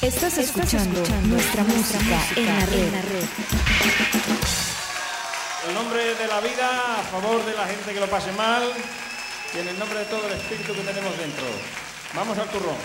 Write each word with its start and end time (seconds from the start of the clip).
Estás 0.00 0.38
escuchando, 0.38 1.00
nuestra, 1.26 1.64
música, 1.64 2.20
en 2.36 2.46
la 2.46 2.66
red. 2.66 3.24
En 5.66 5.74
nombre 5.74 6.14
de 6.14 6.28
la 6.28 6.40
vida, 6.40 7.00
a 7.00 7.02
favor 7.02 7.44
de 7.44 7.52
la 7.54 7.66
gente 7.66 7.92
que 7.92 7.98
lo 7.98 8.06
pase 8.06 8.30
mal 8.32 8.62
y 9.54 9.58
en 9.58 9.66
el 9.66 9.76
nombre 9.76 9.98
de 9.98 10.04
todo 10.04 10.24
el 10.28 10.34
espíritu 10.34 10.72
que 10.72 10.82
tenemos 10.82 11.18
dentro. 11.18 11.46
Vamos 12.14 12.38
al 12.38 12.48
turrón. 12.48 12.76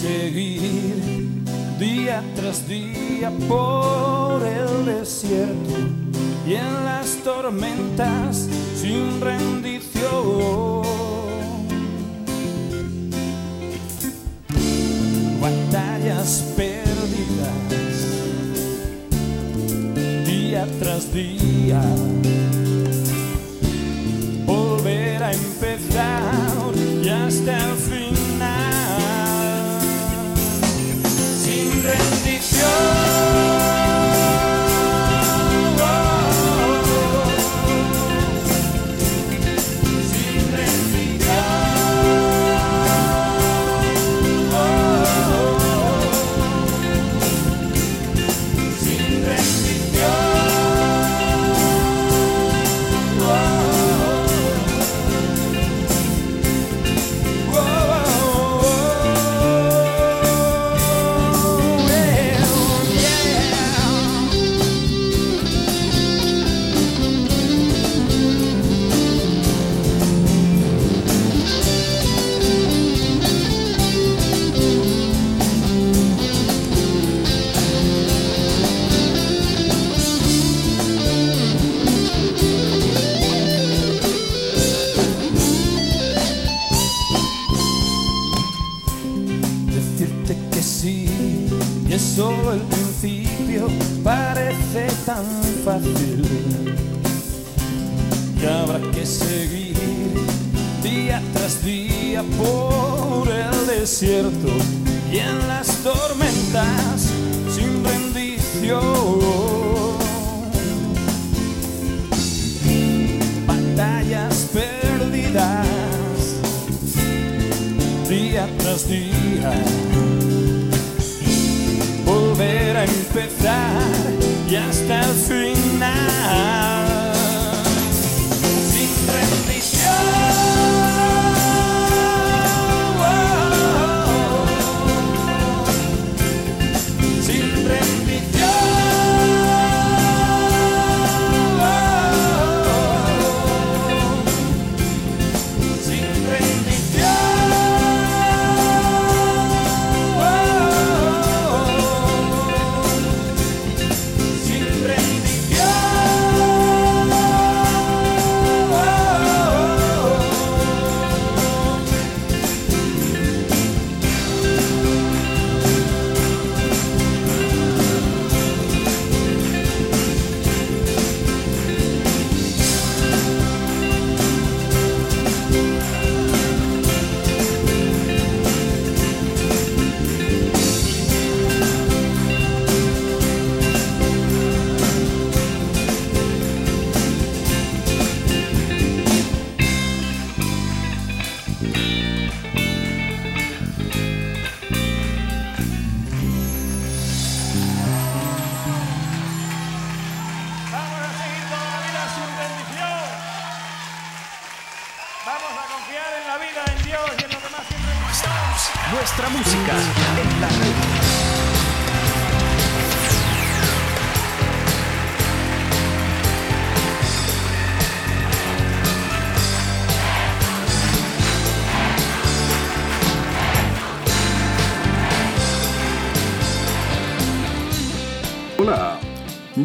Seguir 0.00 0.94
día 1.78 2.22
tras 2.34 2.66
día 2.66 3.30
por 3.48 4.42
el 4.42 4.86
desierto 4.86 5.76
y 6.46 6.54
en 6.54 6.84
las 6.86 7.16
tormentas 7.22 8.48
sin 8.76 9.20
rendición. 9.20 9.59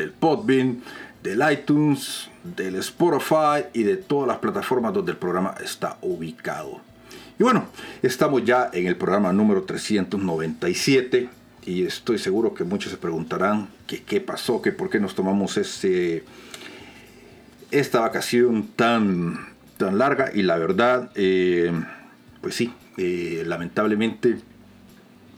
del 0.00 0.12
Podbean, 0.12 0.82
del 1.22 1.40
iTunes, 1.52 2.28
del 2.42 2.76
Spotify 2.76 3.66
y 3.72 3.82
de 3.82 3.96
todas 3.96 4.26
las 4.26 4.38
plataformas 4.38 4.92
donde 4.94 5.12
el 5.12 5.18
programa 5.18 5.54
está 5.62 5.98
ubicado. 6.00 6.80
Y 7.38 7.42
bueno, 7.42 7.66
estamos 8.02 8.44
ya 8.44 8.70
en 8.72 8.86
el 8.86 8.96
programa 8.96 9.32
número 9.32 9.62
397 9.62 11.28
y 11.66 11.84
estoy 11.84 12.18
seguro 12.18 12.54
que 12.54 12.64
muchos 12.64 12.90
se 12.90 12.98
preguntarán 12.98 13.68
qué 13.86 14.20
pasó, 14.20 14.62
que 14.62 14.72
por 14.72 14.90
qué 14.90 14.98
nos 15.00 15.14
tomamos 15.14 15.56
este, 15.56 16.24
esta 17.70 18.00
vacación 18.00 18.68
tan, 18.74 19.38
tan 19.76 19.98
larga 19.98 20.30
y 20.34 20.42
la 20.42 20.56
verdad, 20.56 21.10
eh, 21.14 21.72
pues 22.40 22.54
sí, 22.54 22.72
eh, 22.96 23.44
lamentablemente 23.46 24.38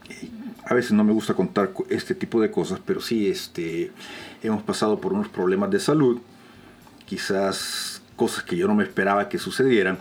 eh, 0.09 0.29
a 0.65 0.75
veces 0.75 0.93
no 0.93 1.05
me 1.05 1.13
gusta 1.13 1.35
contar 1.35 1.71
este 1.91 2.15
tipo 2.15 2.41
de 2.41 2.51
cosas, 2.51 2.81
pero 2.85 3.01
sí 3.01 3.29
este, 3.29 3.91
hemos 4.43 4.63
pasado 4.63 5.01
por 5.01 5.13
unos 5.13 5.29
problemas 5.29 5.71
de 5.71 5.81
salud, 5.81 6.21
quizás 7.07 8.03
cosas 8.17 8.45
que 8.45 8.57
yo 8.57 8.69
no 8.69 8.75
me 8.75 8.85
esperaba 8.85 9.29
que 9.29 9.39
sucedieran 9.39 9.99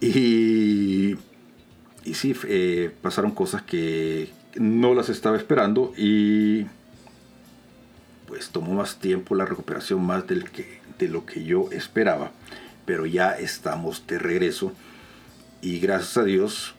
y, 0.00 1.16
y 2.04 2.14
sí, 2.14 2.34
pasaron 3.02 3.32
cosas 3.32 3.62
que, 3.62 4.32
no 4.58 4.94
las 4.94 5.08
estaba 5.08 5.36
esperando 5.36 5.92
y 5.96 6.66
pues 8.26 8.50
tomó 8.50 8.74
más 8.74 8.98
tiempo 8.98 9.34
la 9.34 9.44
recuperación 9.44 10.04
más 10.04 10.26
del 10.26 10.50
que, 10.50 10.80
de 10.98 11.08
lo 11.08 11.24
que 11.24 11.44
yo 11.44 11.68
esperaba. 11.72 12.32
Pero 12.84 13.06
ya 13.06 13.32
estamos 13.32 14.06
de 14.06 14.18
regreso 14.18 14.72
y 15.62 15.78
gracias 15.80 16.16
a 16.18 16.24
Dios 16.24 16.74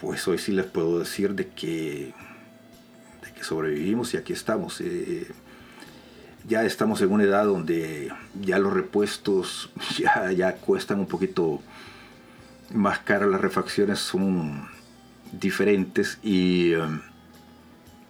pues 0.00 0.26
hoy 0.28 0.38
sí 0.38 0.52
les 0.52 0.66
puedo 0.66 0.98
decir 0.98 1.34
de 1.34 1.48
que, 1.48 2.12
de 3.22 3.32
que 3.34 3.44
sobrevivimos 3.44 4.12
y 4.14 4.16
aquí 4.16 4.32
estamos. 4.32 4.80
Eh, 4.80 5.26
ya 6.46 6.64
estamos 6.64 7.00
en 7.02 7.12
una 7.12 7.24
edad 7.24 7.44
donde 7.44 8.12
ya 8.40 8.58
los 8.58 8.72
repuestos 8.72 9.70
ya, 9.98 10.32
ya 10.32 10.56
cuestan 10.56 11.00
un 11.00 11.06
poquito 11.06 11.60
más 12.72 12.98
caras, 13.00 13.28
las 13.28 13.40
refacciones 13.40 13.98
son 13.98 14.68
diferentes 15.32 16.18
y... 16.22 16.74
Um, 16.74 17.00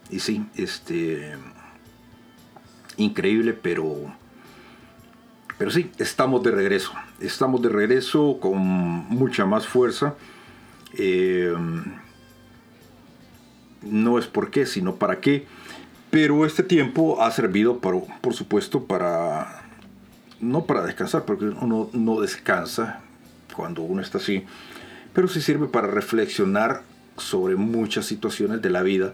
y 0.09 0.19
sí, 0.19 0.45
este. 0.55 1.35
Increíble, 2.97 3.53
pero. 3.53 3.95
Pero 5.57 5.71
sí, 5.71 5.91
estamos 5.97 6.43
de 6.43 6.51
regreso. 6.51 6.91
Estamos 7.19 7.61
de 7.61 7.69
regreso 7.69 8.37
con 8.39 8.59
mucha 8.59 9.45
más 9.45 9.67
fuerza. 9.67 10.15
Eh, 10.97 11.53
no 13.81 14.19
es 14.19 14.27
por 14.27 14.51
qué, 14.51 14.65
sino 14.65 14.95
para 14.95 15.19
qué. 15.21 15.47
Pero 16.15 16.45
este 16.45 16.63
tiempo 16.63 17.21
ha 17.21 17.29
servido, 17.29 17.79
por, 17.79 18.05
por 18.21 18.33
supuesto, 18.33 18.85
para. 18.85 19.63
No 20.39 20.63
para 20.63 20.85
descansar, 20.85 21.25
porque 21.25 21.43
uno 21.43 21.89
no 21.91 22.21
descansa 22.21 23.01
cuando 23.53 23.81
uno 23.81 24.01
está 24.01 24.19
así. 24.19 24.45
Pero 25.11 25.27
sí 25.27 25.41
sirve 25.41 25.67
para 25.67 25.87
reflexionar 25.87 26.83
sobre 27.17 27.57
muchas 27.57 28.05
situaciones 28.05 28.61
de 28.61 28.69
la 28.69 28.81
vida 28.81 29.13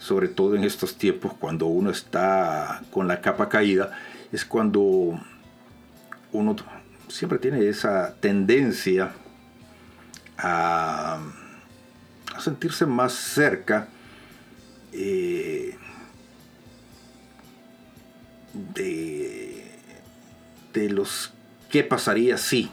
sobre 0.00 0.26
todo 0.26 0.56
en 0.56 0.64
estos 0.64 0.98
tiempos 0.98 1.34
cuando 1.38 1.66
uno 1.66 1.90
está 1.90 2.82
con 2.90 3.06
la 3.06 3.20
capa 3.20 3.48
caída, 3.48 3.96
es 4.32 4.44
cuando 4.44 5.20
uno 6.32 6.56
siempre 7.06 7.38
tiene 7.38 7.68
esa 7.68 8.12
tendencia 8.16 9.12
a, 10.36 11.20
sentirse 12.40 12.86
más 12.86 13.12
cerca 13.12 13.86
eh, 14.92 15.78
de, 18.74 19.64
de 20.72 20.90
los 20.90 21.32
qué 21.70 21.84
pasaría 21.84 22.38
si. 22.38 22.70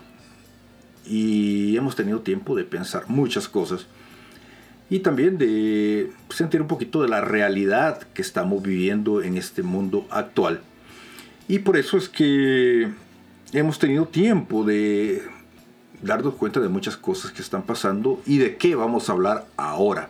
Y 1.05 1.75
hemos 1.77 1.95
tenido 1.95 2.19
tiempo 2.19 2.55
de 2.55 2.63
pensar 2.63 3.05
muchas 3.07 3.47
cosas 3.47 3.87
y 4.91 4.99
también 4.99 5.37
de 5.37 6.11
sentir 6.29 6.61
un 6.61 6.67
poquito 6.67 7.01
de 7.01 7.07
la 7.07 7.21
realidad 7.21 8.01
que 8.13 8.21
estamos 8.21 8.61
viviendo 8.61 9.23
en 9.23 9.37
este 9.37 9.63
mundo 9.63 10.05
actual. 10.11 10.61
Y 11.47 11.59
por 11.59 11.77
eso 11.77 11.97
es 11.97 12.09
que 12.09 12.89
hemos 13.53 13.79
tenido 13.79 14.05
tiempo 14.07 14.63
de 14.63 15.23
darnos 16.01 16.35
cuenta 16.35 16.59
de 16.59 16.69
muchas 16.69 16.97
cosas 16.97 17.31
que 17.31 17.41
están 17.41 17.63
pasando 17.63 18.21
y 18.25 18.37
de 18.37 18.57
qué 18.57 18.75
vamos 18.75 19.09
a 19.09 19.13
hablar 19.13 19.45
ahora. 19.57 20.09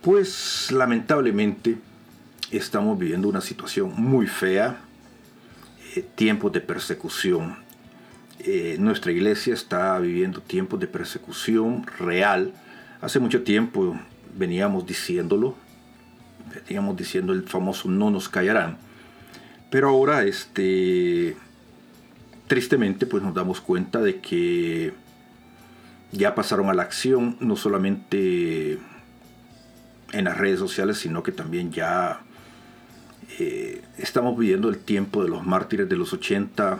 Pues 0.00 0.70
lamentablemente 0.70 1.76
estamos 2.50 2.98
viviendo 2.98 3.28
una 3.28 3.40
situación 3.40 3.94
muy 3.96 4.26
fea, 4.26 4.78
tiempos 6.02 6.52
de 6.52 6.60
persecución. 6.60 7.56
Eh, 8.40 8.76
nuestra 8.78 9.12
iglesia 9.12 9.54
está 9.54 9.98
viviendo 9.98 10.40
tiempos 10.40 10.80
de 10.80 10.86
persecución 10.86 11.86
real 11.98 12.52
Hace 13.04 13.20
mucho 13.20 13.42
tiempo 13.42 14.00
veníamos 14.34 14.86
diciéndolo, 14.86 15.54
veníamos 16.54 16.96
diciendo 16.96 17.34
el 17.34 17.42
famoso 17.42 17.86
no 17.90 18.08
nos 18.10 18.30
callarán, 18.30 18.78
pero 19.68 19.90
ahora 19.90 20.22
este, 20.22 21.36
tristemente 22.46 23.04
pues 23.04 23.22
nos 23.22 23.34
damos 23.34 23.60
cuenta 23.60 24.00
de 24.00 24.20
que 24.20 24.94
ya 26.12 26.34
pasaron 26.34 26.70
a 26.70 26.72
la 26.72 26.82
acción, 26.82 27.36
no 27.40 27.56
solamente 27.56 28.78
en 30.12 30.24
las 30.24 30.38
redes 30.38 30.60
sociales, 30.60 30.96
sino 30.96 31.22
que 31.22 31.32
también 31.32 31.72
ya 31.72 32.22
eh, 33.38 33.82
estamos 33.98 34.36
viviendo 34.38 34.68
el 34.68 34.78
tiempo 34.78 35.22
de 35.22 35.28
los 35.28 35.44
mártires 35.44 35.88
de 35.88 35.96
los 35.96 36.12
80, 36.12 36.78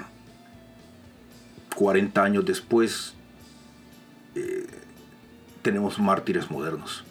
40 1.75 2.23
años 2.23 2.45
después. 2.45 3.15
Eh, 4.35 4.67
tenemos 5.63 5.99
mártires 5.99 6.51
modernos. 6.51 7.05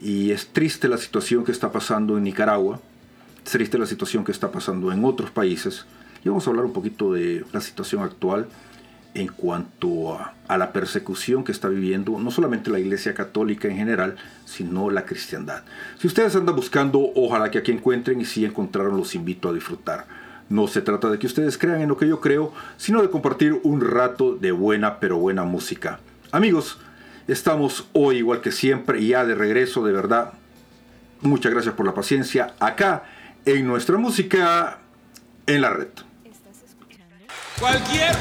Y 0.00 0.30
es 0.30 0.48
triste 0.48 0.88
la 0.88 0.98
situación 0.98 1.44
que 1.44 1.52
está 1.52 1.70
pasando 1.70 2.16
en 2.16 2.24
Nicaragua, 2.24 2.80
es 3.44 3.52
triste 3.52 3.78
la 3.78 3.86
situación 3.86 4.24
que 4.24 4.32
está 4.32 4.50
pasando 4.50 4.92
en 4.92 5.04
otros 5.04 5.30
países. 5.30 5.86
Y 6.24 6.28
vamos 6.28 6.46
a 6.46 6.50
hablar 6.50 6.64
un 6.64 6.72
poquito 6.72 7.12
de 7.12 7.44
la 7.52 7.60
situación 7.60 8.02
actual 8.02 8.48
en 9.14 9.28
cuanto 9.28 10.14
a, 10.14 10.34
a, 10.46 10.58
la 10.58 10.72
persecución 10.72 11.42
que 11.42 11.52
está 11.52 11.68
viviendo 11.68 12.18
no 12.18 12.30
solamente 12.30 12.70
la 12.70 12.78
Iglesia 12.78 13.14
Católica 13.14 13.68
en 13.68 13.76
general, 13.76 14.16
sino 14.44 14.90
la 14.90 15.04
cristiandad. 15.04 15.62
Si 15.98 16.06
ustedes 16.06 16.36
andan 16.36 16.56
buscando, 16.56 17.10
ojalá 17.14 17.50
que 17.50 17.58
aquí 17.58 17.72
encuentren 17.72 18.20
y 18.20 18.24
si 18.24 18.44
encontraron, 18.44 18.96
los 18.96 19.14
invito 19.14 19.48
a 19.48 19.52
disfrutar. 19.52 20.06
No 20.48 20.66
se 20.66 20.82
trata 20.82 21.10
de 21.10 21.18
que 21.18 21.26
ustedes 21.26 21.58
crean 21.58 21.80
en 21.80 21.88
lo 21.88 21.96
que 21.96 22.08
yo 22.08 22.20
creo, 22.20 22.52
sino 22.76 23.02
de 23.02 23.10
compartir 23.10 23.60
un 23.62 23.80
rato 23.80 24.34
de 24.34 24.52
buena 24.52 24.98
pero 25.00 25.18
buena 25.18 25.44
música. 25.44 26.00
Amigos, 26.32 26.78
Estamos 27.30 27.86
hoy 27.92 28.16
igual 28.16 28.40
que 28.40 28.50
siempre 28.50 29.00
y 29.00 29.08
ya 29.10 29.24
de 29.24 29.36
regreso, 29.36 29.84
de 29.84 29.92
verdad. 29.92 30.32
Muchas 31.20 31.52
gracias 31.52 31.76
por 31.76 31.86
la 31.86 31.94
paciencia 31.94 32.54
acá 32.58 33.04
en 33.44 33.68
nuestra 33.68 33.98
música 33.98 34.78
en 35.46 35.60
la 35.60 35.70
red. 35.70 35.90
Cualquier 37.60 38.16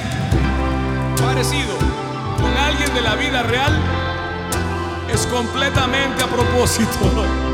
con 1.41 2.58
alguien 2.58 2.93
de 2.93 3.00
la 3.00 3.15
vida 3.15 3.43
real 3.43 3.72
es 5.10 5.25
completamente 5.27 6.22
a 6.22 6.27
propósito. 6.27 7.49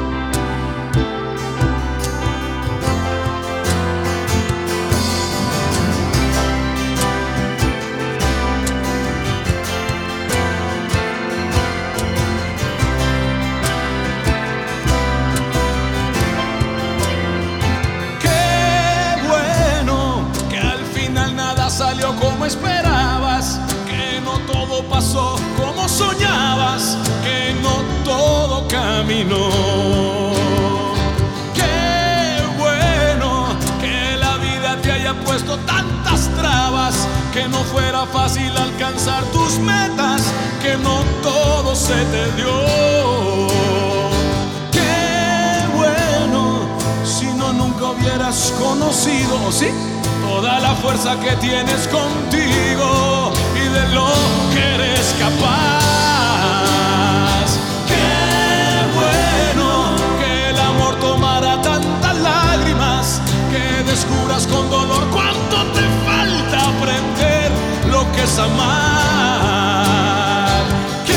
Todo 29.05 29.15
caminó. 29.15 29.49
Qué 31.53 32.41
bueno 32.57 33.47
que 33.79 34.17
la 34.17 34.37
vida 34.37 34.77
puesto 35.25 35.57
tantas 35.59 36.29
trabas, 36.35 37.07
que 37.33 37.47
no 37.47 37.59
fuera 37.65 38.05
fácil 38.07 38.51
alcanzar 38.57 39.23
tus 39.25 39.59
metas, 39.59 40.23
que 40.61 40.77
no 40.77 41.03
todo 41.21 41.75
se 41.75 41.93
te 41.93 42.31
dio. 42.35 43.47
Qué 44.71 45.67
bueno 45.75 46.67
si 47.03 47.25
no 47.25 47.53
nunca 47.53 47.91
hubieras 47.91 48.53
conocido, 48.59 49.51
¿sí? 49.51 49.67
Toda 50.27 50.59
la 50.59 50.73
fuerza 50.75 51.19
que 51.19 51.35
tienes 51.35 51.87
contigo 51.87 53.31
y 53.55 53.67
de 53.69 53.87
lo 53.93 54.07
que 54.53 54.75
eres 54.75 55.15
capaz. 55.19 55.84
Descubras 63.95 64.45
con 64.47 64.69
dolor 64.69 65.07
cuánto 65.09 65.55
te 65.71 65.85
falta 66.05 66.67
aprender 66.67 67.49
lo 67.89 68.01
que 68.11 68.23
es 68.23 68.37
amar. 68.37 68.65
Qué 71.05 71.13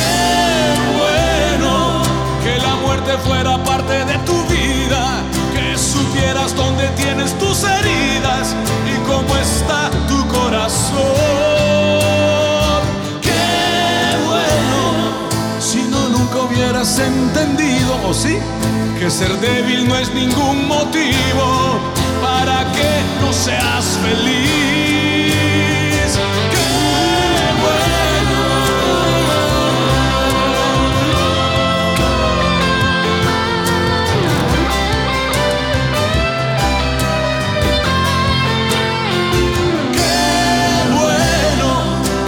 bueno 0.96 2.02
que 2.44 2.56
la 2.60 2.76
muerte 2.76 3.18
fuera 3.26 3.58
parte 3.64 4.04
de 4.04 4.16
tu 4.18 4.36
vida, 4.46 5.24
que 5.52 5.76
supieras 5.76 6.54
dónde 6.54 6.86
tienes 6.90 7.36
tus 7.40 7.64
heridas 7.64 8.54
y 8.92 8.94
cómo 9.08 9.36
está 9.36 9.90
tu 10.06 10.24
corazón. 10.28 11.00
Qué 13.20 14.16
bueno 14.28 14.80
si 15.58 15.82
no 15.82 16.10
nunca 16.10 16.42
hubieras 16.42 16.96
entendido, 17.00 17.98
o 18.08 18.14
sí, 18.14 18.38
que 19.00 19.10
ser 19.10 19.32
débil 19.40 19.88
no 19.88 19.96
es 19.96 20.14
ningún 20.14 20.68
motivo 20.68 21.97
para 22.38 22.64
que 22.72 22.90
no 23.20 23.32
seas 23.32 23.98
feliz. 24.02 25.28
Qué 26.54 26.68
bueno. 27.64 28.40
Qué 39.96 40.14
bueno 40.94 41.70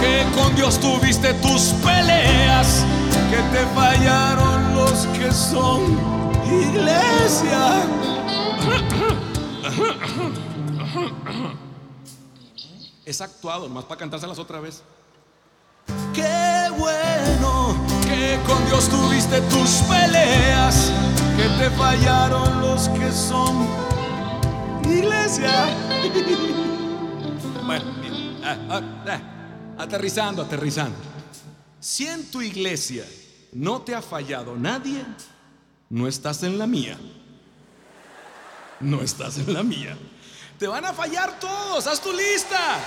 que 0.01 0.15
con 0.35 0.55
Dios 0.55 0.79
tuviste 0.79 1.33
tus 1.35 1.73
peleas, 1.85 2.85
que 3.29 3.41
te 3.53 3.65
fallaron 3.73 4.75
los 4.75 5.07
que 5.17 5.31
son 5.31 5.79
iglesia. 6.45 7.85
Es 13.05 13.19
actuado, 13.19 13.67
más 13.67 13.85
para 13.85 13.99
cantárselas 13.99 14.37
otra 14.37 14.59
vez. 14.59 14.83
Qué 16.13 16.69
bueno 16.77 17.75
que 18.03 18.39
con 18.45 18.63
Dios 18.67 18.87
tuviste 18.89 19.41
tus 19.41 19.81
peleas, 19.89 20.91
que 21.35 21.43
te 21.57 21.69
fallaron 21.71 22.61
los 22.61 22.87
que 22.89 23.11
son 23.11 23.67
iglesia. 24.85 25.51
Bueno, 27.63 27.85
ah, 28.43 28.57
ah, 28.69 28.81
ah, 29.07 29.21
aterrizando, 29.77 30.41
aterrizando. 30.41 30.97
Si 31.79 32.05
en 32.05 32.29
tu 32.29 32.41
iglesia 32.41 33.05
no 33.53 33.81
te 33.81 33.95
ha 33.95 34.01
fallado 34.01 34.57
nadie, 34.57 35.05
no 35.89 36.07
estás 36.07 36.43
en 36.43 36.57
la 36.57 36.67
mía. 36.67 36.97
No 38.81 39.01
estás 39.01 39.37
en 39.37 39.53
la 39.53 39.63
mía. 39.63 39.95
Te 40.61 40.67
van 40.67 40.85
a 40.85 40.93
fallar 40.93 41.39
todos, 41.39 41.87
haz 41.87 41.99
tu 41.99 42.13
lista. 42.13 42.77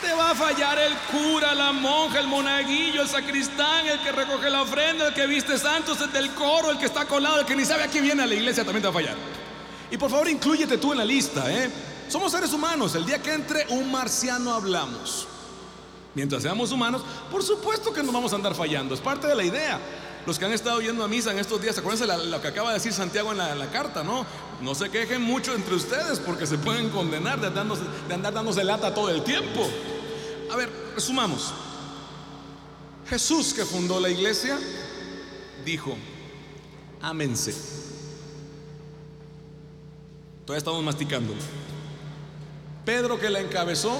Te 0.00 0.12
va 0.12 0.30
a 0.30 0.34
fallar 0.36 0.78
el 0.78 0.96
cura, 1.10 1.52
la 1.52 1.72
monja, 1.72 2.20
el 2.20 2.28
monaguillo, 2.28 3.02
el 3.02 3.08
sacristán, 3.08 3.88
el 3.88 4.00
que 4.04 4.12
recoge 4.12 4.48
la 4.50 4.62
ofrenda, 4.62 5.08
el 5.08 5.14
que 5.14 5.26
viste 5.26 5.58
santos, 5.58 6.00
el 6.00 6.12
del 6.12 6.32
coro, 6.34 6.70
el 6.70 6.78
que 6.78 6.86
está 6.86 7.06
colado, 7.06 7.40
el 7.40 7.44
que 7.44 7.56
ni 7.56 7.64
sabe 7.64 7.82
a 7.82 7.88
quién 7.88 8.04
viene 8.04 8.22
a 8.22 8.26
la 8.26 8.34
iglesia, 8.34 8.62
también 8.62 8.82
te 8.82 8.86
va 8.86 9.00
a 9.00 9.02
fallar. 9.02 9.16
Y 9.90 9.96
por 9.96 10.08
favor, 10.08 10.28
inclúyete 10.28 10.78
tú 10.78 10.92
en 10.92 10.98
la 10.98 11.04
lista, 11.04 11.52
¿eh? 11.52 11.68
Somos 12.08 12.30
seres 12.30 12.52
humanos. 12.52 12.94
El 12.94 13.04
día 13.04 13.20
que 13.20 13.32
entre 13.32 13.66
un 13.70 13.90
marciano 13.90 14.54
hablamos. 14.54 15.26
Mientras 16.14 16.44
seamos 16.44 16.70
humanos, 16.70 17.02
por 17.32 17.42
supuesto 17.42 17.92
que 17.92 18.04
nos 18.04 18.14
vamos 18.14 18.32
a 18.32 18.36
andar 18.36 18.54
fallando. 18.54 18.94
Es 18.94 19.00
parte 19.00 19.26
de 19.26 19.34
la 19.34 19.42
idea. 19.42 19.80
Los 20.26 20.38
que 20.38 20.46
han 20.46 20.52
estado 20.52 20.80
yendo 20.80 21.04
a 21.04 21.08
misa 21.08 21.32
en 21.32 21.38
estos 21.38 21.60
días, 21.60 21.76
acuérdense 21.76 22.06
lo 22.06 22.40
que 22.40 22.48
acaba 22.48 22.70
de 22.70 22.74
decir 22.74 22.92
Santiago 22.92 23.32
en 23.32 23.38
la, 23.38 23.70
carta, 23.70 24.02
¿no? 24.02 24.24
No 24.62 24.74
se 24.74 24.88
quejen 24.88 25.20
mucho 25.20 25.54
entre 25.54 25.74
ustedes 25.74 26.18
porque 26.18 26.46
se 26.46 26.56
pueden 26.56 26.88
condenar 26.88 27.40
de 27.40 27.46
andar 28.14 28.32
dándose 28.32 28.64
lata 28.64 28.94
todo 28.94 29.10
el 29.10 29.22
tiempo. 29.22 29.68
A 30.50 30.56
ver, 30.56 30.70
resumamos. 30.94 31.52
Jesús 33.08 33.52
que 33.52 33.66
fundó 33.66 34.00
la 34.00 34.08
iglesia 34.08 34.58
dijo, 35.64 35.94
ámense. 37.02 37.54
Todavía 40.46 40.58
estamos 40.58 40.82
masticando. 40.82 41.34
Pedro 42.84 43.18
que 43.18 43.28
la 43.28 43.40
encabezó 43.40 43.98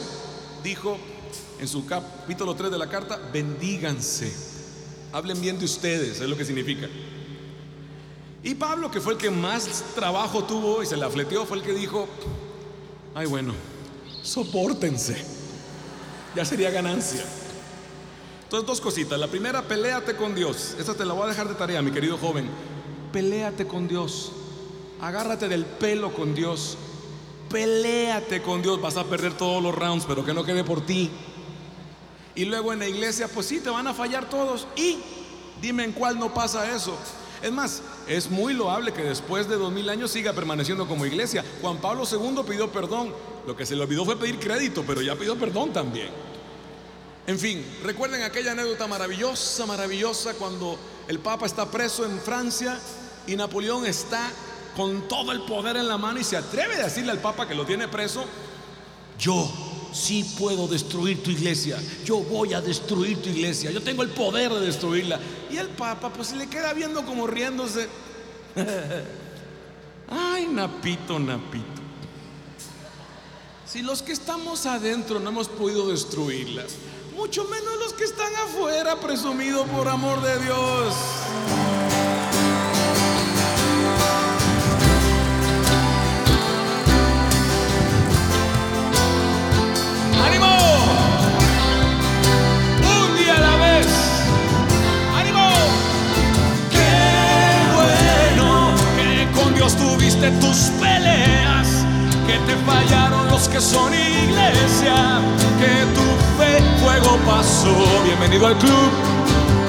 dijo 0.63 0.99
en 1.59 1.69
su 1.69 1.87
capítulo 1.87 2.55
3 2.55 2.71
de 2.71 2.79
la 2.79 2.89
carta, 2.89 3.19
bendíganse. 3.33 4.54
Hablen 5.15 5.41
bien 5.41 5.61
de 5.61 5.65
ustedes, 5.65 6.21
es 6.21 6.29
lo 6.29 6.37
que 6.37 6.45
significa. 6.45 6.89
Y 8.43 8.57
Pablo, 8.57 8.91
que 8.91 9.01
fue 9.01 9.13
el 9.13 9.19
que 9.21 9.31
más 9.31 9.85
trabajo 9.95 10.43
tuvo 10.43 10.83
y 10.83 10.87
se 10.87 10.97
la 10.97 11.09
fleteó, 11.09 11.47
fue 11.47 11.59
el 11.59 11.63
que 11.63 11.73
dijo, 11.73 12.09
ay 13.15 13.27
bueno, 13.27 13.55
soportense. 14.25 15.25
Ya 16.35 16.45
sería 16.45 16.73
ganancia. 16.73 17.25
Entonces, 18.43 18.67
dos 18.67 18.81
cositas. 18.81 19.17
La 19.21 19.29
primera, 19.29 19.63
peléate 19.63 20.17
con 20.17 20.35
Dios. 20.35 20.75
Esta 20.81 20.95
te 20.95 21.05
la 21.05 21.15
voy 21.15 21.27
a 21.27 21.29
dejar 21.29 21.49
de 21.49 21.55
tarea, 21.55 21.81
mi 21.81 21.93
querido 21.93 22.19
joven. 22.19 22.49
Peléate 23.13 23.69
con 23.69 23.87
Dios. 23.87 24.33
Agárrate 25.01 25.49
del 25.49 25.65
pelo 25.65 26.13
con 26.13 26.35
Dios. 26.35 26.77
Peléate 27.51 28.43
con 28.43 28.63
Dios. 28.63 28.81
Vas 28.81 28.97
a 28.97 29.05
perder 29.05 29.35
todos 29.35 29.63
los 29.63 29.73
rounds, 29.73 30.07
pero 30.09 30.25
que 30.25 30.35
no 30.35 30.43
quede 30.43 30.65
por 30.65 30.85
ti. 30.85 31.09
Y 32.35 32.45
luego 32.45 32.73
en 32.73 32.81
la 32.81 32.89
iglesia, 32.89 33.29
pues 33.29 33.47
sí, 33.47 33.61
te 33.61 33.71
van 33.71 33.87
a 33.87 33.95
fallar 33.95 34.29
todos. 34.29 34.67
Y 34.77 34.99
dime 35.61 35.85
en 35.85 35.93
cuál 35.93 36.19
no 36.19 36.35
pasa 36.35 36.75
eso. 36.75 36.97
Es 37.43 37.53
más, 37.53 37.83
es 38.09 38.31
muy 38.31 38.55
loable 38.55 38.93
que 38.93 39.03
después 39.03 39.49
de 39.49 39.57
dos 39.57 39.73
mil 39.73 39.89
años 39.89 40.11
siga 40.11 40.33
permaneciendo 40.33 40.89
como 40.89 41.07
iglesia. 41.07 41.45
Juan 41.61 41.79
Pablo 41.79 42.05
II 42.11 42.43
pidió 42.49 42.73
perdón. 42.73 43.13
Lo 43.47 43.55
que 43.55 43.67
se 43.67 43.77
le 43.77 43.83
olvidó 43.83 44.05
fue 44.05 44.19
pedir 44.19 44.39
crédito, 44.39 44.83
pero 44.87 45.03
ya 45.03 45.15
pidió 45.15 45.39
perdón 45.39 45.73
también. 45.73 46.09
En 47.27 47.39
fin, 47.39 47.65
recuerden 47.83 48.23
aquella 48.23 48.53
anécdota 48.53 48.87
maravillosa, 48.87 49.65
maravillosa, 49.67 50.35
cuando 50.35 50.79
el 51.09 51.19
Papa 51.19 51.47
está 51.47 51.71
preso 51.71 52.05
en 52.05 52.19
Francia 52.19 52.79
y 53.27 53.37
Napoleón 53.37 53.87
está 53.87 54.31
con 54.77 55.09
todo 55.09 55.33
el 55.33 55.43
poder 55.43 55.77
en 55.77 55.89
la 55.89 55.97
mano 55.97 56.21
y 56.21 56.25
se 56.25 56.37
atreve 56.37 56.75
a 56.75 56.85
decirle 56.85 57.13
al 57.13 57.21
Papa 57.21 57.47
que 57.47 57.55
lo 57.55 57.65
tiene 57.65 57.89
preso, 57.89 58.25
yo 59.19 59.51
sí 59.95 60.25
puedo 60.39 60.67
destruir 60.67 61.23
tu 61.23 61.31
iglesia, 61.31 61.81
yo 62.05 62.19
voy 62.19 62.53
a 62.53 62.61
destruir 62.61 63.23
tu 63.23 63.29
iglesia, 63.29 63.71
yo 63.71 63.81
tengo 63.81 64.03
el 64.03 64.11
poder 64.11 64.53
de 64.53 64.61
destruirla. 64.61 65.21
Y 65.51 65.57
el 65.57 65.69
Papa 65.69 66.13
pues 66.13 66.29
se 66.29 66.37
le 66.37 66.49
queda 66.49 66.73
viendo 66.73 67.07
como 67.07 67.27
riéndose. 67.27 67.89
Ay, 70.11 70.47
Napito, 70.47 71.19
Napito. 71.19 71.83
Si 73.67 73.83
los 73.83 74.03
que 74.03 74.13
estamos 74.13 74.67
adentro 74.67 75.19
no 75.21 75.31
hemos 75.31 75.49
podido 75.49 75.89
destruirlas, 75.89 76.77
mucho 77.17 77.45
menos 77.45 77.79
los 77.79 77.93
que 77.93 78.05
están 78.05 78.35
afuera, 78.37 79.01
presumido 79.01 79.65
por 79.67 79.89
amor 79.89 80.21
de 80.21 80.39
Dios. 80.45 80.95
Tuviste 100.15 100.31
tus 100.41 100.71
peleas! 100.81 101.85
Que 102.27 102.39
te 102.47 102.57
fallaron 102.65 103.29
los 103.31 103.49
que 103.49 103.61
son 103.61 103.93
iglesia, 103.93 105.21
que 105.59 105.85
tu 105.95 106.07
fe 106.39 106.63
fuego 106.81 107.19
pasó. 107.27 107.75
Bienvenido 108.05 108.47
al 108.47 108.57
club. 108.57 108.91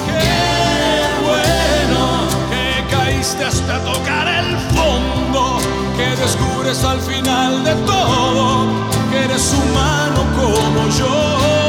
Qué 0.06 1.26
bueno 1.26 2.28
que 2.52 2.96
caíste 2.96 3.44
hasta 3.44 3.80
tocar 3.84 4.28
el 4.28 4.58
fondo, 4.76 5.58
que 5.98 6.16
descubres 6.22 6.84
al 6.84 7.02
final 7.02 7.64
de 7.64 7.74
todo 7.88 8.68
que 9.10 9.26
eres 9.26 9.52
humano 9.52 10.26
como 10.36 10.90
yo. 10.90 11.65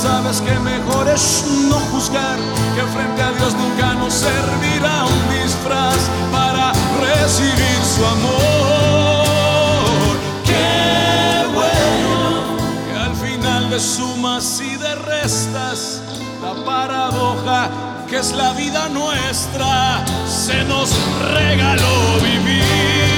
sabes 0.00 0.40
que 0.40 0.58
mejor 0.60 1.08
es 1.08 1.44
no 1.68 1.78
juzgar, 1.92 2.38
que 2.74 2.82
frente 2.94 3.22
a 3.22 3.32
Dios 3.32 3.54
nunca 3.54 3.92
nos 3.94 4.14
servirá 4.14 5.04
un 5.04 5.22
disfraz 5.28 5.98
para 6.32 6.72
recibir 7.00 7.80
su 7.94 8.06
amor. 8.06 9.26
Qué 10.46 11.44
bueno 11.52 12.56
que 12.86 12.96
al 12.98 13.14
final 13.14 13.68
de 13.68 13.78
sumas 13.78 14.60
y 14.60 14.76
de 14.76 14.94
restas, 14.94 16.00
la 16.40 16.54
paradoja 16.64 17.68
que 18.08 18.16
es 18.16 18.32
la 18.32 18.54
vida 18.54 18.88
nuestra, 18.88 20.02
se 20.26 20.64
nos 20.64 20.90
regaló 21.34 22.20
vivir. 22.22 23.09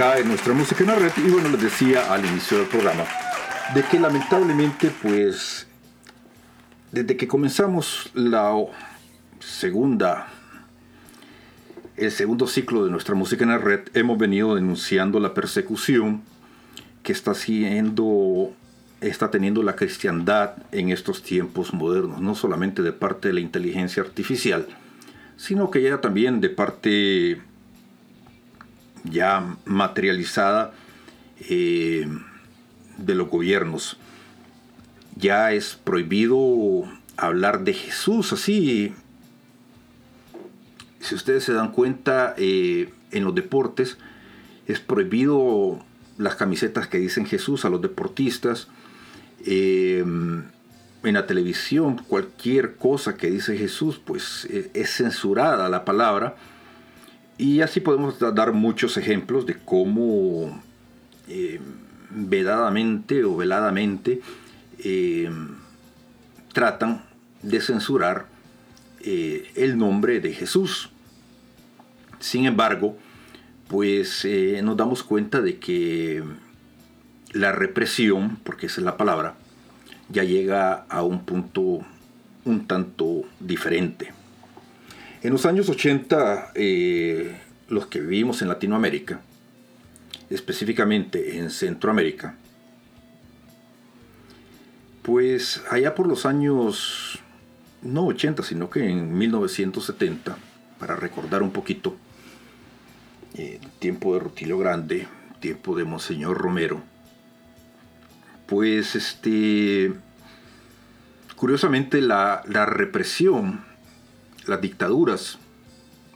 Acá 0.00 0.18
nuestra 0.24 0.54
música 0.54 0.82
en 0.82 0.88
la 0.88 0.94
red. 0.94 1.12
Y 1.18 1.30
bueno, 1.30 1.50
les 1.50 1.60
decía 1.60 2.10
al 2.10 2.24
inicio 2.24 2.56
del 2.56 2.66
programa 2.68 3.04
de 3.74 3.82
que 3.82 4.00
lamentablemente 4.00 4.90
pues 5.02 5.66
desde 6.90 7.18
que 7.18 7.28
comenzamos 7.28 8.10
la 8.14 8.54
segunda 9.40 10.28
el 11.98 12.10
segundo 12.10 12.46
ciclo 12.46 12.86
de 12.86 12.90
nuestra 12.90 13.14
música 13.14 13.44
en 13.44 13.50
la 13.50 13.58
red 13.58 13.80
hemos 13.92 14.16
venido 14.16 14.54
denunciando 14.54 15.20
la 15.20 15.34
persecución 15.34 16.22
que 17.02 17.12
está 17.12 17.34
siendo 17.34 18.52
está 19.02 19.30
teniendo 19.30 19.62
la 19.62 19.76
cristiandad 19.76 20.54
en 20.72 20.88
estos 20.88 21.22
tiempos 21.22 21.74
modernos, 21.74 22.22
no 22.22 22.34
solamente 22.34 22.80
de 22.80 22.92
parte 22.92 23.28
de 23.28 23.34
la 23.34 23.40
inteligencia 23.40 24.02
artificial, 24.02 24.66
sino 25.36 25.70
que 25.70 25.82
ya 25.82 26.00
también 26.00 26.40
de 26.40 26.48
parte 26.48 27.42
ya 29.04 29.56
materializada 29.64 30.72
eh, 31.48 32.06
de 32.98 33.14
los 33.14 33.28
gobiernos. 33.28 33.96
Ya 35.16 35.52
es 35.52 35.74
prohibido 35.74 36.84
hablar 37.16 37.64
de 37.64 37.74
Jesús 37.74 38.32
así. 38.32 38.94
Si 41.00 41.14
ustedes 41.14 41.44
se 41.44 41.52
dan 41.52 41.72
cuenta, 41.72 42.34
eh, 42.36 42.92
en 43.10 43.24
los 43.24 43.34
deportes 43.34 43.98
es 44.66 44.80
prohibido 44.80 45.82
las 46.18 46.36
camisetas 46.36 46.86
que 46.86 46.98
dicen 46.98 47.26
Jesús 47.26 47.64
a 47.64 47.70
los 47.70 47.80
deportistas. 47.80 48.68
Eh, 49.44 50.04
en 51.02 51.14
la 51.14 51.26
televisión, 51.26 52.02
cualquier 52.06 52.76
cosa 52.76 53.16
que 53.16 53.30
dice 53.30 53.56
Jesús, 53.56 53.98
pues 54.04 54.46
es 54.50 54.90
censurada 54.90 55.70
la 55.70 55.86
palabra 55.86 56.36
y 57.40 57.62
así 57.62 57.80
podemos 57.80 58.18
dar 58.18 58.52
muchos 58.52 58.98
ejemplos 58.98 59.46
de 59.46 59.56
cómo 59.56 60.62
eh, 61.26 61.58
vedadamente 62.10 63.24
o 63.24 63.34
veladamente 63.34 64.20
eh, 64.78 65.30
tratan 66.52 67.02
de 67.40 67.62
censurar 67.62 68.26
eh, 69.00 69.50
el 69.54 69.78
nombre 69.78 70.20
de 70.20 70.34
Jesús. 70.34 70.90
Sin 72.18 72.44
embargo, 72.44 72.98
pues 73.68 74.28
nos 74.62 74.76
damos 74.76 75.02
cuenta 75.02 75.40
de 75.40 75.56
que 75.58 76.22
la 77.32 77.52
represión, 77.52 78.38
porque 78.44 78.66
esa 78.66 78.82
es 78.82 78.84
la 78.84 78.98
palabra, 78.98 79.34
ya 80.10 80.24
llega 80.24 80.84
a 80.90 81.02
un 81.02 81.24
punto 81.24 81.80
un 82.44 82.66
tanto 82.66 83.22
diferente. 83.38 84.19
En 85.22 85.32
los 85.32 85.44
años 85.44 85.68
80, 85.68 86.52
eh, 86.54 87.36
los 87.68 87.86
que 87.86 88.00
vivimos 88.00 88.40
en 88.40 88.48
Latinoamérica, 88.48 89.20
específicamente 90.30 91.38
en 91.38 91.50
Centroamérica, 91.50 92.36
pues 95.02 95.62
allá 95.70 95.94
por 95.94 96.06
los 96.06 96.24
años, 96.24 97.18
no 97.82 98.06
80, 98.06 98.42
sino 98.42 98.70
que 98.70 98.88
en 98.88 99.18
1970, 99.18 100.38
para 100.78 100.96
recordar 100.96 101.42
un 101.42 101.50
poquito, 101.50 101.96
eh, 103.34 103.60
tiempo 103.78 104.14
de 104.14 104.20
Rutilio 104.20 104.56
Grande, 104.56 105.06
tiempo 105.40 105.76
de 105.76 105.84
Monseñor 105.84 106.38
Romero, 106.38 106.82
pues 108.46 108.96
este, 108.96 109.92
curiosamente 111.36 112.00
la, 112.00 112.42
la 112.46 112.64
represión 112.64 113.69
las 114.46 114.60
dictaduras 114.60 115.38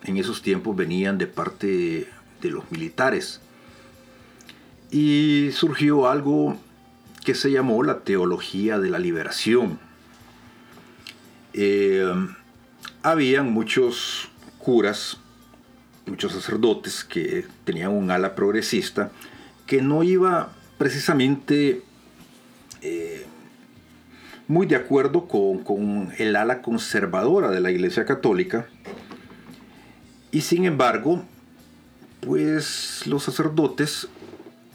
en 0.05 0.17
esos 0.17 0.43
tiempos 0.43 0.77
venían 0.77 1.19
de 1.19 1.27
parte 1.27 2.09
de 2.41 2.51
los 2.51 2.71
militares. 2.71 3.41
Y 4.91 5.51
surgió 5.53 6.09
algo 6.09 6.57
que 7.25 7.35
se 7.35 7.51
llamó 7.51 7.83
la 7.83 8.01
teología 8.01 8.79
de 8.79 8.91
la 8.91 8.99
liberación. 8.99 9.79
Eh, 11.53 12.05
habían 13.03 13.53
muchos 13.53 14.29
curas, 14.59 15.19
muchos 16.07 16.33
sacerdotes 16.33 17.05
que 17.05 17.47
tenían 17.65 17.91
un 17.91 18.11
ala 18.11 18.35
progresista 18.35 19.11
que 19.67 19.81
no 19.81 20.03
iba 20.03 20.53
precisamente 20.79 21.83
eh, 22.83 23.27
muy 24.47 24.67
de 24.67 24.77
acuerdo 24.77 25.27
con, 25.27 26.13
el 26.19 26.37
ala 26.37 26.61
conservadora 26.61 27.51
de 27.51 27.61
la 27.61 27.71
Iglesia 27.71 28.05
Católica. 28.05 28.67
Y 30.31 30.43
sin 30.43 30.65
embargo, 30.65 31.25
pues 32.21 33.07
los 33.07 33.23
sacerdotes 33.23 34.09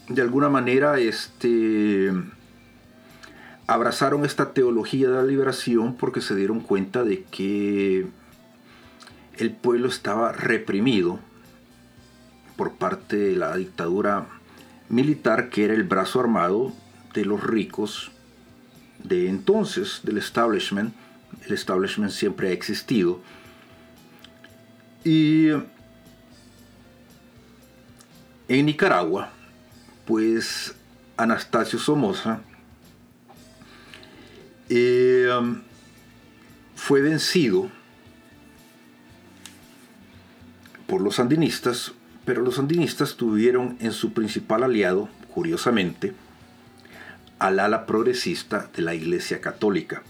de 0.08 0.22
alguna 0.22 0.50
manera 0.50 1.00
este, 1.00 2.12
abrazaron 3.68 4.26
esta 4.26 4.54
teología 4.54 5.10
de 5.10 5.16
la 5.16 5.24
liberación 5.24 5.96
porque 5.96 6.22
se 6.22 6.36
dieron 6.36 6.62
cuenta 6.62 7.04
de 7.04 7.24
que 7.26 8.08
el 9.38 9.52
pueblo 9.52 9.88
estaba 9.88 10.32
reprimido 10.32 11.20
por 12.56 12.74
parte 12.74 13.16
de 13.18 13.36
la 13.36 13.56
dictadura 13.56 14.28
militar 14.90 15.50
que 15.50 15.66
era 15.66 15.74
el 15.74 15.84
brazo 15.84 16.20
armado 16.20 16.74
de 17.14 17.26
los 17.26 17.44
ricos 17.44 18.12
de 19.04 19.30
entonces, 19.30 20.02
del 20.04 20.18
establishment. 20.18 20.94
El 21.46 21.54
establishment 21.54 22.12
siempre 22.12 22.50
ha 22.50 22.52
existido. 22.52 23.22
Y 25.04 25.50
en 28.48 28.66
Nicaragua, 28.66 29.32
pues 30.06 30.76
Anastasio 31.18 31.80
Somoza 31.80 32.42
eh, 34.70 35.30
fue 36.76 37.02
vencido 37.02 37.70
por 40.88 41.02
los 41.02 41.16
sandinistas, 41.16 41.94
pero 42.26 42.42
los 42.42 42.56
sandinistas 42.56 43.16
tuvieron 43.16 43.78
en 43.80 43.92
su 43.92 44.14
principal 44.14 44.64
aliado, 44.64 45.08
curiosamente, 45.34 46.14
al 47.40 47.60
ala 47.60 47.86
progresista 47.86 48.70
de 48.76 48.82
la 48.82 48.94
Iglesia 48.94 49.42
Católica. 49.42 50.04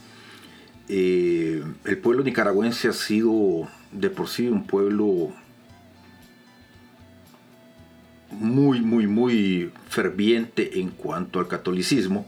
Eh, 0.87 1.63
el 1.85 1.97
pueblo 1.99 2.23
nicaragüense 2.23 2.87
ha 2.87 2.93
sido 2.93 3.67
de 3.91 4.09
por 4.09 4.27
sí 4.27 4.47
un 4.47 4.65
pueblo 4.65 5.31
muy, 8.31 8.81
muy, 8.81 9.07
muy 9.07 9.71
ferviente 9.87 10.79
en 10.79 10.89
cuanto 10.89 11.39
al 11.39 11.47
catolicismo. 11.47 12.27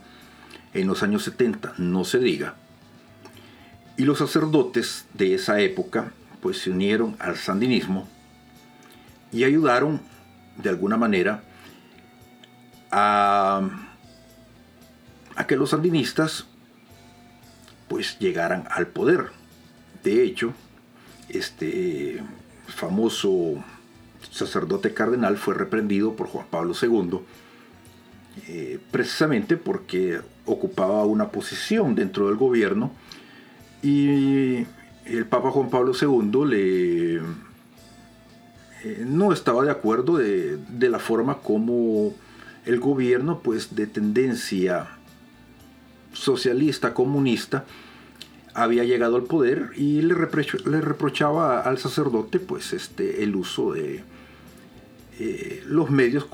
En 0.74 0.86
los 0.86 1.02
años 1.02 1.24
70, 1.24 1.74
no 1.78 2.04
se 2.04 2.18
diga. 2.18 2.54
Y 3.96 4.04
los 4.04 4.18
sacerdotes 4.18 5.06
de 5.12 5.34
esa 5.34 5.60
época 5.60 6.12
pues 6.40 6.58
se 6.58 6.70
unieron 6.70 7.16
al 7.20 7.36
sandinismo 7.36 8.08
y 9.32 9.44
ayudaron 9.44 10.00
de 10.56 10.70
alguna 10.70 10.96
manera 10.96 11.42
a 12.90 13.91
a 15.36 15.46
que 15.46 15.56
los 15.56 15.70
sandinistas 15.70 16.46
pues 17.88 18.18
llegaran 18.18 18.64
al 18.70 18.86
poder. 18.86 19.26
De 20.02 20.22
hecho, 20.24 20.54
este 21.28 22.22
famoso 22.66 23.62
sacerdote 24.30 24.94
cardenal 24.94 25.36
fue 25.36 25.54
reprendido 25.54 26.14
por 26.14 26.28
Juan 26.28 26.46
Pablo 26.50 26.74
II 26.80 27.20
eh, 28.48 28.78
precisamente 28.90 29.58
porque 29.58 30.20
ocupaba 30.46 31.04
una 31.04 31.28
posición 31.28 31.94
dentro 31.94 32.28
del 32.28 32.36
gobierno 32.36 32.90
y 33.82 34.66
el 35.04 35.26
Papa 35.28 35.50
Juan 35.50 35.68
Pablo 35.68 35.92
II 36.00 36.46
le 36.46 37.16
eh, 37.16 39.04
no 39.06 39.34
estaba 39.34 39.64
de 39.64 39.70
acuerdo 39.70 40.16
de, 40.16 40.56
de, 40.56 40.88
la 40.88 40.98
forma 40.98 41.38
como 41.40 42.14
el 42.64 42.80
gobierno 42.80 43.40
pues 43.40 43.76
de 43.76 43.86
tendencia 43.86 44.88
socialista, 46.12 46.94
comunista, 46.94 47.64
había 48.54 48.84
llegado 48.84 49.16
al 49.16 49.24
poder 49.24 49.70
y 49.76 50.02
le, 50.02 50.14
le 50.14 50.80
reprochaba 50.80 51.60
al 51.60 51.78
sacerdote 51.78 52.38
pues 52.38 52.72
este, 52.72 53.22
el 53.22 53.34
uso 53.34 53.72
de 53.72 54.04
eh, 55.18 55.62
los 55.66 55.90
medios 55.90 56.26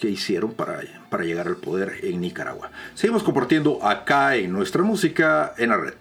que, 0.00 0.08
hicieron 0.08 0.52
para, 0.52 0.80
para 1.10 1.24
llegar 1.24 1.48
al 1.48 1.56
poder 1.56 2.00
en 2.02 2.20
Nicaragua. 2.20 2.70
Seguimos 2.94 3.22
compartiendo 3.22 3.84
acá 3.84 4.36
en 4.36 4.52
nuestra 4.52 4.82
música 4.82 5.54
en 5.58 5.70
la 5.70 5.76
red. 5.76 5.94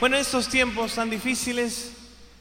Bueno, 0.00 0.16
en 0.16 0.22
estos 0.22 0.48
tiempos 0.48 0.94
tan 0.94 1.10
difíciles, 1.10 1.92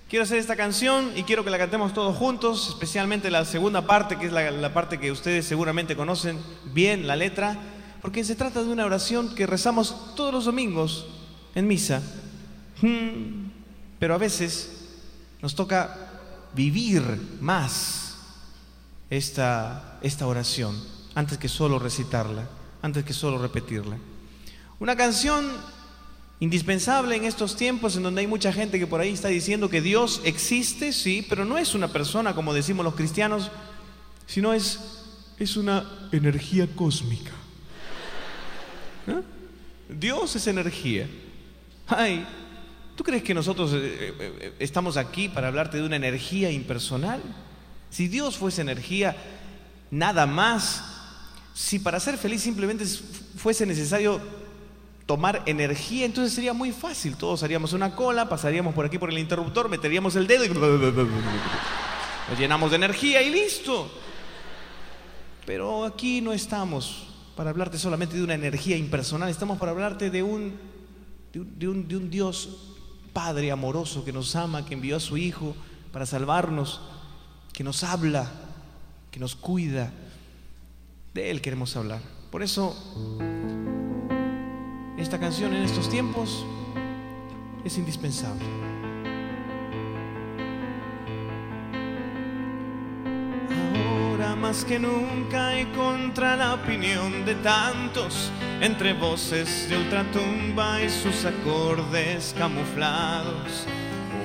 Quiero 0.09 0.23
hacer 0.23 0.37
esta 0.37 0.55
canción 0.55 1.11
y 1.17 1.23
quiero 1.23 1.43
que 1.43 1.49
la 1.49 1.57
cantemos 1.57 1.93
todos 1.93 2.15
juntos, 2.15 2.69
especialmente 2.69 3.29
la 3.29 3.43
segunda 3.43 3.85
parte, 3.85 4.17
que 4.17 4.27
es 4.27 4.31
la, 4.31 4.73
parte 4.73 5.01
que 5.01 5.11
ustedes 5.11 5.45
seguramente 5.45 5.97
conocen 5.97 6.39
bien, 6.73 7.07
la 7.07 7.17
letra, 7.17 7.57
porque 8.01 8.23
se 8.23 8.37
trata 8.37 8.63
de 8.63 8.69
una 8.69 8.85
oración 8.85 9.35
que 9.35 9.45
rezamos 9.45 10.15
todos 10.15 10.33
los 10.33 10.45
domingos 10.45 11.07
en 11.55 11.67
misa. 11.67 12.01
Hmm, 12.81 13.49
pero 13.99 14.15
a 14.15 14.17
veces 14.17 14.87
nos 15.41 15.55
toca 15.55 15.93
vivir 16.53 17.03
más 17.41 18.15
esta, 19.09 19.99
esta 20.01 20.25
oración 20.25 20.81
antes 21.15 21.37
que 21.37 21.49
solo 21.49 21.79
recitarla, 21.79 22.47
antes 22.81 23.03
que 23.03 23.11
solo 23.11 23.39
repetirla. 23.39 23.97
Una 24.79 24.95
canción 24.95 25.51
indispensable 26.39 27.15
en 27.15 27.25
estos 27.25 27.55
tiempos 27.55 27.95
en 27.95 28.03
donde 28.03 28.21
hay 28.21 28.27
mucha 28.27 28.53
gente 28.53 28.77
que 28.77 28.87
por 28.87 29.01
ahí 29.01 29.11
está 29.11 29.29
diciendo 29.29 29.69
que 29.69 29.81
Dios 29.81 30.21
existe, 30.23 30.93
sí, 30.93 31.25
pero 31.27 31.45
no 31.45 31.57
es 31.57 31.73
una 31.73 31.87
persona 31.87 32.35
como 32.35 32.53
decimos 32.53 32.83
los 32.83 32.95
cristianos, 32.95 33.49
sino 34.27 34.53
es, 34.53 34.79
es 35.39 35.57
una 35.57 36.09
energía 36.11 36.67
cósmica. 36.75 37.31
¿Ah? 39.07 39.21
Dios 39.89 40.35
es 40.35 40.45
energía. 40.47 41.07
Ay, 41.87 42.25
¿tú 42.95 43.03
crees 43.03 43.23
que 43.23 43.33
nosotros 43.33 43.71
eh, 43.73 43.77
eh, 43.79 44.13
eh, 44.19 44.53
estamos 44.59 44.97
aquí 44.97 45.29
para 45.29 45.47
hablarte 45.47 45.77
de 45.77 45.83
una 45.83 45.95
energía 45.95 46.51
impersonal? 46.51 47.21
Si 47.89 48.07
Dios 48.07 48.37
fuese 48.37 48.61
energía, 48.61 49.15
nada 49.89 50.25
más. 50.25 50.83
Si 51.53 51.79
para 51.79 51.99
ser 51.99 52.17
feliz 52.17 52.41
simplemente 52.41 52.85
fuese 53.37 53.65
necesario 53.65 54.21
tomar 55.07 55.41
energía, 55.45 56.05
entonces 56.05 56.33
sería 56.33 56.53
muy 56.53 56.71
fácil. 56.71 57.15
Todos 57.15 57.41
haríamos 57.41 57.73
una 57.73 57.95
cola, 57.95 58.29
pasaríamos 58.29 58.75
por 58.75 58.85
aquí 58.85 58.99
por 58.99 59.09
el 59.09 59.17
interruptor, 59.17 59.69
meteríamos 59.69 60.15
el 60.17 60.27
dedo 60.27 60.45
y 60.45 60.49
nos 62.29 62.37
llenamos 62.37 62.69
de 62.69 62.75
energía 62.75 63.21
y 63.23 63.31
listo. 63.31 63.89
Pero 65.45 65.85
aquí 65.85 66.19
no 66.19 66.33
estamos 66.33 67.07
para 67.37 67.51
hablarte 67.51 67.79
solamente 67.79 68.17
de 68.17 68.23
una 68.23 68.33
energía 68.33 68.75
impersonal, 68.75 69.29
estamos 69.29 69.57
para 69.57 69.71
hablarte 69.71 70.09
de 70.09 70.23
un, 70.23 70.59
de 71.31 71.67
un, 71.69 71.87
de 71.87 71.95
un, 71.95 72.09
Dios 72.09 72.49
Padre 73.13 73.49
amoroso 73.51 74.03
que 74.03 74.11
nos 74.11 74.35
ama, 74.35 74.65
que 74.65 74.73
envió 74.73 74.97
a 74.97 74.99
su 74.99 75.17
Hijo 75.17 75.55
para 75.93 76.05
salvarnos, 76.05 76.81
que 77.53 77.63
nos 77.63 77.83
habla, 77.83 78.29
que 79.09 79.19
nos 79.19 79.35
cuida. 79.35 79.93
De 81.13 81.31
Él 81.31 81.41
queremos 81.41 81.75
hablar. 81.75 82.01
Por 82.29 82.43
eso, 82.43 82.75
esta 84.97 85.19
canción 85.19 85.53
en 85.53 85.63
estos 85.63 85.89
tiempos 85.89 86.45
es 87.63 87.77
indispensable. 87.77 88.45
más 94.47 94.63
que 94.63 94.79
nunca 94.79 95.59
y 95.59 95.65
contra 95.75 96.35
la 96.35 96.53
opinión 96.53 97.25
de 97.25 97.35
tantos, 97.35 98.31
entre 98.61 98.93
voces 98.93 99.67
de 99.67 99.77
ultratumba 99.77 100.81
y 100.81 100.89
sus 100.89 101.25
acordes 101.25 102.35
camuflados. 102.37 103.65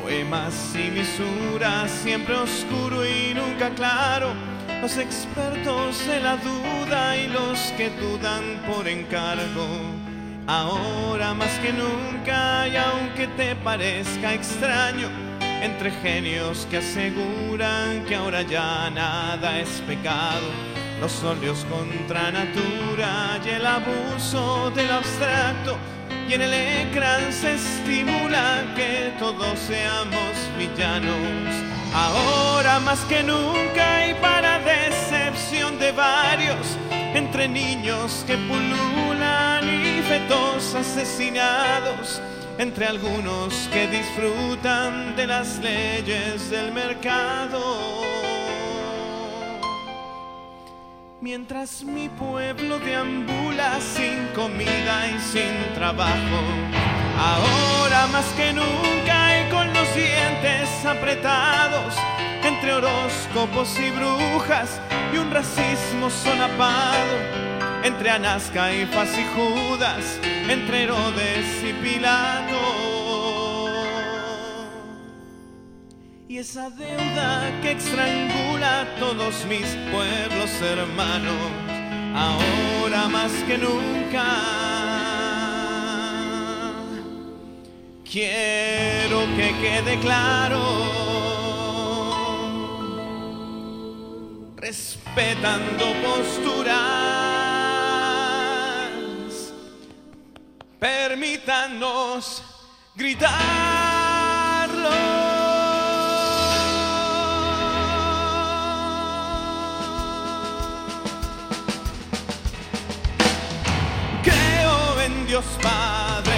Poemas 0.03 0.75
y 0.75 0.91
misuras, 0.91 1.91
siempre 1.91 2.35
oscuro 2.35 3.07
y 3.07 3.35
nunca 3.35 3.71
claro. 3.71 4.35
Los 4.81 4.99
expertos 4.99 6.07
de 6.07 6.21
la 6.21 6.37
duda 6.37 7.17
y 7.17 7.29
los 7.29 7.59
que 7.77 7.91
dudan 7.91 8.63
por 8.69 8.87
encargo. 8.87 10.02
Ahora 10.47 11.35
más 11.35 11.51
que 11.61 11.73
nunca 11.73 12.67
y 12.67 12.77
aunque 12.77 13.29
te 13.29 13.55
parezca 13.57 14.35
extraño, 14.35 15.09
entre 15.63 15.93
genios 15.93 16.67
que 16.69 16.79
aseguran 16.79 18.05
que 18.07 18.17
ahora 18.17 18.43
ya 18.43 18.91
nada 18.91 19.61
es 19.61 19.69
pecado, 19.87 20.49
los 21.01 21.23
óleos 21.23 21.65
contra 21.71 22.33
natura 22.33 23.39
y 23.45 23.49
el 23.51 23.65
abuso 23.65 24.71
del 24.73 24.91
abstracto, 24.91 25.79
y 26.29 26.35
en 26.35 26.43
el 26.43 26.53
ecran 26.53 27.33
se 27.33 27.55
estimula 27.55 28.65
que 28.75 29.13
todos 29.21 29.57
seamos 29.61 30.35
villanos. 30.59 31.55
Ahora 31.95 32.81
más 32.81 32.99
que 33.05 33.23
nunca 33.23 34.09
y 34.09 34.15
para 34.15 34.59
decepción 34.59 35.79
de 35.79 35.93
varios, 35.93 36.77
entre 37.15 37.49
niños 37.49 38.25
que 38.27 38.37
pululan 38.37 39.65
y 39.69 40.03
fetos 40.03 40.75
asesinados, 40.75 42.21
entre 42.59 42.87
algunos 42.87 43.69
que 43.73 43.87
disfrutan 43.87 45.15
de 45.17 45.27
las 45.27 45.59
leyes 45.59 46.51
del 46.51 46.73
mercado. 46.73 48.03
Mientras 51.21 51.85
mi 51.85 52.09
pueblo 52.09 52.79
deambula 52.81 53.79
sin 53.81 54.27
comida 54.35 55.09
y 55.09 55.21
sin 55.21 55.75
trabajo, 55.75 56.41
ahora 57.17 58.09
más 58.09 58.27
que 58.37 58.53
nunca 58.53 59.41
y 59.41 59.51
con 59.51 59.73
los 59.73 59.95
dientes 59.95 60.85
apretados, 60.85 61.95
entre 62.45 62.73
horóscopos 62.73 63.79
y 63.79 63.91
brujas 63.91 64.81
y 65.13 65.19
un 65.19 65.31
racismo 65.31 66.11
solapado 66.11 67.43
entre 67.85 68.11
Anasca 68.11 68.73
y 68.73 68.87
Faz 68.87 69.11
y 69.19 69.25
Judas, 69.35 70.21
entre 70.49 70.85
Herodes 70.85 71.65
y 71.65 71.73
Pilato. 71.75 72.83
Y 76.29 76.39
esa 76.39 76.71
deuda 76.71 77.51
que 77.61 77.73
estrangula 77.73 78.83
a 78.83 78.85
todos 78.99 79.45
mis 79.47 79.67
pueblos 79.93 80.51
hermanos, 80.63 81.37
ahora 82.15 83.09
más 83.09 83.33
que 83.47 83.59
nunca. 83.59 84.25
Quiero 88.11 89.21
que 89.37 89.55
quede 89.61 89.99
claro, 90.01 90.61
respetando 94.63 95.93
posturas 96.05 96.73
permítanos 100.79 102.45
gritarlo. 102.95 103.33
Creo 114.23 115.01
en 115.01 115.27
Dios 115.27 115.45
Padre 115.61 116.32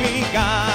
living 0.00 0.22
God. 0.32 0.71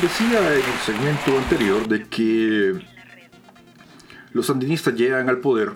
Decía 0.00 0.54
en 0.54 0.64
el 0.64 0.78
segmento 0.86 1.36
anterior 1.36 1.86
de 1.86 2.04
que 2.04 2.80
los 4.32 4.46
sandinistas 4.46 4.94
llegan 4.94 5.28
al 5.28 5.38
poder 5.38 5.72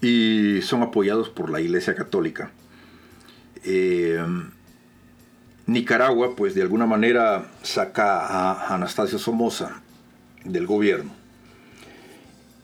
y 0.00 0.60
son 0.62 0.82
apoyados 0.82 1.28
por 1.30 1.50
la 1.50 1.60
Iglesia 1.60 1.94
Católica. 1.94 2.50
Eh, 3.64 4.22
Nicaragua, 5.66 6.36
pues 6.36 6.54
de 6.54 6.62
alguna 6.62 6.86
manera 6.86 7.50
saca 7.62 8.26
a 8.26 8.74
Anastasio 8.74 9.18
Somoza 9.18 9.80
del 10.44 10.66
gobierno. 10.66 11.12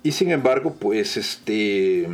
Y 0.02 0.12
sin 0.12 0.30
embargo, 0.30 0.76
pues 0.78 1.16
este, 1.16 2.08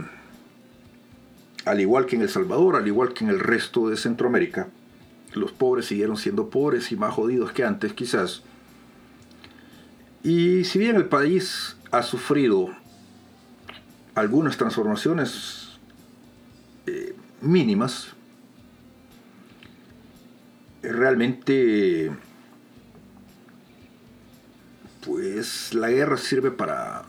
al 1.64 1.80
igual 1.80 2.06
que 2.06 2.16
en 2.16 2.22
El 2.22 2.28
Salvador, 2.28 2.76
al 2.76 2.86
igual 2.86 3.12
que 3.12 3.24
en 3.24 3.30
el 3.30 3.40
resto 3.40 3.88
de 3.88 3.96
Centroamérica, 3.96 4.68
los 5.34 5.52
pobres 5.52 5.86
siguieron 5.86 6.16
siendo 6.16 6.50
pobres 6.50 6.92
y 6.92 6.96
más 6.96 7.14
jodidos 7.14 7.52
que 7.52 7.64
antes 7.64 7.92
quizás. 7.92 8.42
Y 10.22 10.64
si 10.64 10.78
bien 10.78 10.96
el 10.96 11.06
país 11.06 11.76
ha 11.90 12.02
sufrido 12.02 12.68
algunas 14.14 14.56
transformaciones 14.56 15.78
eh, 16.86 17.14
mínimas, 17.40 18.14
realmente 20.82 22.10
pues 25.04 25.74
la 25.74 25.90
guerra 25.90 26.16
sirve 26.16 26.50
para 26.50 27.04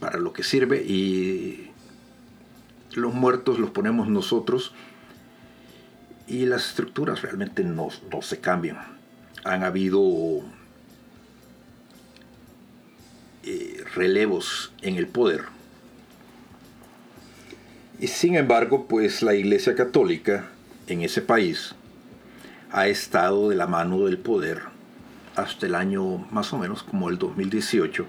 para 0.00 0.18
lo 0.18 0.32
que 0.32 0.42
sirve 0.42 0.82
y 0.82 1.70
los 2.94 3.14
muertos 3.14 3.58
los 3.58 3.70
ponemos 3.70 4.08
nosotros 4.08 4.74
y 6.26 6.46
las 6.46 6.68
estructuras 6.68 7.22
realmente 7.22 7.62
no, 7.64 7.88
no 8.10 8.22
se 8.22 8.40
cambian. 8.40 8.78
Han 9.44 9.62
habido 9.62 10.42
eh, 13.44 13.84
relevos 13.94 14.72
en 14.82 14.96
el 14.96 15.06
poder. 15.06 15.44
Y 17.98 18.08
sin 18.08 18.34
embargo, 18.34 18.86
pues 18.88 19.22
la 19.22 19.34
Iglesia 19.34 19.74
Católica 19.74 20.46
en 20.86 21.02
ese 21.02 21.22
país 21.22 21.74
ha 22.72 22.88
estado 22.88 23.48
de 23.48 23.56
la 23.56 23.66
mano 23.66 24.04
del 24.04 24.18
poder 24.18 24.62
hasta 25.36 25.66
el 25.66 25.74
año 25.74 26.18
más 26.30 26.52
o 26.52 26.58
menos 26.58 26.82
como 26.82 27.08
el 27.08 27.18
2018, 27.18 28.04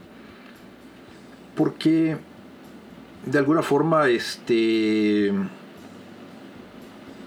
porque 1.55 2.17
de 3.25 3.37
alguna 3.37 3.61
forma, 3.61 4.07
este, 4.07 5.33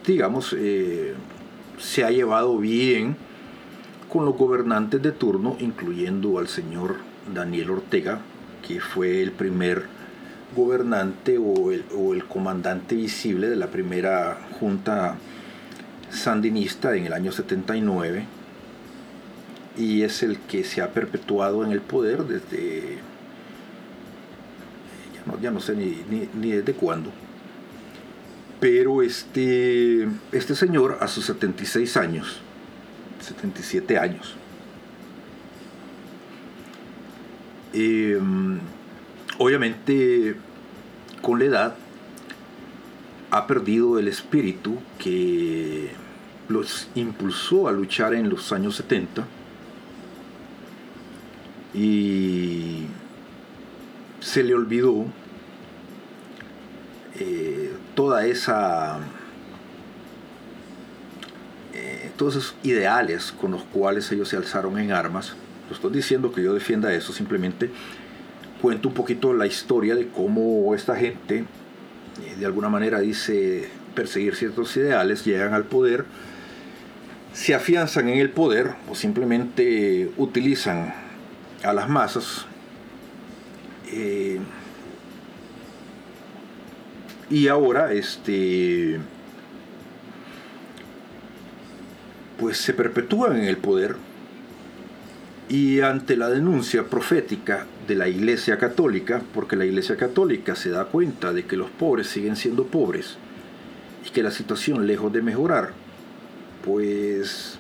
digamos, 0.07 0.55
eh, 0.59 1.15
se 1.79 2.05
ha 2.05 2.11
llevado 2.11 2.59
bien 2.59 3.17
con 4.09 4.25
los 4.25 4.37
gobernantes 4.37 5.03
de 5.03 5.13
turno, 5.13 5.57
incluyendo 5.61 6.39
al 6.39 6.49
señor 6.49 6.97
Daniel 7.33 7.71
Ortega, 7.71 8.21
que 8.67 8.81
fue 8.81 9.23
el 9.23 9.33
primer 9.33 9.85
gobernante 10.57 11.39
o 11.39 11.71
el, 11.71 11.85
o 11.97 12.13
el 12.13 12.25
comandante 12.25 12.97
visible 12.97 13.49
de 13.49 13.57
la 13.57 13.69
primera 13.69 14.39
junta 14.59 15.17
sandinista 16.11 16.97
en 16.97 17.07
el 17.07 17.13
año 17.13 17.31
79 17.31 18.25
y 19.79 20.03
es 20.03 20.23
el 20.23 20.39
que 20.39 20.65
se 20.65 20.83
ha 20.83 20.93
perpetuado 20.93 21.65
en 21.65 21.71
el 21.71 21.81
poder 21.81 22.25
desde 22.25 22.99
ya 25.41 25.51
no, 25.51 25.61
sé 25.61 25.77
ni, 25.77 26.03
ni, 26.35 26.51
desde 26.51 26.73
cuándo 26.73 27.11
pero 28.61 29.03
este 29.03 30.07
este 30.33 30.55
señor 30.55 30.99
a 31.01 31.09
sus 31.09 31.25
76 31.25 31.97
años 31.97 32.41
77 33.21 33.99
años 33.99 34.37
em, 37.73 38.59
obviamente 39.39 40.37
con 41.23 41.39
la 41.39 41.45
edad 41.47 41.77
ha 43.31 43.47
perdido 43.47 43.99
el 43.99 44.09
espíritu 44.09 44.79
que 44.99 45.91
los 46.49 46.89
impulsó 46.95 47.69
a 47.69 47.73
luchar 47.73 48.13
en 48.15 48.29
los 48.29 48.53
años 48.53 48.77
70 48.77 49.25
y 51.75 52.87
se 54.21 54.43
le 54.43 54.55
olvidó 54.55 55.07
eh, 57.23 57.71
toda 57.95 58.25
esa 58.25 58.99
eh, 61.75 62.11
todos 62.17 62.37
esos 62.37 62.55
ideales 62.63 63.31
con 63.39 63.51
los 63.51 63.63
cuales 63.65 64.11
ellos 64.11 64.31
se 64.31 64.39
alzaron 64.39 64.79
en 64.79 64.91
armas 64.93 65.35
no 65.69 65.75
estoy 65.75 65.93
diciendo 65.93 66.33
que 66.33 66.43
yo 66.43 66.55
defienda 66.55 66.91
eso 66.95 67.13
simplemente 67.13 67.71
cuento 68.63 68.89
un 68.89 68.95
poquito 68.95 69.35
la 69.35 69.47
historia 69.47 69.95
de 69.95 70.09
cómo 70.09 70.75
esta 70.75 70.97
gente 70.97 71.41
eh, 71.41 72.37
de 72.39 72.47
alguna 72.47 72.71
manera 72.71 73.01
dice 73.01 73.69
perseguir 73.95 74.35
ciertos 74.35 74.75
ideales 74.79 75.23
llegan 75.27 75.53
al 75.53 75.65
poder 75.65 76.07
se 77.35 77.55
afianzan 77.55 78.09
en 78.09 78.19
el 78.19 78.31
poder 78.31 78.77
o 78.89 78.95
simplemente 78.95 80.11
utilizan 80.17 80.95
a 81.63 81.75
las 81.75 81.87
masas 81.87 82.47
y 87.31 87.47
ahora 87.47 87.93
este 87.93 88.99
pues 92.39 92.59
se 92.59 92.75
perpetúan 92.75 93.37
en 93.37 93.45
el 93.45 93.57
poder 93.57 93.97
y 95.49 95.81
ante 95.81 96.17
la 96.17 96.29
denuncia 96.29 96.85
profética 96.85 97.67
de 97.87 97.97
la 97.97 98.09
Iglesia 98.09 98.57
Católica, 98.57 99.21
porque 99.35 99.57
la 99.57 99.65
Iglesia 99.65 99.97
Católica 99.97 100.55
se 100.55 100.71
da 100.71 100.85
cuenta 100.87 101.33
de 101.33 101.45
que 101.45 101.57
los 101.57 101.71
pobres 101.71 102.07
siguen 102.07 102.37
siendo 102.37 102.67
pobres 102.67 103.17
y 104.07 104.11
que 104.11 104.23
la 104.23 104.31
situación 104.31 104.87
lejos 104.87 105.13
de 105.13 105.23
mejorar 105.23 105.73
pues 106.65 107.59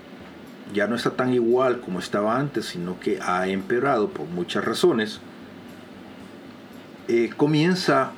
ya 0.72 0.86
no 0.86 0.94
está 0.94 1.10
tan 1.10 1.34
igual 1.34 1.80
como 1.80 1.98
estaba 1.98 2.38
antes, 2.38 2.66
sino 2.66 2.98
que 3.00 3.18
ha 3.20 3.48
empeorado 3.48 4.08
por 4.08 4.26
muchas 4.26 4.64
razones, 4.64 5.20
eh, 7.08 7.30
comienza 7.36 8.12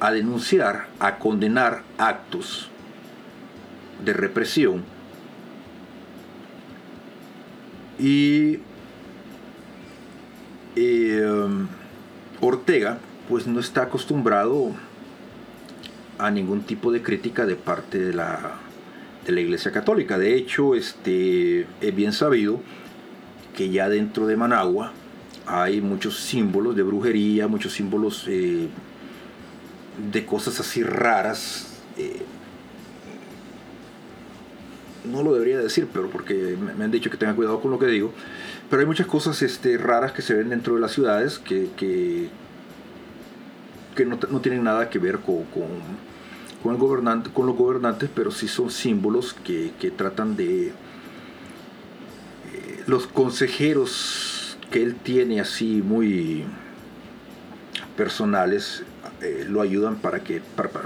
a 0.00 0.12
denunciar, 0.12 0.88
a 0.98 1.18
condenar 1.18 1.82
actos 1.98 2.68
de 4.04 4.12
represión 4.12 4.84
y 7.98 8.58
eh, 10.76 11.26
Ortega 12.40 12.98
pues 13.28 13.46
no 13.46 13.58
está 13.60 13.82
acostumbrado 13.82 14.72
a 16.18 16.30
ningún 16.30 16.62
tipo 16.62 16.92
de 16.92 17.02
crítica 17.02 17.46
de 17.46 17.56
parte 17.56 17.98
de 17.98 18.12
la 18.12 18.60
de 19.26 19.32
la 19.32 19.40
Iglesia 19.40 19.72
Católica. 19.72 20.18
De 20.18 20.34
hecho, 20.36 20.74
este, 20.74 21.66
es 21.80 21.94
bien 21.94 22.12
sabido 22.12 22.60
que 23.56 23.70
ya 23.70 23.88
dentro 23.88 24.26
de 24.26 24.36
Managua 24.36 24.92
hay 25.46 25.80
muchos 25.80 26.18
símbolos 26.18 26.76
de 26.76 26.82
brujería, 26.82 27.48
muchos 27.48 27.72
símbolos 27.72 28.26
eh, 28.28 28.68
de 30.12 30.24
cosas 30.24 30.60
así 30.60 30.82
raras. 30.82 31.66
Eh, 31.96 32.22
no 35.04 35.22
lo 35.22 35.32
debería 35.32 35.58
decir, 35.58 35.88
pero 35.92 36.10
porque 36.10 36.56
me 36.76 36.84
han 36.84 36.90
dicho 36.90 37.10
que 37.10 37.16
tenga 37.16 37.34
cuidado 37.34 37.60
con 37.60 37.70
lo 37.70 37.78
que 37.78 37.86
digo. 37.86 38.12
Pero 38.68 38.80
hay 38.80 38.86
muchas 38.86 39.06
cosas 39.06 39.40
este, 39.42 39.78
raras 39.78 40.12
que 40.12 40.22
se 40.22 40.34
ven 40.34 40.48
dentro 40.48 40.74
de 40.74 40.80
las 40.80 40.92
ciudades 40.92 41.38
que, 41.38 41.68
que, 41.76 42.28
no, 44.04 44.18
tienen 44.40 44.64
nada 44.64 44.90
que 44.90 44.98
ver 44.98 45.18
con 45.20 45.44
con, 46.62 46.72
el 46.72 46.80
gobernante, 46.80 47.30
con 47.30 47.46
los 47.46 47.56
gobernantes, 47.56 48.10
pero 48.12 48.32
sí 48.32 48.48
son 48.48 48.70
símbolos 48.70 49.34
que, 49.34 49.72
tratan 49.96 50.36
de... 50.36 50.68
Eh, 50.68 50.72
los 52.86 53.06
consejeros 53.06 54.58
que 54.70 54.82
él 54.82 54.96
tiene 54.96 55.40
así 55.40 55.80
muy 55.82 56.44
personales 57.96 58.82
eh, 59.22 59.46
lo 59.48 59.60
ayudan 59.62 59.96
para 59.96 60.20
que 60.20 60.42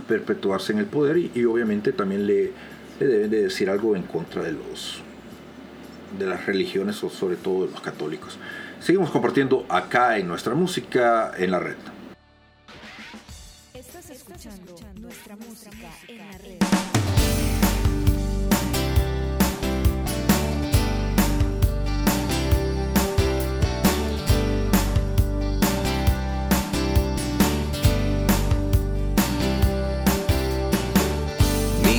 perpetuarse 0.07 0.73
en 0.73 0.79
el 0.79 0.87
poder 0.87 1.19
y, 1.19 1.45
obviamente 1.45 1.93
también 1.93 2.27
le, 2.27 2.53
le, 3.01 3.07
deben 3.07 3.31
de 3.31 3.43
decir 3.43 3.71
algo 3.71 3.97
en 3.97 4.03
contra 4.03 4.43
de 4.43 4.53
los 4.53 5.03
de 6.19 6.27
las 6.27 6.47
religiones 6.47 7.03
o 7.05 7.11
sobre 7.11 7.37
todo 7.37 7.67
de 7.67 7.73
los 7.73 7.81
católicos. 7.81 8.39
Seguimos 8.81 9.11
compartiendo 9.11 9.65
acá 9.69 10.19
en 10.19 10.27
nuestra 10.27 10.55
música 10.55 11.33
en 11.37 11.51
la 11.51 11.61
red. 11.61 11.77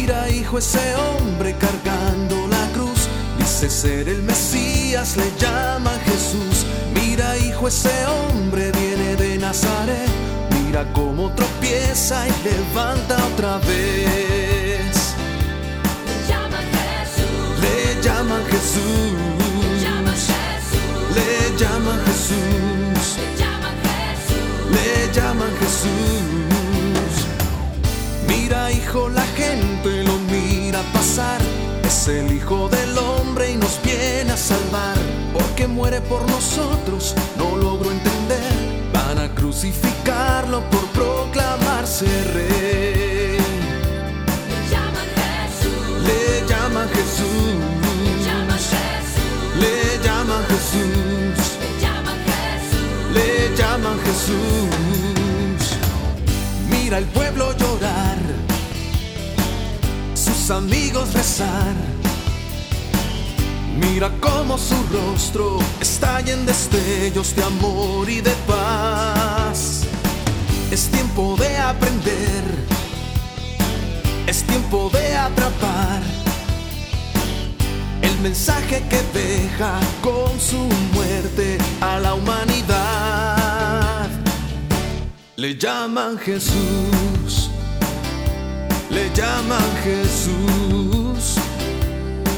Mira, 0.02 0.28
hijo, 0.30 0.58
ese 0.58 0.96
hombre 0.96 1.56
cargando 1.58 2.48
la 2.48 2.68
cruz 2.74 3.08
ser 3.70 4.10
el 4.10 4.24
Mesías, 4.24 5.16
le 5.18 5.32
llaman 5.38 6.00
Jesús. 6.02 6.66
Mira, 6.96 7.38
hijo, 7.38 7.68
ese 7.68 8.06
hombre 8.06 8.72
viene 8.72 9.16
de 9.16 9.38
Nazaret. 9.38 10.10
Mira 10.64 10.84
cómo 10.94 11.32
tropieza 11.34 12.28
y 12.28 12.32
levanta 12.44 13.16
otra 13.34 13.60
vez. 13.60 15.14
Le 16.08 16.28
llaman 16.28 16.66
Jesús. 16.78 17.60
Le 17.62 18.02
llaman 18.02 18.44
Jesús. 18.46 19.82
Llaman 19.84 20.16
Jesús. 20.16 21.16
Le 21.16 21.58
llaman 21.58 22.00
Jesús. 22.08 23.18
Le 23.18 23.38
llaman 23.38 23.76
Jesús. 23.86 24.76
Le 24.76 25.14
llaman 25.14 25.52
Jesús. 25.60 26.61
Mira, 28.52 28.70
hijo, 28.70 29.08
la 29.08 29.24
gente 29.38 30.04
lo 30.04 30.20
mira 30.30 30.82
pasar. 30.92 31.40
Es 31.86 32.10
el 32.10 32.34
Hijo 32.34 32.68
del 32.68 32.98
Hombre 32.98 33.52
y 33.52 33.56
nos 33.56 33.82
viene 33.82 34.30
a 34.30 34.36
salvar. 34.36 34.98
Porque 35.32 35.68
muere 35.68 36.02
por 36.02 36.30
nosotros, 36.30 37.16
no 37.38 37.56
logro 37.56 37.90
entender. 37.90 38.52
Van 38.92 39.20
a 39.20 39.34
crucificarlo 39.34 40.70
por 40.70 40.86
proclamarse 40.88 42.08
rey. 42.34 43.38
Le 44.52 44.60
llaman 44.70 45.08
Jesús. 45.22 46.04
Le 46.10 46.46
llaman 46.50 46.90
Jesús. 46.90 47.56
Le 47.96 48.12
llaman 48.26 48.60
Jesús. 48.60 49.62
Le 49.62 50.04
llaman 50.04 50.44
Jesús. 50.52 51.56
Le 51.56 51.70
llaman 51.80 52.20
Jesús. 52.28 53.14
Le 53.14 53.56
llaman 53.56 53.98
Jesús. 54.04 54.92
Mira 56.70 56.98
el 56.98 57.06
pueblo 57.06 57.56
llorar, 57.58 58.18
amigos 60.52 61.14
rezar. 61.14 61.76
Mira 63.80 64.12
cómo 64.20 64.58
su 64.58 64.76
rostro 64.92 65.60
estalla 65.80 66.34
en 66.34 66.46
destellos 66.46 67.36
de 67.36 67.44
amor 67.44 68.10
y 68.10 68.22
de 68.22 68.34
paz. 68.48 69.84
Es 70.72 70.90
tiempo 70.90 71.36
de 71.38 71.58
aprender, 71.58 72.44
es 74.28 74.44
tiempo 74.44 74.90
de 74.94 75.18
atrapar 75.18 76.02
el 78.02 78.20
mensaje 78.20 78.84
que 78.90 79.02
deja 79.14 79.80
con 80.02 80.40
su 80.40 80.58
muerte 80.94 81.58
a 81.82 82.00
la 82.00 82.14
humanidad. 82.14 84.10
Le 85.36 85.58
llaman 85.58 86.18
Jesús, 86.18 87.11
le 88.92 89.10
llaman 89.14 89.64
Jesús, 89.84 91.36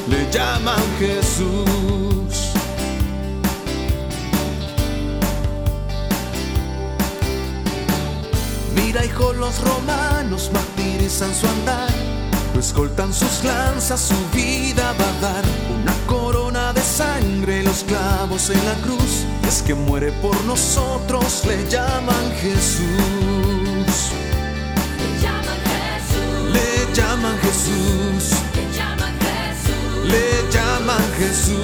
le 0.08 0.30
llaman 0.30 0.82
Jesús. 0.98 2.52
Mira, 8.74 9.04
hijo, 9.04 9.32
los 9.32 9.60
romanos 9.60 10.50
martirizan 10.52 11.34
su 11.34 11.46
andar. 11.46 11.90
Lo 12.54 12.60
escoltan 12.60 13.12
sus 13.12 13.42
lanzas, 13.42 14.00
su 14.00 14.36
vida 14.36 14.94
va 15.00 15.08
a 15.08 15.32
dar 15.32 15.44
una 15.82 15.92
corona 16.06 16.72
de 16.72 16.80
sangre, 16.82 17.64
los 17.64 17.82
clavos 17.82 18.48
en 18.50 18.64
la 18.64 18.74
cruz. 18.74 19.24
Es 19.48 19.62
que 19.62 19.74
muere 19.74 20.12
por 20.22 20.40
nosotros, 20.44 21.42
le 21.46 21.68
llaman 21.68 22.32
Jesús. 22.40 23.53
Jesús. 31.18 31.54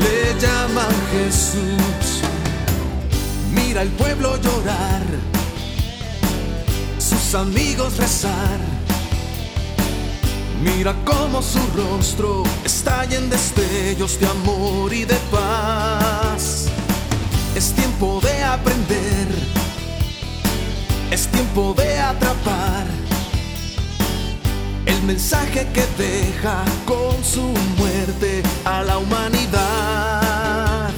Le 0.00 0.40
llaman 0.40 0.94
Jesús. 1.12 2.22
Mira 3.52 3.82
el 3.82 3.88
pueblo 3.90 4.36
llorar, 4.36 5.02
sus 6.98 7.34
amigos 7.34 7.96
rezar. 7.96 8.58
Mira 10.62 10.94
cómo 11.04 11.42
su 11.42 11.60
rostro 11.74 12.44
estalla 12.64 13.16
en 13.16 13.30
destellos 13.30 14.20
de 14.20 14.26
amor 14.26 14.92
y 14.92 15.04
de 15.04 15.16
paz. 15.30 16.68
Es 17.54 17.72
tiempo 17.72 18.20
de 18.22 18.44
aprender, 18.44 19.28
es 21.10 21.26
tiempo 21.28 21.74
de 21.76 21.98
atrapar 21.98 22.89
mensaje 25.06 25.66
que 25.72 25.84
deja 25.96 26.64
con 26.86 27.22
su 27.24 27.42
muerte 27.78 28.42
a 28.64 28.82
la 28.82 28.98
humanidad. 28.98 30.90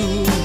azul. 0.00 0.39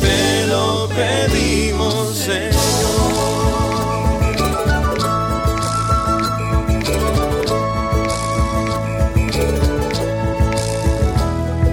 te 0.00 0.46
lo 0.48 0.88
pedimos, 0.88 2.16
Señor. 2.18 2.52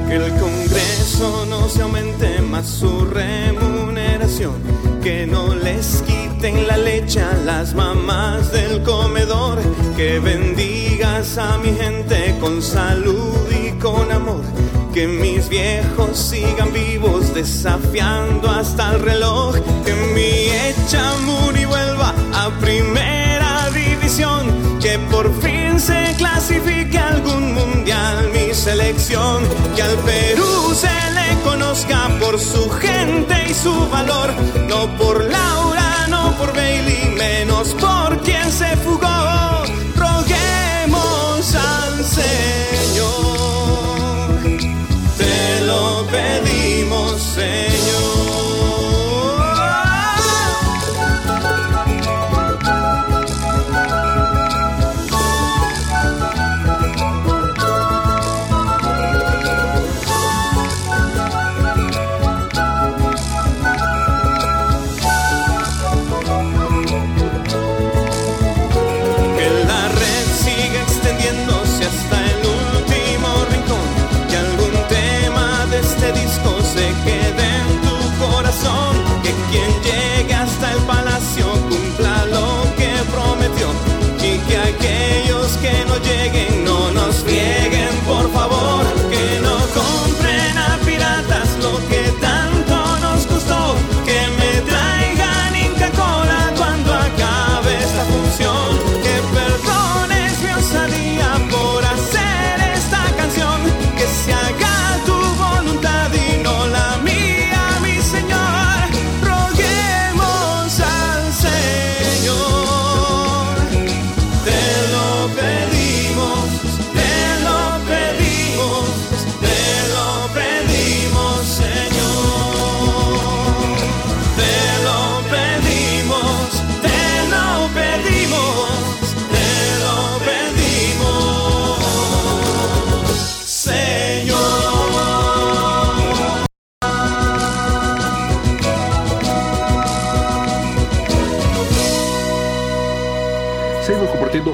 Que 0.08 0.16
el 0.16 0.32
Congreso 0.40 1.46
no 1.48 1.68
se 1.70 1.82
aumente 1.82 2.39
su 2.64 3.06
remuneración. 3.06 4.54
Que 5.02 5.26
no 5.26 5.56
les 5.56 6.04
quiten 6.04 6.68
la 6.68 6.78
leche 6.78 7.22
a 7.22 7.34
las 7.46 7.74
mamás 7.74 8.52
del 8.52 8.84
comedor. 8.84 9.60
Que 9.96 10.20
bendigas 10.20 11.38
a 11.38 11.58
mi 11.58 11.74
gente 11.74 12.36
con 12.40 12.62
salud 12.62 13.38
y 13.52 13.72
con 13.80 14.12
amor. 14.12 14.44
Que 14.94 15.08
mis 15.08 15.48
viejos 15.50 16.18
sigan 16.18 16.74
vivos 16.74 17.34
desafiando 17.34 18.50
hasta 18.50 18.96
el 18.96 19.02
reloj. 19.02 19.56
Que 19.86 19.94
mi 20.16 20.50
Echamuri 20.70 21.66
vuelva 21.66 22.14
a 22.34 22.50
primera 22.60 23.70
división. 23.74 24.80
Que 24.80 24.98
por 25.12 25.34
fin 25.42 25.59
se 25.80 26.16
clasifique 26.18 26.98
algún 26.98 27.54
mundial 27.54 28.30
mi 28.34 28.54
selección. 28.54 29.44
Que 29.76 29.82
al 29.84 29.96
Perú 30.00 30.76
se 30.76 31.12
le 31.14 31.42
conozca 31.44 32.10
por 32.20 32.40
su 32.40 32.70
gente 32.70 33.36
y 33.50 33.54
su 33.54 33.74
valor. 33.90 34.34
No 34.68 34.88
por 34.98 35.24
Laura, 35.24 36.08
no 36.10 36.36
por 36.38 36.54
Bailey, 36.54 37.16
menos 37.18 37.74
por 37.76 38.22
quien 38.22 38.52
se 38.52 38.76
fugó. 38.78 39.64
Roguemos 39.96 41.56
al 41.56 42.06
Señor. 42.06 42.69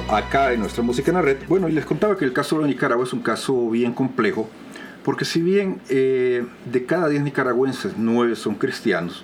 Acá 0.09 0.51
en 0.51 0.61
nuestra 0.61 0.81
música 0.81 1.11
en 1.11 1.15
la 1.15 1.21
red. 1.21 1.38
Bueno, 1.47 1.69
y 1.69 1.71
les 1.71 1.86
contaba 1.86 2.17
que 2.17 2.25
el 2.25 2.33
caso 2.33 2.59
de 2.59 2.67
Nicaragua 2.67 3.03
es 3.03 3.13
un 3.13 3.21
caso 3.21 3.69
bien 3.69 3.93
complejo, 3.93 4.49
porque 5.03 5.25
si 5.25 5.41
bien 5.41 5.79
eh, 5.89 6.43
de 6.65 6.86
cada 6.86 7.07
10 7.07 7.21
nicaragüenses, 7.21 7.93
9 7.95 8.36
son 8.36 8.55
cristianos, 8.55 9.23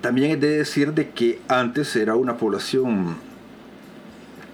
también 0.00 0.30
es 0.30 0.40
de 0.40 0.56
decir 0.56 0.94
de 0.94 1.10
que 1.10 1.38
antes 1.48 1.94
era 1.96 2.14
una 2.14 2.38
población 2.38 3.16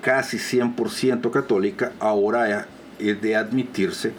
casi 0.01 0.39
100% 0.39 1.31
católica, 1.31 1.93
ahora 2.01 2.67
es 2.99 3.23
de 3.23 3.37
admitirse 3.37 4.13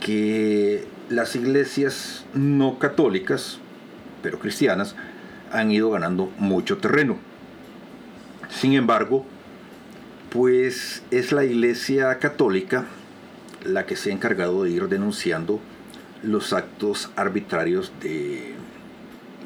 que 0.00 0.86
las 1.10 1.36
iglesias 1.36 2.24
no 2.32 2.78
católicas, 2.78 3.58
pero 4.22 4.38
cristianas, 4.38 4.96
han 5.52 5.70
ido 5.70 5.90
ganando 5.90 6.32
mucho 6.38 6.78
terreno. 6.78 7.33
Sin 8.60 8.74
embargo, 8.74 9.24
pues 10.30 11.02
es 11.10 11.32
la 11.32 11.44
Iglesia 11.44 12.18
Católica 12.18 12.86
la 13.64 13.86
que 13.86 13.96
se 13.96 14.10
ha 14.10 14.12
encargado 14.12 14.64
de 14.64 14.70
ir 14.70 14.88
denunciando 14.88 15.60
los 16.22 16.52
actos 16.52 17.10
arbitrarios 17.16 17.92
de, 18.00 18.54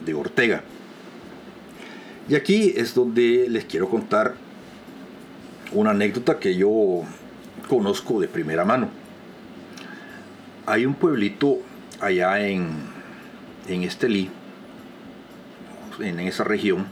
de 0.04 0.14
Ortega. 0.14 0.62
Y 2.28 2.34
aquí 2.34 2.74
es 2.76 2.94
donde 2.94 3.46
les 3.48 3.64
quiero 3.64 3.88
contar 3.88 4.34
una 5.72 5.90
anécdota 5.90 6.38
que 6.38 6.56
yo 6.56 7.02
conozco 7.68 8.20
de 8.20 8.28
primera 8.28 8.64
mano. 8.64 8.88
Hay 10.66 10.84
un 10.84 10.94
pueblito 10.94 11.58
allá 12.00 12.46
en, 12.46 12.68
en 13.68 13.82
Estelí, 13.82 14.30
en 15.98 16.20
esa 16.20 16.44
región, 16.44 16.86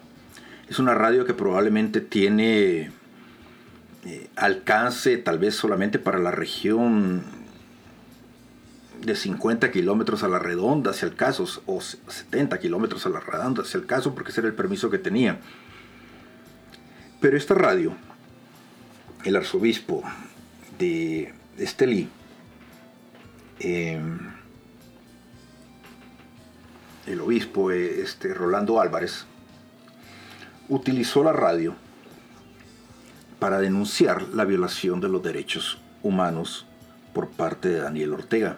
Es 0.67 0.79
una 0.79 0.95
radio 0.95 1.25
que 1.25 1.33
probablemente 1.33 2.01
tiene 2.01 2.91
eh, 4.05 4.29
alcance 4.35 5.17
tal 5.17 5.39
vez 5.39 5.55
solamente 5.55 5.97
para 5.97 6.19
la 6.19 6.31
región 6.31 7.23
de 9.01 9.15
50 9.15 9.71
kilómetros 9.71 10.23
a 10.23 10.27
la 10.27 10.39
redonda, 10.39 10.93
si 10.93 11.05
el 11.05 11.15
caso, 11.15 11.47
o 11.65 11.81
70 11.81 12.59
kilómetros 12.59 13.05
a 13.05 13.09
la 13.09 13.19
redonda, 13.19 13.65
si 13.65 13.77
el 13.77 13.85
caso, 13.85 14.13
porque 14.13 14.31
ese 14.31 14.41
era 14.41 14.47
el 14.47 14.55
permiso 14.55 14.89
que 14.89 14.97
tenía. 14.97 15.39
Pero 17.19 17.35
esta 17.35 17.55
radio, 17.55 17.93
el 19.23 19.35
arzobispo 19.35 20.03
de 20.77 21.33
Estelí, 21.57 22.09
eh, 23.59 23.99
el 27.07 27.21
obispo 27.21 27.71
eh, 27.71 28.01
este, 28.01 28.33
Rolando 28.33 28.79
Álvarez 28.79 29.25
utilizó 30.69 31.23
la 31.23 31.33
radio 31.33 31.75
para 33.39 33.59
denunciar 33.59 34.23
la 34.33 34.45
violación 34.45 35.01
de 35.01 35.09
los 35.09 35.21
derechos 35.21 35.77
humanos 36.03 36.65
por 37.13 37.29
parte 37.29 37.69
de 37.69 37.79
Daniel 37.79 38.13
Ortega. 38.13 38.57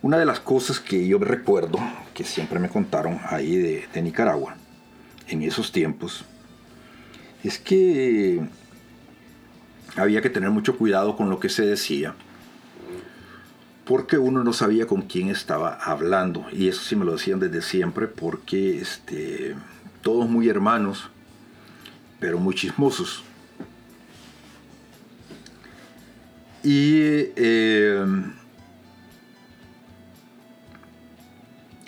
Una 0.00 0.18
de 0.18 0.26
las 0.26 0.40
cosas 0.40 0.78
que 0.78 1.06
yo 1.08 1.18
recuerdo, 1.18 1.78
que 2.14 2.24
siempre 2.24 2.58
me 2.58 2.68
contaron 2.68 3.18
ahí 3.24 3.56
de, 3.56 4.02
Nicaragua, 4.02 4.56
en 5.26 5.42
esos 5.42 5.72
tiempos, 5.72 6.24
es 7.42 7.58
que 7.58 8.40
había 9.96 10.22
que 10.22 10.30
tener 10.30 10.50
mucho 10.50 10.76
cuidado 10.76 11.16
con 11.16 11.30
lo 11.30 11.40
que 11.40 11.48
se 11.48 11.66
decía, 11.66 12.14
porque 13.84 14.18
uno 14.18 14.44
no 14.44 14.52
sabía 14.52 14.86
con 14.86 15.02
quién 15.02 15.30
estaba 15.30 15.74
hablando, 15.74 16.46
y 16.52 16.68
eso 16.68 16.82
sí 16.82 16.94
me 16.94 17.04
lo 17.04 17.12
decían 17.12 17.40
desde 17.40 17.62
siempre, 17.62 18.06
porque 18.06 18.78
este, 18.80 19.56
todos 20.02 20.28
muy 20.28 20.48
hermanos, 20.48 21.10
pero 22.18 22.38
muy 22.38 22.54
chismosos. 22.54 23.22
Y 26.62 27.30
eh, 27.36 28.04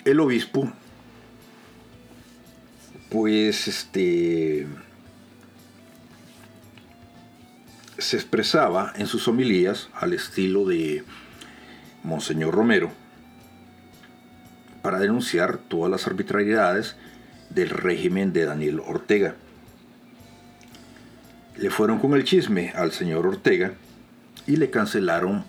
el 0.05 0.19
obispo, 0.19 0.71
pues 3.09 3.67
este, 3.67 4.67
se 7.97 8.15
expresaba 8.15 8.93
en 8.95 9.07
sus 9.07 9.27
homilías 9.27 9.89
al 9.93 10.13
estilo 10.13 10.65
de 10.65 11.03
Monseñor 12.03 12.55
Romero 12.55 12.91
para 14.81 14.99
denunciar 14.99 15.57
todas 15.57 15.91
las 15.91 16.07
arbitrariedades 16.07 16.95
del 17.49 17.69
régimen 17.69 18.33
de 18.33 18.45
Daniel 18.45 18.79
Ortega. 18.79 19.35
Le 21.57 21.69
fueron 21.69 21.99
con 21.99 22.13
el 22.13 22.23
chisme 22.23 22.71
al 22.75 22.91
señor 22.91 23.27
Ortega 23.27 23.73
y 24.47 24.55
le 24.55 24.69
cancelaron 24.69 25.43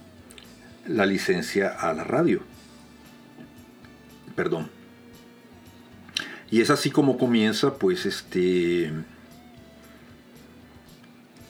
la 0.87 1.07
licencia 1.07 1.69
a 1.69 1.93
la 1.93 2.05
radio. 2.05 2.43
Perdón. 4.35 4.71
Y 6.51 6.61
es 6.61 6.71
así 6.71 6.91
como 6.91 7.17
comienza 7.19 7.75
pues 7.75 8.05
este 8.05 8.93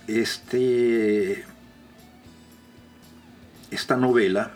este 0.07 1.45
esta 3.71 3.97
novela 3.97 4.53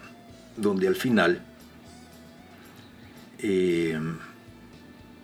donde 0.56 0.88
al 0.88 0.96
final 0.96 1.42
eh, 3.38 3.98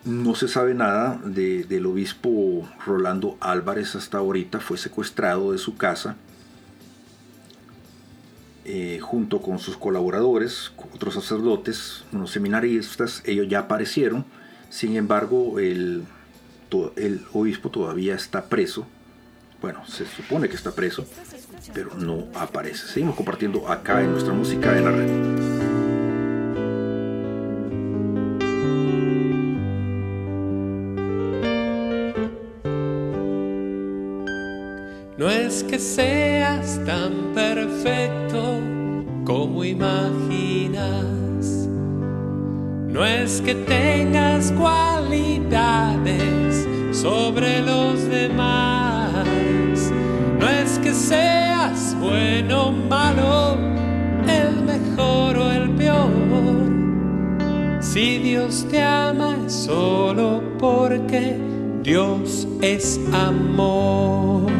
no 0.05 0.35
se 0.35 0.47
sabe 0.47 0.73
nada 0.73 1.19
de- 1.23 1.63
del 1.63 1.85
obispo 1.85 2.67
Rolando 2.85 3.37
Álvarez 3.39 3.95
hasta 3.95 4.17
ahorita, 4.17 4.59
fue 4.59 4.77
secuestrado 4.77 5.51
de 5.53 5.57
su 5.57 5.75
casa 5.77 6.15
eh, 8.65 8.99
junto 9.01 9.41
con 9.41 9.59
sus 9.59 9.75
colaboradores, 9.75 10.71
otros 10.93 11.13
sacerdotes, 11.15 12.05
unos 12.13 12.31
seminaristas, 12.31 13.21
ellos 13.25 13.47
ya 13.49 13.59
aparecieron, 13.59 14.23
sin 14.69 14.95
embargo 14.95 15.59
el, 15.59 16.05
el 16.95 17.25
obispo 17.33 17.69
todavía 17.69 18.15
está 18.15 18.45
preso, 18.45 18.87
bueno, 19.61 19.85
se 19.85 20.05
supone 20.05 20.47
que 20.47 20.55
está 20.55 20.71
preso, 20.71 21.05
pero 21.73 21.93
no 21.95 22.27
aparece. 22.35 22.87
Seguimos 22.87 23.15
compartiendo 23.15 23.69
acá 23.69 24.01
en 24.01 24.11
nuestra 24.11 24.33
música 24.33 24.77
en 24.77 24.83
la 24.85 24.91
red. 24.91 25.52
Es 35.53 35.63
que 35.65 35.77
seas 35.77 36.79
tan 36.83 37.31
perfecto 37.35 38.59
como 39.23 39.63
imaginas. 39.63 40.79
No 42.87 43.05
es 43.05 43.39
que 43.41 43.53
tengas 43.53 44.51
cualidades 44.53 45.07
sobre 46.91 47.61
los 47.61 48.03
demás. 48.09 49.91
No 50.39 50.49
es 50.49 50.79
que 50.79 50.91
seas 50.91 51.95
bueno 51.99 52.69
o 52.69 52.71
malo, 52.71 53.55
el 54.27 54.63
mejor 54.63 55.37
o 55.37 55.51
el 55.51 55.69
peor. 55.75 56.09
Si 57.79 58.17
Dios 58.17 58.65
te 58.71 58.81
ama 58.81 59.37
es 59.45 59.53
solo 59.53 60.41
porque 60.57 61.37
Dios 61.83 62.47
es 62.61 62.99
amor. 63.11 64.52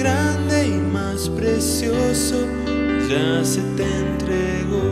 Grande 0.00 0.68
y 0.68 0.78
más 0.92 1.28
precioso 1.28 2.46
ya 3.08 3.44
se 3.44 3.60
te 3.76 3.84
entregó. 3.84 4.82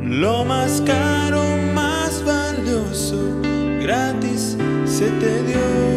Lo 0.00 0.44
más 0.44 0.82
caro, 0.82 1.42
más 1.74 2.22
valioso, 2.24 3.16
gratis 3.80 4.56
se 4.84 5.08
te 5.20 5.42
dio. 5.44 5.91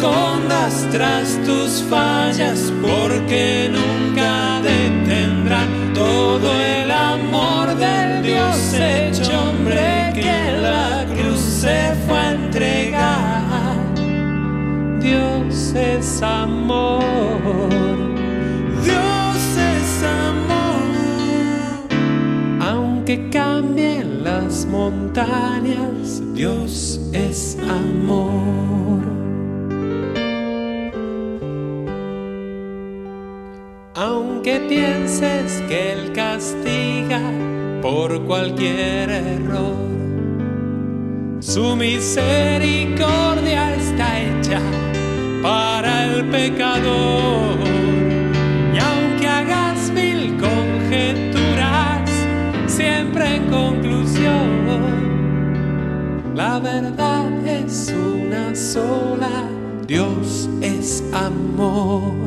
Escondas 0.00 0.88
tras 0.90 1.38
tus 1.44 1.82
fallas, 1.90 2.72
porque 2.80 3.70
nunca 3.70 4.60
detendrán 4.62 5.92
todo 5.92 6.50
el 6.58 6.90
amor 6.90 7.76
del 7.76 8.22
Dios 8.22 8.72
hecho 8.72 9.30
hombre 9.38 10.10
que 10.14 10.52
la 10.62 11.04
cruz 11.14 11.40
se 11.40 11.94
fue 12.06 12.18
a 12.18 12.32
entregar. 12.32 13.76
Dios 15.00 15.74
es 15.74 16.22
amor. 16.22 17.02
Dios 18.82 19.36
es 19.74 20.02
amor. 20.02 20.88
Aunque 22.60 23.28
cambien 23.28 24.24
las 24.24 24.64
montañas, 24.64 26.22
Dios 26.32 27.00
es 27.12 27.58
amor. 27.68 28.79
Pienses 35.20 35.62
que 35.68 35.92
Él 35.92 36.12
castiga 36.12 37.20
por 37.82 38.24
cualquier 38.26 39.10
error, 39.10 39.76
su 41.40 41.76
misericordia 41.76 43.74
está 43.74 44.20
hecha 44.20 44.60
para 45.42 46.06
el 46.06 46.24
pecador. 46.26 47.58
Y 48.74 48.78
aunque 48.78 49.28
hagas 49.28 49.90
mil 49.90 50.36
conjeturas, 50.38 52.10
siempre 52.66 53.36
en 53.36 53.46
conclusión, 53.50 54.70
la 56.34 56.58
verdad 56.58 57.30
es 57.46 57.92
una 57.94 58.54
sola, 58.54 59.48
Dios 59.86 60.48
es 60.60 61.02
amor. 61.12 62.19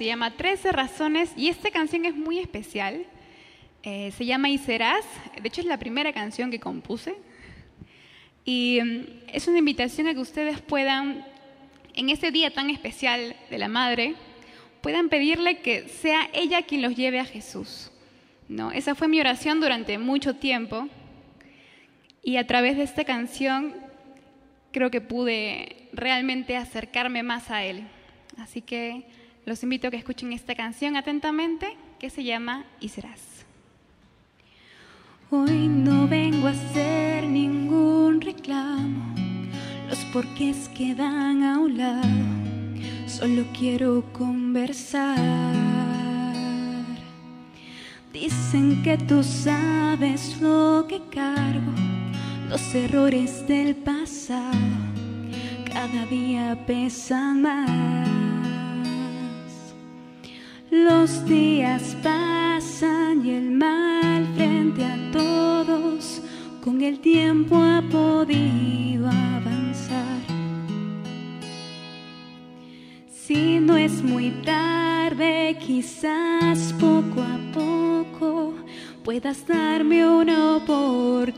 Se 0.00 0.06
llama 0.06 0.30
13 0.30 0.72
razones 0.72 1.30
y 1.36 1.50
esta 1.50 1.70
canción 1.70 2.06
es 2.06 2.16
muy 2.16 2.38
especial. 2.38 3.04
Eh, 3.82 4.10
se 4.16 4.24
llama 4.24 4.48
Y 4.48 4.56
serás. 4.56 5.04
De 5.38 5.46
hecho 5.46 5.60
es 5.60 5.66
la 5.66 5.78
primera 5.78 6.10
canción 6.14 6.50
que 6.50 6.58
compuse. 6.58 7.16
Y 8.46 8.80
mm, 8.82 9.04
es 9.30 9.46
una 9.46 9.58
invitación 9.58 10.06
a 10.06 10.14
que 10.14 10.20
ustedes 10.20 10.62
puedan, 10.62 11.22
en 11.94 12.08
este 12.08 12.30
día 12.30 12.50
tan 12.50 12.70
especial 12.70 13.36
de 13.50 13.58
la 13.58 13.68
Madre, 13.68 14.14
puedan 14.80 15.10
pedirle 15.10 15.58
que 15.58 15.86
sea 15.86 16.30
ella 16.32 16.62
quien 16.62 16.80
los 16.80 16.96
lleve 16.96 17.20
a 17.20 17.26
Jesús. 17.26 17.90
¿no? 18.48 18.72
Esa 18.72 18.94
fue 18.94 19.06
mi 19.06 19.20
oración 19.20 19.60
durante 19.60 19.98
mucho 19.98 20.34
tiempo. 20.34 20.88
Y 22.22 22.38
a 22.38 22.46
través 22.46 22.78
de 22.78 22.84
esta 22.84 23.04
canción 23.04 23.76
creo 24.72 24.90
que 24.90 25.02
pude 25.02 25.90
realmente 25.92 26.56
acercarme 26.56 27.22
más 27.22 27.50
a 27.50 27.64
Él. 27.64 27.86
Así 28.38 28.62
que 28.62 29.19
los 29.46 29.62
invito 29.62 29.88
a 29.88 29.90
que 29.90 29.96
escuchen 29.96 30.32
esta 30.32 30.54
canción 30.54 30.96
atentamente 30.96 31.76
que 31.98 32.10
se 32.10 32.24
llama 32.24 32.64
Y 32.80 32.88
serás. 32.88 33.46
Hoy 35.30 35.68
no 35.68 36.08
vengo 36.08 36.48
a 36.48 36.50
hacer 36.50 37.24
ningún 37.24 38.20
reclamo, 38.20 39.14
los 39.88 39.98
porqués 40.06 40.68
quedan 40.70 41.44
a 41.44 41.60
un 41.60 41.78
lado, 41.78 42.08
solo 43.06 43.44
quiero 43.56 44.04
conversar. 44.12 45.16
Dicen 48.12 48.82
que 48.82 48.98
tú 48.98 49.22
sabes 49.22 50.40
lo 50.40 50.86
que 50.88 51.00
cargo, 51.10 51.72
los 52.48 52.74
errores 52.74 53.46
del 53.46 53.76
pasado, 53.76 54.58
cada 55.72 56.06
día 56.06 56.58
pesan 56.66 57.42
más. 57.42 58.09
Los 60.70 61.24
días 61.24 61.96
pasan 62.00 63.26
y 63.26 63.30
el 63.30 63.50
mal 63.50 64.24
frente 64.36 64.84
a 64.84 64.96
todos 65.10 66.22
con 66.64 66.80
el 66.80 67.00
tiempo 67.00 67.56
ha 67.56 67.82
podido 67.90 69.08
avanzar. 69.08 70.20
Si 73.10 73.58
no 73.58 73.76
es 73.76 74.00
muy 74.00 74.30
tarde, 74.44 75.58
quizás 75.58 76.72
poco 76.74 77.20
a 77.20 77.38
poco 77.52 78.54
puedas 79.02 79.44
darme 79.48 80.06
una 80.06 80.54
oportunidad. 80.54 81.36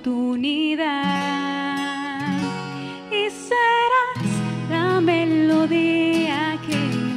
Y 3.10 3.30
serás 3.30 4.28
la 4.68 5.00
melodía 5.00 6.58
que 6.66 7.11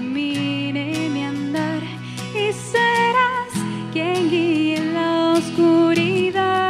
quien 3.95 4.29
guíe 4.29 4.75
en 4.75 4.93
la 4.93 5.35
oscuridad. 5.37 6.67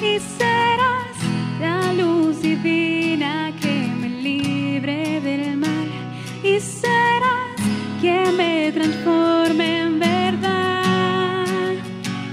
Y 0.00 0.20
serás 0.20 1.16
la 1.60 1.92
luz 1.92 2.40
divina 2.40 3.52
que 3.60 3.76
me 4.00 4.08
libre 4.08 5.20
del 5.20 5.56
mal. 5.56 5.88
Y 6.44 6.60
serás 6.60 7.58
quien 8.00 8.36
me 8.36 8.70
transforme 8.70 9.80
en 9.80 9.98
verdad. 9.98 11.74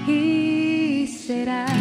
Y 0.08 1.08
serás. 1.08 1.72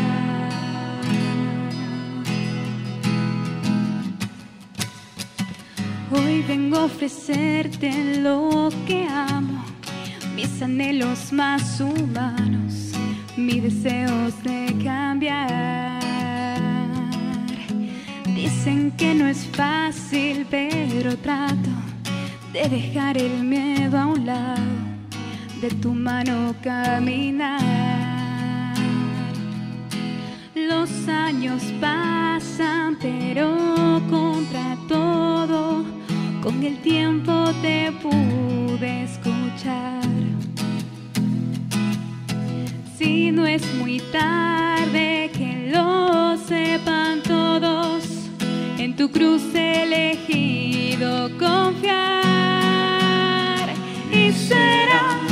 Hoy 6.11 6.43
vengo 6.49 6.79
a 6.79 6.85
ofrecerte 6.85 7.93
lo 8.23 8.71
que 8.87 9.07
amo, 9.07 9.54
mis 10.45 10.61
anhelos 10.61 11.32
más 11.32 11.80
humanos, 11.80 12.92
mis 13.36 13.62
deseos 13.62 14.34
de 14.42 14.76
cambiar. 14.84 16.01
Dicen 18.34 18.90
que 18.92 19.14
no 19.14 19.26
es 19.26 19.47
fácil, 19.47 20.47
pero 20.51 21.16
trato 21.16 21.70
de 22.53 22.68
dejar 22.68 23.16
el 23.16 23.42
miedo 23.42 23.99
a 23.99 24.07
un 24.07 24.26
lado, 24.26 24.62
de 25.62 25.70
tu 25.70 25.95
mano 25.95 26.55
caminar. 26.62 27.61
Los 30.55 31.09
años 31.09 31.62
pasan, 31.80 32.99
pero 33.01 34.03
contra 34.11 34.76
todo, 34.88 35.84
con 36.42 36.62
el 36.62 36.76
tiempo 36.82 37.32
te 37.62 37.90
pude 38.03 39.05
escuchar. 39.05 39.93
No 43.35 43.47
es 43.47 43.62
muy 43.74 44.01
tarde, 44.12 45.30
que 45.37 45.70
lo 45.72 46.37
sepan 46.37 47.20
todos, 47.22 48.05
en 48.78 48.95
tu 48.95 49.11
cruz 49.11 49.43
he 49.55 49.82
elegido 49.82 51.28
confiar. 51.37 52.05
Y 54.12 54.30
serás 54.30 55.24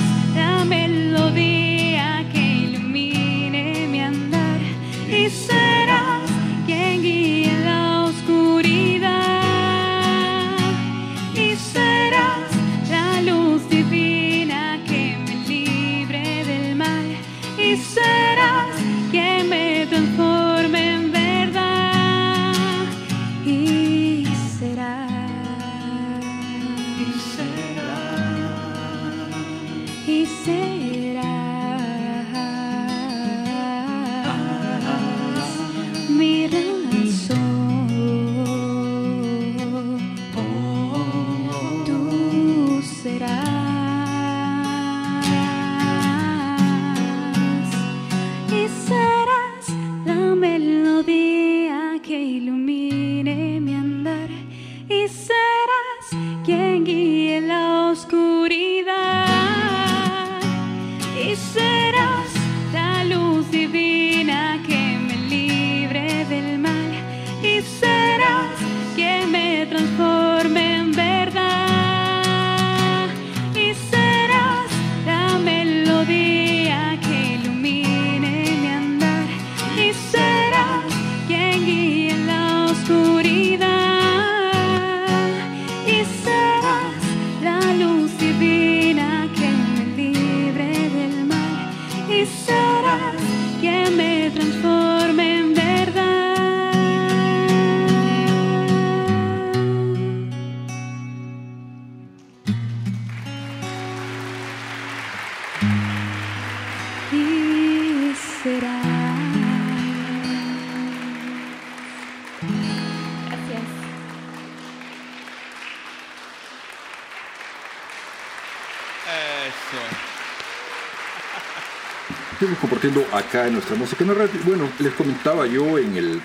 Acá 123.12 123.46
en 123.46 123.54
nuestra 123.54 123.74
música. 123.76 124.04
Bueno, 124.44 124.68
les 124.78 124.92
comentaba 124.92 125.46
yo 125.46 125.78
en 125.78 125.96
el 125.96 126.20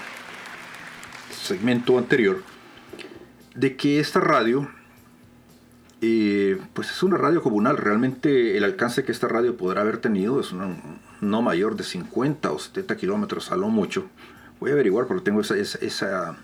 segmento 1.32 1.98
anterior 1.98 2.44
de 3.56 3.78
que 3.78 4.00
esta 4.02 4.20
radio, 4.20 4.68
eh, 6.02 6.60
pues 6.74 6.92
es 6.92 7.04
una 7.04 7.16
radio 7.18 7.42
comunal. 7.42 7.78
Realmente 7.78 8.58
el 8.58 8.64
alcance 8.66 9.06
que 9.06 9.14
esta 9.14 9.28
radio 9.30 9.56
podrá 9.56 9.82
haber 9.82 9.98
tenido 10.00 10.42
es 10.42 10.52
una- 10.52 10.76
no 11.22 11.42
mayor 11.42 11.78
de 11.78 11.84
50 11.84 12.52
o 12.52 12.60
70 12.60 12.98
kilómetros 12.98 13.52
a 13.52 13.56
lo 13.56 13.70
mucho. 13.70 14.06
Voy 14.60 14.72
a 14.72 14.74
averiguar 14.74 15.08
porque 15.08 15.24
tengo 15.24 15.40
esa, 15.42 15.56
esa, 15.56 15.78
esa, 15.80 16.36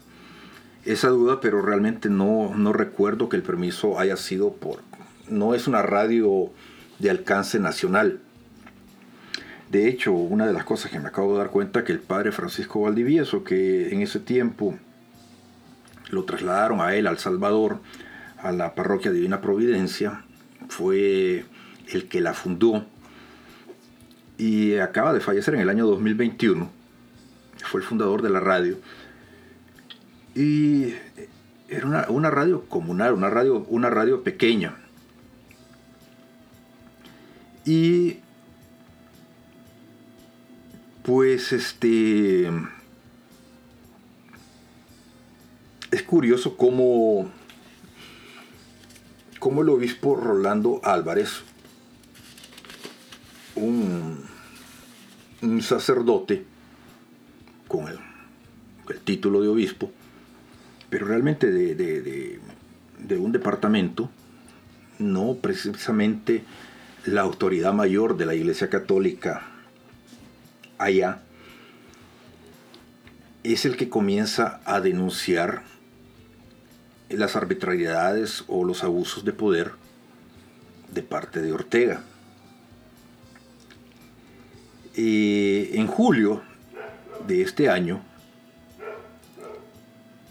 esa 0.85 1.07
duda, 1.09 1.41
pero 1.41 1.61
realmente 1.61 2.09
no, 2.09 2.53
no 2.55 2.71
recuerdo 2.71 3.27
que 3.27 3.35
el 3.35 3.43
permiso 3.43 3.99
haya 3.99 4.15
sido 4.15 4.53
por... 4.53 4.79
No 5.27 5.53
es 5.53 5.67
una 5.67 5.81
radio 5.81 6.49
de 6.99 7.09
alcance 7.09 7.59
nacional. 7.59 8.19
De 9.73 9.87
hecho, 9.87 10.11
una 10.11 10.45
de 10.45 10.53
las 10.53 10.65
cosas 10.65 10.91
que 10.91 10.99
me 10.99 11.07
acabo 11.07 11.31
de 11.31 11.39
dar 11.39 11.49
cuenta 11.49 11.83
que 11.83 11.91
el 11.91 11.99
padre 11.99 12.31
Francisco 12.31 12.81
Valdivieso, 12.81 13.43
que 13.43 13.91
en 13.91 14.03
ese 14.03 14.19
tiempo 14.19 14.77
lo 16.11 16.25
trasladaron 16.25 16.79
a 16.79 16.93
él, 16.93 17.07
al 17.07 17.17
Salvador, 17.17 17.79
a 18.37 18.51
la 18.51 18.75
parroquia 18.75 19.09
Divina 19.09 19.41
Providencia, 19.41 20.25
fue 20.69 21.45
el 21.91 22.07
que 22.07 22.21
la 22.21 22.35
fundó 22.35 22.85
y 24.37 24.75
acaba 24.75 25.11
de 25.11 25.21
fallecer 25.21 25.55
en 25.55 25.61
el 25.61 25.69
año 25.69 25.87
2021. 25.87 26.69
Fue 27.63 27.81
el 27.81 27.87
fundador 27.87 28.21
de 28.21 28.29
la 28.29 28.41
radio. 28.41 28.77
Y 30.35 30.93
era 31.67 31.87
una, 31.87 32.05
una 32.09 32.29
radio 32.29 32.69
comunal, 32.69 33.13
una 33.13 33.31
radio, 33.31 33.65
una 33.69 33.89
radio 33.89 34.21
pequeña. 34.21 34.75
Y 37.65 38.19
pues 41.03 41.51
este 41.51 42.47
es 45.91 46.03
curioso 46.03 46.55
cómo, 46.57 47.29
cómo 49.39 49.61
el 49.61 49.69
obispo 49.69 50.15
Rolando 50.15 50.79
Álvarez, 50.83 51.41
un, 53.55 54.23
un 55.41 55.61
sacerdote 55.61 56.45
con 57.67 57.87
el, 57.87 57.99
título 59.03 59.41
de 59.41 59.47
obispo, 59.49 59.91
pero 60.89 61.05
realmente 61.07 61.51
de- 61.51 61.75
de 61.75 63.17
un 63.17 63.31
departamento, 63.33 64.09
no 64.99 65.35
precisamente 65.41 66.43
la 67.05 67.21
autoridad 67.21 67.73
mayor 67.73 68.15
de 68.15 68.25
la 68.25 68.35
Iglesia 68.35 68.69
Católica 68.69 69.52
allá, 70.85 71.19
es 73.43 73.65
el 73.65 73.75
que 73.75 73.89
comienza 73.89 74.61
a 74.65 74.79
denunciar 74.79 75.63
las 77.09 77.35
arbitrariedades 77.35 78.43
o 78.47 78.63
los 78.63 78.83
abusos 78.83 79.25
de 79.25 79.33
poder 79.33 79.71
de 80.91 81.03
parte 81.03 81.41
de 81.41 81.51
Ortega. 81.51 82.01
Eh, 84.95 85.71
en 85.73 85.87
julio 85.87 86.41
de 87.27 87.41
este 87.41 87.69
año, 87.69 88.01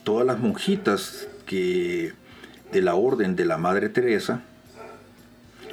todas 0.05 0.27
las 0.27 0.39
monjitas 0.39 1.29
que 1.47 2.13
de 2.71 2.83
la 2.83 2.95
orden 2.95 3.37
de 3.37 3.45
la 3.45 3.59
Madre 3.59 3.89
Teresa 3.89 4.43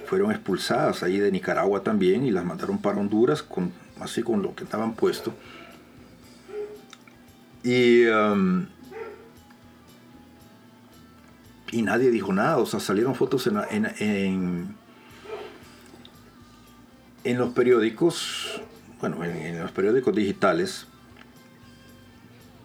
fueron 0.06 0.32
expulsadas 0.32 1.04
ahí 1.04 1.20
de 1.20 1.32
Nicaragua 1.32 1.84
también 1.84 2.26
y 2.26 2.32
las 2.32 2.44
mandaron 2.44 2.80
para 2.80 3.00
Honduras 3.00 3.44
con, 3.44 3.72
así 4.02 4.24
con 4.24 4.42
lo 4.42 4.56
que 4.56 4.64
estaban 4.64 4.94
puesto. 4.94 5.34
Y, 7.64 8.06
um, 8.08 8.68
y 11.72 11.82
nadie 11.82 12.10
dijo 12.10 12.34
nada, 12.34 12.58
o 12.58 12.66
sea, 12.66 12.80
salieron 12.80 13.16
fotos 13.16 13.48
en, 13.48 13.58
en, 14.00 14.76
en, 17.24 17.38
los 17.38 17.54
periódicos, 17.54 18.62
bueno, 19.02 19.24
en, 19.24 19.36
en 19.36 19.60
los 19.60 19.72
periódicos 19.72 20.16
digitales, 20.16 20.88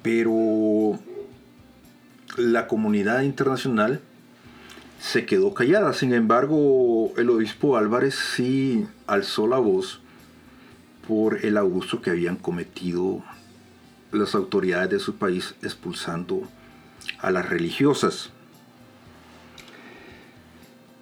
pero 0.03 0.99
la 2.37 2.68
comunidad 2.68 3.22
internacional 3.22 4.01
se 5.01 5.26
quedó 5.26 5.55
callada. 5.55 5.93
Sin 5.93 6.14
embargo, 6.14 7.12
el 7.16 7.30
obispo 7.30 7.76
Álvarez 7.76 8.14
sí 8.14 8.87
alzó 9.07 9.49
la 9.49 9.59
voz 9.59 10.03
por 11.07 11.44
el 11.44 11.57
abuso 11.57 12.00
que 12.00 12.11
habían 12.11 12.36
cometido 12.36 13.22
las 14.12 14.34
autoridades 14.34 14.90
de 14.90 14.98
su 14.98 15.16
país 15.16 15.55
expulsando 15.62 16.48
a 17.20 17.30
las 17.30 17.48
religiosas. 17.48 18.30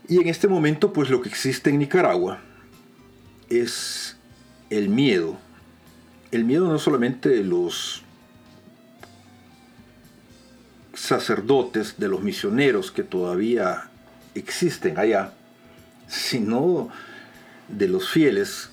Y 0.08 0.20
en 0.20 0.28
este 0.28 0.48
momento, 0.48 0.92
pues 0.92 1.10
lo 1.10 1.20
que 1.20 1.28
existe 1.28 1.70
en 1.70 1.78
Nicaragua 1.78 2.40
es 3.48 4.16
el 4.70 4.88
miedo. 4.88 5.38
El 6.30 6.44
miedo 6.44 6.68
no 6.68 6.78
solamente 6.78 7.28
de 7.28 7.44
los 7.44 8.02
sacerdotes, 10.94 11.98
de 11.98 12.08
los 12.08 12.22
misioneros 12.22 12.90
que 12.90 13.02
todavía 13.02 13.90
existen 14.34 14.98
allá, 14.98 15.32
sino 16.08 16.88
de 17.68 17.88
los 17.88 18.08
fieles 18.10 18.71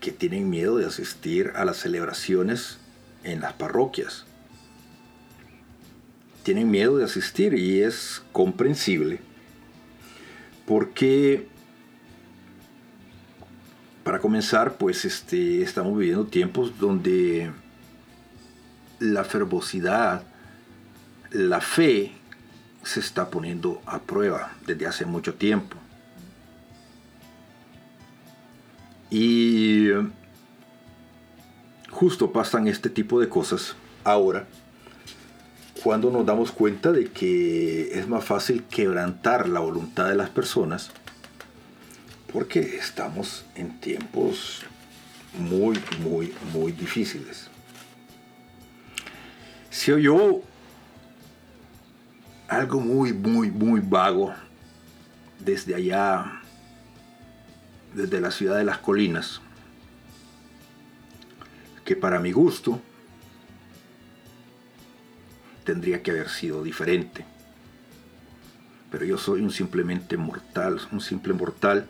que 0.00 0.12
tienen 0.12 0.50
miedo 0.50 0.76
de 0.76 0.86
asistir 0.86 1.52
a 1.56 1.64
las 1.64 1.78
celebraciones 1.78 2.78
en 3.24 3.40
las 3.40 3.54
parroquias. 3.54 4.24
Tienen 6.42 6.70
miedo 6.70 6.96
de 6.96 7.04
asistir 7.04 7.54
y 7.54 7.82
es 7.82 8.22
comprensible 8.32 9.20
porque 10.68 11.48
para 14.04 14.20
comenzar 14.20 14.76
pues 14.76 15.06
este 15.06 15.62
estamos 15.62 15.98
viviendo 15.98 16.26
tiempos 16.26 16.78
donde 16.78 17.50
la 18.98 19.24
fervosidad 19.24 20.24
la 21.30 21.62
fe 21.62 22.12
se 22.82 23.00
está 23.00 23.30
poniendo 23.30 23.80
a 23.86 24.00
prueba 24.00 24.52
desde 24.66 24.86
hace 24.86 25.06
mucho 25.06 25.34
tiempo 25.34 25.77
y 29.10 29.88
justo 31.90 32.32
pasan 32.32 32.68
este 32.68 32.90
tipo 32.90 33.20
de 33.20 33.28
cosas 33.28 33.76
ahora 34.04 34.46
cuando 35.82 36.10
nos 36.10 36.26
damos 36.26 36.52
cuenta 36.52 36.92
de 36.92 37.06
que 37.06 37.98
es 37.98 38.08
más 38.08 38.24
fácil 38.24 38.64
quebrantar 38.64 39.48
la 39.48 39.60
voluntad 39.60 40.08
de 40.08 40.16
las 40.16 40.30
personas 40.30 40.90
porque 42.32 42.60
estamos 42.60 43.44
en 43.54 43.80
tiempos 43.80 44.62
muy, 45.38 45.78
muy, 46.00 46.34
muy 46.52 46.72
difíciles. 46.72 47.48
Se 49.70 49.92
oyó 49.92 50.42
algo 52.48 52.80
muy, 52.80 53.12
muy, 53.12 53.50
muy 53.50 53.80
vago 53.80 54.34
desde 55.38 55.74
allá, 55.74 56.42
desde 57.94 58.20
la 58.20 58.30
ciudad 58.30 58.56
de 58.56 58.64
las 58.64 58.78
colinas, 58.78 59.40
que 61.84 61.96
para 61.96 62.20
mi 62.20 62.32
gusto 62.32 62.80
tendría 65.64 66.02
que 66.02 66.10
haber 66.10 66.28
sido 66.28 66.62
diferente. 66.62 67.24
Pero 68.90 69.04
yo 69.04 69.18
soy 69.18 69.42
un 69.42 69.50
simplemente 69.50 70.16
mortal, 70.16 70.80
un 70.92 71.00
simple 71.00 71.34
mortal, 71.34 71.86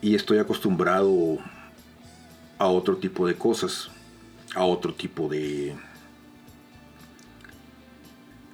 y 0.00 0.14
estoy 0.14 0.38
acostumbrado 0.38 1.38
a 2.58 2.66
otro 2.66 2.96
tipo 2.96 3.26
de 3.26 3.34
cosas, 3.34 3.90
a 4.54 4.64
otro 4.64 4.94
tipo 4.94 5.28
de, 5.28 5.74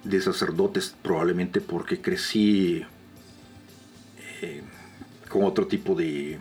de 0.03 0.21
sacerdotes, 0.21 0.95
probablemente 1.01 1.61
porque 1.61 2.01
crecí 2.01 2.85
eh, 4.41 4.63
con 5.31 5.45
otro 5.45 5.65
tipo 5.65 5.95
de, 5.95 6.39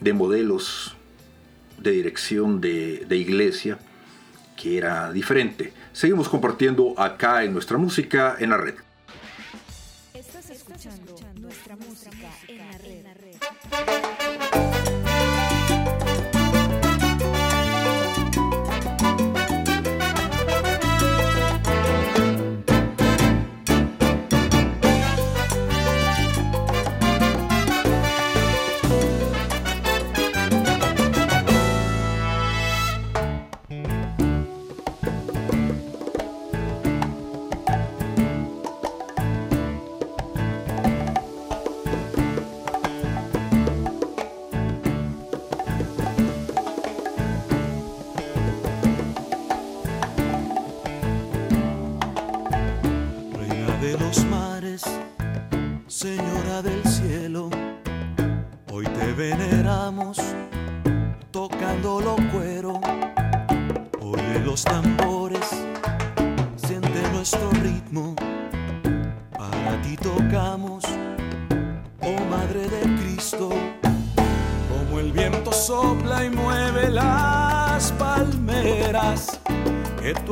de 0.00 0.12
modelos 0.12 0.96
de 1.78 1.92
dirección 1.92 2.60
de, 2.60 3.06
iglesia 3.10 3.78
que 4.56 4.78
era 4.78 5.12
diferente. 5.12 5.72
Seguimos 5.92 6.28
compartiendo 6.28 6.98
acá 6.98 7.44
en 7.44 7.52
nuestra 7.52 7.78
música 7.78 8.36
en 8.38 8.50
la 8.50 8.56
red. 8.56 8.74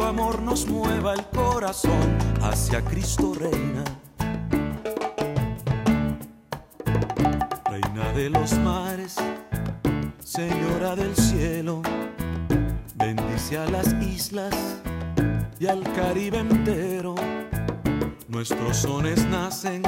amor 0.08 0.40
nos 0.40 0.66
mueva 0.66 1.12
el 1.12 1.22
corazón 1.26 2.16
hacia 2.40 2.82
Cristo 2.82 3.34
Reina. 3.38 3.84
Reina 7.66 8.12
de 8.14 8.30
los 8.30 8.54
mares, 8.60 9.16
Señora 10.18 10.96
del 10.96 11.14
cielo, 11.14 11.82
bendice 12.94 13.58
a 13.58 13.66
las 13.66 13.92
islas 14.02 14.54
y 15.60 15.66
al 15.66 15.82
Caribe 15.92 16.38
entero. 16.38 17.14
Nuestros 18.28 18.78
sones 18.78 19.26
nacen 19.26 19.82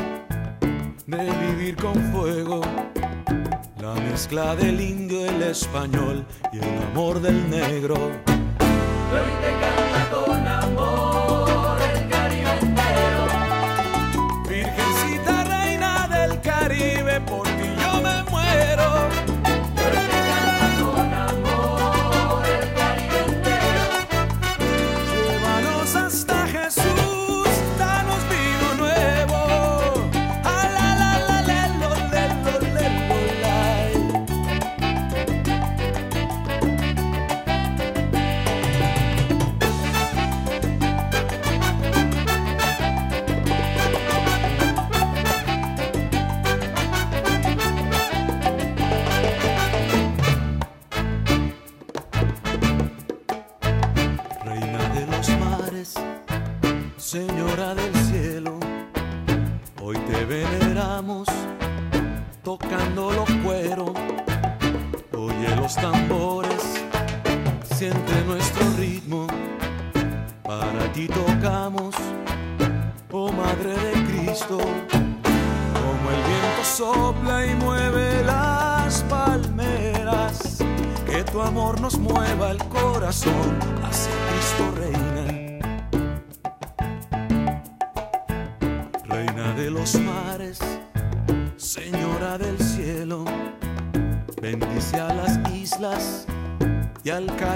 de 1.06 1.30
vivir 1.46 1.76
con 1.76 1.94
fuego, 2.12 2.60
la 3.80 3.94
mezcla 3.94 4.54
del 4.54 4.82
indio, 4.82 5.24
el 5.24 5.42
español 5.42 6.26
y 6.52 6.58
el 6.58 6.82
amor 6.90 7.20
del 7.22 7.48
negro. 7.48 8.29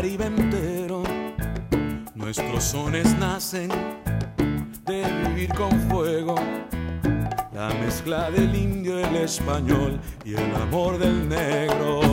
Caribe 0.05 0.27
entero. 0.27 1.03
Nuestros 2.15 2.63
sones 2.63 3.19
nacen 3.19 3.71
de 4.85 5.03
vivir 5.29 5.55
con 5.55 5.71
fuego. 5.89 6.35
La 7.55 7.71
mezcla 7.81 8.31
del 8.31 8.55
indio, 8.55 8.99
el 8.99 9.17
español 9.17 9.99
y 10.23 10.35
el 10.35 10.55
amor 10.57 10.99
del 10.99 11.27
negro. 11.27 12.04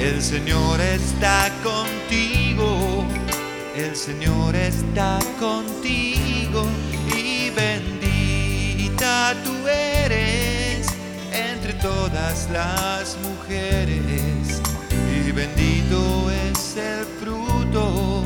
El 0.00 0.20
Señor 0.20 0.80
está 0.80 1.52
contigo, 1.62 3.04
el 3.76 3.94
Señor 3.94 4.56
está 4.56 5.20
contigo 5.38 6.66
y 7.16 7.50
bendita 7.50 9.34
tú 9.44 9.52
eres 9.68 10.88
entre 11.32 11.74
todas 11.74 12.50
las 12.50 13.16
mujeres 13.22 14.60
y 15.14 15.30
bendito 15.30 16.28
es 16.50 16.76
el 16.76 17.04
fruto 17.20 18.25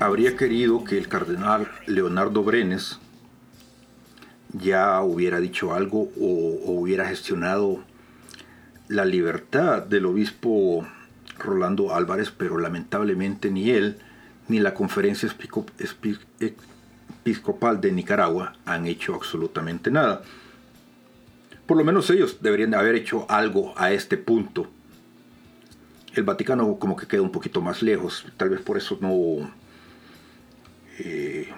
Habría 0.00 0.36
querido 0.36 0.82
que 0.84 0.98
el 0.98 1.06
cardenal 1.06 1.70
Leonardo 1.86 2.42
Brenes 2.42 2.98
ya 4.52 5.00
hubiera 5.02 5.38
dicho 5.38 5.74
algo 5.74 6.08
o, 6.20 6.72
hubiera 6.72 7.06
gestionado 7.06 7.84
la 8.88 9.04
libertad 9.04 9.82
del 9.82 10.06
obispo 10.06 10.86
Rolando 11.38 11.94
Álvarez, 11.94 12.32
pero 12.36 12.58
lamentablemente 12.58 13.50
ni 13.50 13.70
él 13.70 13.98
ni 14.48 14.58
la 14.58 14.74
conferencia 14.74 15.28
episcopal 17.22 17.80
de 17.80 17.92
Nicaragua 17.92 18.54
han 18.64 18.86
hecho 18.86 19.14
absolutamente 19.14 19.90
nada. 19.90 20.22
Por 21.66 21.76
lo 21.76 21.84
menos 21.84 22.10
ellos 22.10 22.38
deberían 22.40 22.70
de 22.70 22.76
haber 22.76 22.94
hecho 22.94 23.26
algo 23.28 23.72
a 23.76 23.92
este 23.92 24.16
punto. 24.16 24.68
El 26.16 26.24
Vaticano 26.24 26.78
como 26.78 26.96
que 26.96 27.06
queda 27.06 27.22
un 27.22 27.30
poquito 27.30 27.60
más 27.60 27.82
lejos, 27.82 28.26
tal 28.36 28.48
vez 28.48 28.60
por 28.60 28.76
eso 28.78 28.98
no 29.00 29.50
eh, 30.98 31.48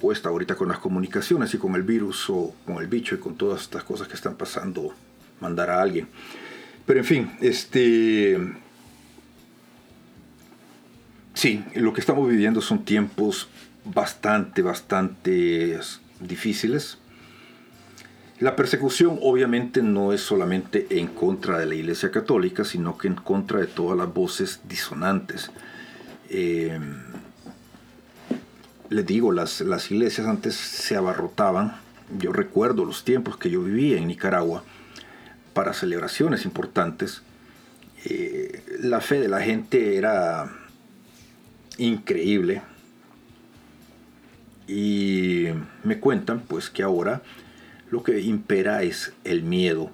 cuesta 0.00 0.30
ahorita 0.30 0.56
con 0.56 0.68
las 0.68 0.78
comunicaciones 0.78 1.52
y 1.54 1.58
con 1.58 1.74
el 1.74 1.82
virus 1.82 2.28
o 2.30 2.54
con 2.66 2.78
el 2.78 2.86
bicho 2.86 3.14
y 3.14 3.18
con 3.18 3.36
todas 3.36 3.62
estas 3.62 3.84
cosas 3.84 4.08
que 4.08 4.14
están 4.14 4.34
pasando 4.34 4.94
mandar 5.40 5.70
a 5.70 5.82
alguien. 5.82 6.08
Pero 6.86 7.00
en 7.00 7.04
fin, 7.04 7.32
este 7.40 8.38
sí, 11.34 11.62
lo 11.74 11.92
que 11.92 12.00
estamos 12.00 12.28
viviendo 12.28 12.60
son 12.60 12.84
tiempos 12.84 13.48
bastante, 13.84 14.62
bastante 14.62 15.78
difíciles. 16.20 16.98
La 18.42 18.56
persecución 18.56 19.20
obviamente 19.22 19.82
no 19.82 20.12
es 20.12 20.20
solamente 20.20 20.88
en 20.90 21.06
contra 21.06 21.60
de 21.60 21.66
la 21.66 21.76
Iglesia 21.76 22.10
Católica, 22.10 22.64
sino 22.64 22.98
que 22.98 23.06
en 23.06 23.14
contra 23.14 23.60
de 23.60 23.68
todas 23.68 23.96
las 23.96 24.12
voces 24.12 24.62
disonantes. 24.64 25.52
Eh, 26.28 26.76
les 28.88 29.06
digo, 29.06 29.30
las, 29.30 29.60
las 29.60 29.88
iglesias 29.92 30.26
antes 30.26 30.56
se 30.56 30.96
abarrotaban. 30.96 31.76
Yo 32.18 32.32
recuerdo 32.32 32.84
los 32.84 33.04
tiempos 33.04 33.36
que 33.36 33.48
yo 33.48 33.62
vivía 33.62 33.96
en 33.96 34.08
Nicaragua 34.08 34.64
para 35.54 35.72
celebraciones 35.72 36.44
importantes. 36.44 37.22
Eh, 38.06 38.64
la 38.80 39.00
fe 39.00 39.20
de 39.20 39.28
la 39.28 39.40
gente 39.40 39.96
era 39.96 40.50
increíble. 41.78 42.62
Y 44.66 45.46
me 45.84 46.00
cuentan 46.00 46.40
pues 46.40 46.70
que 46.70 46.82
ahora 46.82 47.22
lo 47.92 48.02
que 48.02 48.20
impera 48.20 48.82
es 48.82 49.12
el 49.22 49.42
miedo. 49.42 49.90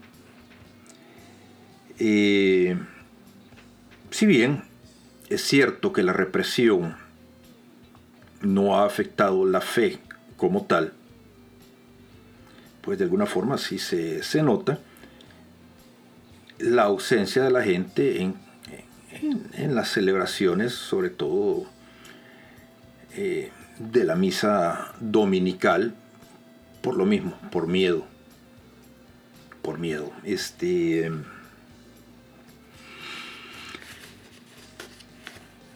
Eh, 1.98 2.78
si 4.12 4.24
bien 4.24 4.62
es 5.28 5.42
cierto 5.42 5.92
que 5.92 6.04
la 6.04 6.12
represión 6.12 6.94
no 8.40 8.78
ha 8.78 8.86
afectado 8.86 9.44
la 9.44 9.60
fe 9.60 9.98
como 10.36 10.64
tal, 10.64 10.92
pues 12.82 12.98
de 12.98 13.04
alguna 13.04 13.26
forma 13.26 13.58
sí 13.58 13.78
se, 13.80 14.22
se 14.22 14.42
nota 14.44 14.78
la 16.60 16.84
ausencia 16.84 17.42
de 17.42 17.50
la 17.50 17.64
gente 17.64 18.22
en, 18.22 18.34
en- 19.54 19.74
las 19.74 19.88
celebraciones, 19.90 20.72
sobre 20.72 21.10
todo 21.10 21.66
eh, 23.14 23.50
de 23.80 24.04
la 24.04 24.14
misa 24.14 24.94
dominical, 25.00 25.94
por 26.88 26.96
lo 26.96 27.04
mismo, 27.04 27.38
por 27.50 27.66
miedo. 27.66 28.06
Por 29.60 29.78
miedo. 29.78 30.10
Este. 30.24 31.12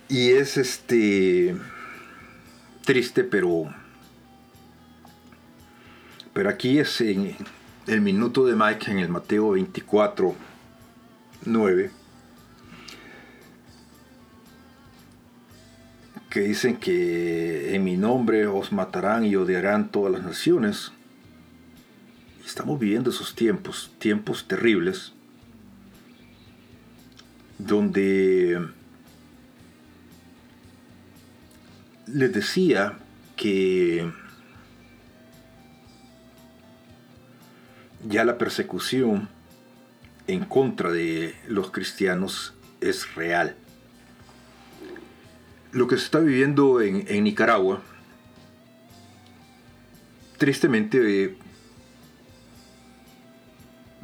Y 0.08 0.30
es 0.30 0.56
este. 0.56 1.54
triste, 2.86 3.24
pero. 3.24 3.74
Pero 6.32 6.48
aquí 6.48 6.78
es 6.78 6.98
en 7.02 7.36
el 7.86 8.00
minuto 8.00 8.46
de 8.46 8.56
Mike 8.56 8.90
en 8.90 8.98
el 8.98 9.10
Mateo 9.10 9.50
24, 9.50 10.34
9. 11.44 11.90
que 16.30 16.40
dicen 16.40 16.78
que 16.78 17.74
en 17.74 17.84
mi 17.84 17.98
nombre 17.98 18.46
os 18.46 18.72
matarán 18.72 19.26
y 19.26 19.36
odiarán 19.36 19.90
todas 19.90 20.12
las 20.12 20.22
naciones. 20.22 20.90
Estamos 22.44 22.78
viviendo 22.78 23.10
esos 23.10 23.34
tiempos, 23.34 23.92
tiempos 23.98 24.46
terribles, 24.46 25.12
donde 27.58 28.68
les 32.06 32.32
decía 32.32 32.98
que 33.36 34.10
ya 38.08 38.24
la 38.24 38.38
persecución 38.38 39.28
en 40.26 40.44
contra 40.44 40.90
de 40.90 41.34
los 41.48 41.70
cristianos 41.70 42.54
es 42.80 43.14
real. 43.14 43.56
Lo 45.72 45.86
que 45.86 45.96
se 45.96 46.04
está 46.04 46.18
viviendo 46.18 46.80
en, 46.80 47.24
Nicaragua, 47.24 47.80
tristemente 50.36 51.36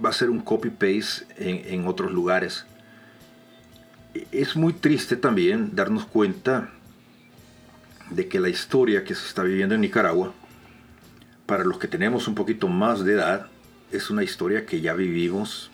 va 0.04 0.10
a 0.10 0.12
ser 0.12 0.30
un 0.30 0.40
copy-paste 0.40 1.26
en, 1.36 1.80
en 1.80 1.88
otros 1.88 2.12
lugares. 2.12 2.66
Es 4.32 4.56
muy 4.56 4.72
triste 4.72 5.16
también 5.16 5.74
darnos 5.74 6.06
cuenta 6.06 6.70
de 8.10 8.28
que 8.28 8.40
la 8.40 8.48
historia 8.48 9.04
que 9.04 9.14
se 9.14 9.26
está 9.26 9.42
viviendo 9.42 9.74
en 9.74 9.82
Nicaragua, 9.82 10.32
para 11.46 11.64
los 11.64 11.78
que 11.78 11.88
tenemos 11.88 12.28
un 12.28 12.34
poquito 12.34 12.68
más 12.68 13.04
de 13.04 13.14
edad, 13.14 13.46
es 13.92 14.10
una 14.10 14.22
historia 14.22 14.66
que 14.66 14.80
ya 14.80 14.94
vivimos 14.94 15.70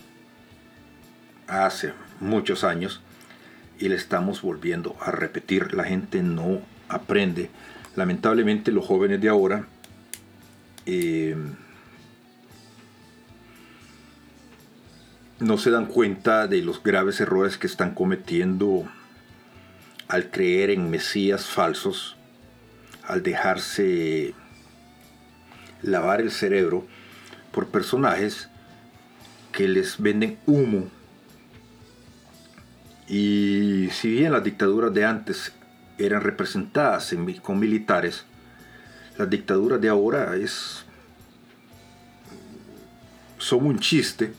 hace 1.46 1.92
muchos 2.20 2.64
años 2.64 3.00
y 3.78 3.88
le 3.88 3.96
estamos 3.96 4.42
volviendo 4.42 4.96
a 5.00 5.10
repetir. 5.10 5.74
La 5.74 5.84
gente 5.84 6.22
no 6.22 6.60
aprende. 6.88 7.50
Lamentablemente 7.96 8.72
los 8.72 8.86
jóvenes 8.86 9.20
de 9.20 9.28
ahora 9.28 9.66
eh, 10.86 11.36
no 15.40 15.58
se 15.58 15.70
dan 15.70 15.86
cuenta 15.86 16.46
de 16.46 16.62
los 16.62 16.82
graves 16.82 17.20
errores 17.20 17.58
que 17.58 17.66
están 17.66 17.94
cometiendo 17.94 18.88
al 20.08 20.30
creer 20.30 20.70
en 20.70 20.90
mesías 20.90 21.46
falsos, 21.46 22.16
al 23.04 23.22
dejarse 23.22 24.34
lavar 25.82 26.20
el 26.20 26.30
cerebro 26.30 26.86
por 27.52 27.68
personajes 27.68 28.48
que 29.52 29.68
les 29.68 30.00
venden 30.00 30.38
humo. 30.46 30.88
Y 33.08 33.88
si 33.92 34.10
bien 34.10 34.32
las 34.32 34.44
dictaduras 34.44 34.92
de 34.94 35.04
antes 35.04 35.52
eran 35.98 36.22
representadas 36.22 37.12
en 37.12 37.32
con 37.34 37.58
militares, 37.58 38.24
las 39.18 39.28
dictaduras 39.28 39.80
de 39.80 39.88
ahora 39.88 40.36
es 40.36 40.84
son 43.38 43.66
un 43.66 43.78
chiste, 43.78 44.32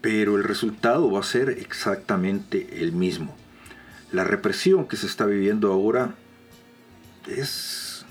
pero 0.00 0.36
el 0.36 0.44
resultado 0.44 1.10
va 1.10 1.20
a 1.20 1.24
ser 1.24 1.50
exactamente 1.50 2.82
el 2.82 2.92
mismo. 2.92 3.36
La 4.12 4.24
represión 4.24 4.86
que 4.86 4.96
se 4.96 5.06
está 5.06 5.26
viviendo 5.26 5.72
ahora 5.72 6.14
es, 7.26 8.04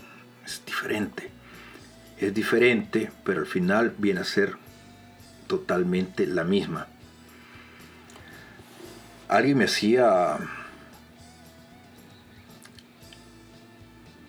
diferente. 0.66 1.30
Es 2.18 2.34
diferente, 2.34 3.11
pero 3.24 3.41
al 3.41 3.48
final 3.48 3.95
viene 3.98 4.22
a 4.22 4.26
ser 4.26 4.57
totalmente 5.48 6.28
la 6.28 6.44
misma 6.44 6.88
alguien 9.30 9.60
me 9.60 9.66
hacía 9.66 10.38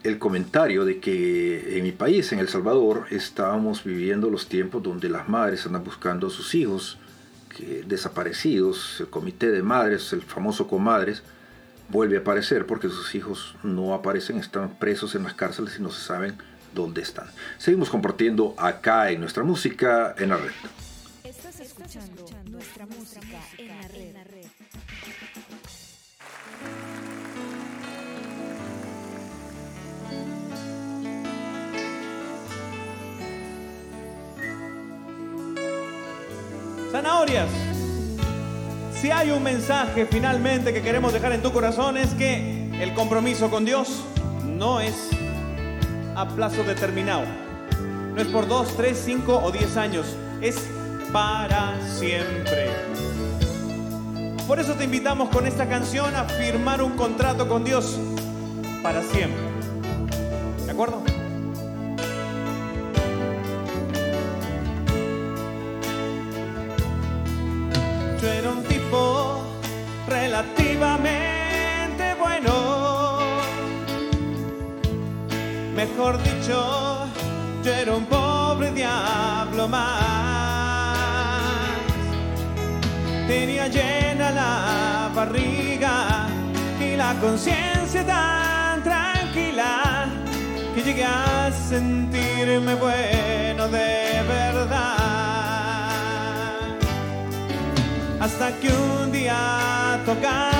el 0.03 0.19
comentario 0.19 0.85
de 0.85 1.01
que 1.01 1.78
en 1.78 1.85
mi 1.85 1.93
país, 1.93 2.32
en 2.32 2.39
El 2.39 2.49
Salvador, 2.49 3.07
estábamos 3.11 3.82
viviendo 3.82 4.31
los 4.31 4.49
tiempos 4.49 4.82
donde 4.82 5.09
las 5.09 5.28
madres 5.28 5.66
andan 5.66 5.85
buscando 5.85 6.28
a 6.28 6.31
sus 6.31 6.55
hijos 6.55 6.99
que 7.61 7.82
desaparecidos, 7.87 9.01
el 9.01 9.09
comité 9.09 9.51
de 9.51 9.62
madres, 9.62 10.12
el 10.12 10.23
famoso 10.23 10.66
comadres, 10.66 11.23
vuelve 11.89 12.16
a 12.16 12.20
aparecer 12.20 12.66
porque 12.66 12.89
sus 12.89 13.15
hijos 13.15 13.57
no 13.62 13.95
aparecen, 13.95 14.39
están 14.39 14.77
presos 14.77 15.15
en 15.15 15.24
las 15.24 15.35
cárceles 15.35 15.77
y 15.78 15.82
no 15.82 15.91
se 15.91 16.01
saben 16.01 16.37
dónde 16.74 17.03
están. 17.03 17.27
Seguimos 17.59 17.91
compartiendo 17.91 18.55
acá 18.57 19.11
en 19.11 19.20
nuestra 19.20 19.43
música 19.43 20.15
en 20.19 20.31
la 20.31 20.37
red. 20.37 20.53
Estás 21.24 21.61
escuchando 21.61 22.27
nuestra 22.51 22.87
música 22.87 23.41
en 23.59 23.69
la 23.69 23.89
red. 23.89 24.10
Zanahorias. 36.91 37.49
Si 39.01 39.11
hay 39.11 39.31
un 39.31 39.43
mensaje 39.43 40.07
finalmente 40.07 40.73
que 40.73 40.83
queremos 40.83 41.12
dejar 41.12 41.33
en 41.33 41.43
tu 41.43 41.53
corazón 41.53 41.97
es 41.97 42.11
que 42.15 42.69
el 42.83 42.95
compromiso 42.95 43.49
con 43.49 43.65
Dios 43.65 44.05
no 44.45 44.81
es 44.81 45.11
a 46.17 46.29
plazo 46.29 46.65
determinado. 46.65 47.25
No 48.15 48.21
es 48.21 48.27
por 48.29 48.49
dos, 48.49 48.77
tres, 48.77 49.01
cinco 49.05 49.41
o 49.43 49.53
diez 49.53 49.77
años. 49.77 50.17
Es 50.41 50.57
para 51.12 51.75
siempre. 51.87 52.71
Por 54.47 54.59
eso 54.59 54.75
te 54.75 54.85
invitamos 54.85 55.29
con 55.29 55.47
esta 55.47 55.69
canción 55.69 56.15
a 56.17 56.25
firmar 56.25 56.83
un 56.83 56.97
contrato 56.97 57.49
con 57.49 57.65
Dios 57.65 57.99
para 58.83 59.03
siempre. 59.03 59.41
¿De 60.67 60.73
acuerdo? 60.73 61.03
Dicho, 76.51 77.06
yo 77.62 77.72
era 77.72 77.94
un 77.94 78.06
pobre 78.06 78.72
diablo 78.72 79.68
más. 79.68 80.09
Tenía 83.28 83.68
llena 83.68 84.32
la 84.32 85.10
barriga 85.14 86.27
y 86.81 86.97
la 86.97 87.14
conciencia 87.20 88.05
tan 88.05 88.82
tranquila 88.82 90.09
que 90.74 90.82
llegué 90.82 91.05
a 91.05 91.52
sentirme 91.52 92.74
bueno 92.74 93.68
de 93.68 94.22
verdad. 94.27 94.97
Hasta 98.20 98.51
que 98.59 98.68
un 98.72 99.12
día 99.12 100.01
tocando 100.05 100.60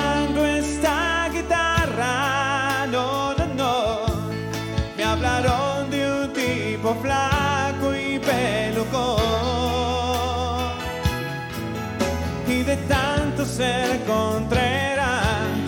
ser 13.61 14.01
contreras, 14.07 15.67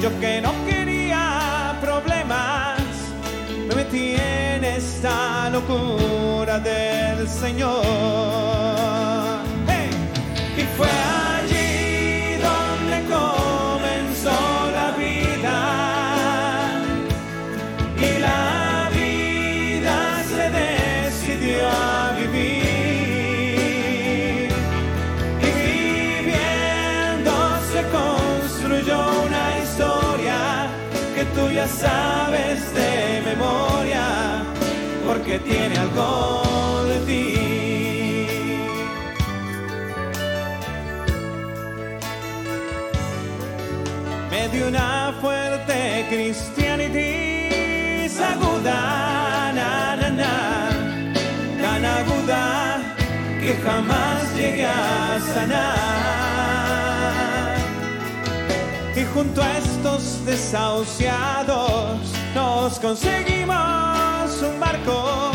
yo 0.00 0.08
que 0.18 0.40
no 0.40 0.52
quería 0.64 1.76
problemas, 1.78 2.80
me 3.68 3.74
metí 3.74 4.14
en 4.16 4.64
esta 4.64 5.50
locura 5.50 6.58
del 6.58 7.28
Señor. 7.28 8.93
Tiene 35.44 35.76
algo 35.76 36.84
de 36.88 36.98
ti. 37.08 37.24
Me 44.30 44.48
dio 44.48 44.68
una 44.68 45.14
fuerte 45.20 46.06
cristianity 46.08 47.44
aguda, 48.20 49.52
na, 49.52 49.96
na, 49.96 50.10
na, 50.10 50.34
tan 51.60 51.84
aguda 51.84 52.44
que 53.40 53.54
jamás 53.64 54.34
llegué 54.36 54.66
a 54.66 55.20
sanar. 55.34 56.34
Y 58.96 59.04
junto 59.12 59.42
a 59.42 59.58
estos 59.58 60.24
desahuciados 60.24 62.00
nos 62.34 62.78
conseguimos 62.78 64.42
un 64.42 64.60
barco 64.60 65.33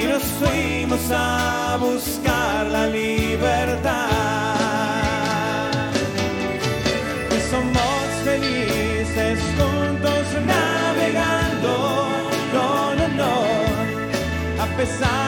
y 0.00 0.06
nos 0.06 0.22
fuimos 0.22 1.00
a 1.10 1.76
buscar 1.80 2.66
la 2.66 2.86
libertad. 2.86 4.10
Que 7.28 7.40
somos 7.50 8.06
felices 8.24 9.38
juntos 9.56 10.24
navegando, 10.46 11.72
no, 12.54 12.94
no, 12.94 13.08
no, 13.20 13.34
a 14.62 14.66
pesar 14.76 15.19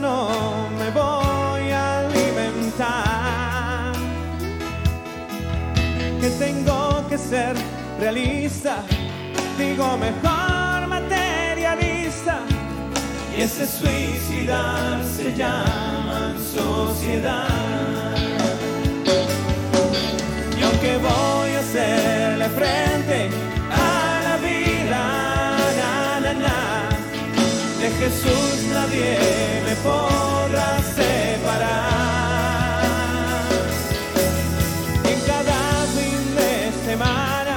no 0.00 0.68
me 0.78 0.90
voy 0.90 1.70
a 1.70 2.00
alimentar, 2.00 3.92
que 6.20 6.30
tengo 6.30 7.06
que 7.08 7.18
ser 7.18 7.54
realista, 7.98 8.82
digo 9.58 9.98
mejor 9.98 10.86
materialista, 10.88 12.40
y 13.36 13.42
ese 13.42 13.66
suicidar 13.66 15.04
se 15.04 15.34
llama 15.36 16.34
sociedad. 16.54 17.48
Y 20.58 20.62
aunque 20.62 20.96
voy 20.96 21.50
a 21.54 21.60
hacerle 21.60 22.48
frente 22.48 23.30
a 23.70 24.20
la 24.24 24.36
vida, 24.38 25.02
na, 25.78 26.20
na, 26.20 26.32
na, 26.32 26.88
de 27.80 27.88
Jesús 27.98 28.64
nadie 28.72 29.49
podrá 29.82 30.78
separar. 30.94 32.82
En 35.04 35.18
cada 35.30 35.60
fin 35.96 36.20
de 36.36 36.72
semana, 36.84 37.56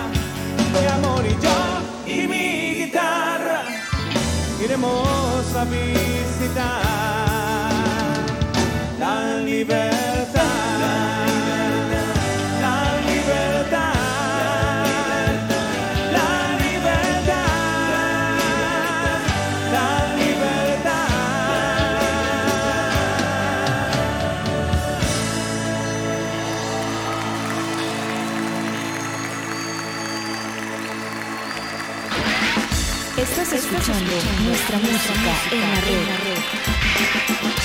mi 0.74 0.86
amor 0.98 1.26
y 1.26 1.36
yo 1.46 1.60
y 2.06 2.28
mi 2.28 2.76
guitarra 2.86 3.64
iremos 4.64 5.56
a 5.56 5.64
visitar 5.66 6.93
nuestra 34.80 35.16
música 35.16 35.56
en 35.92 36.08
la 36.08 36.18
red. 36.18 37.63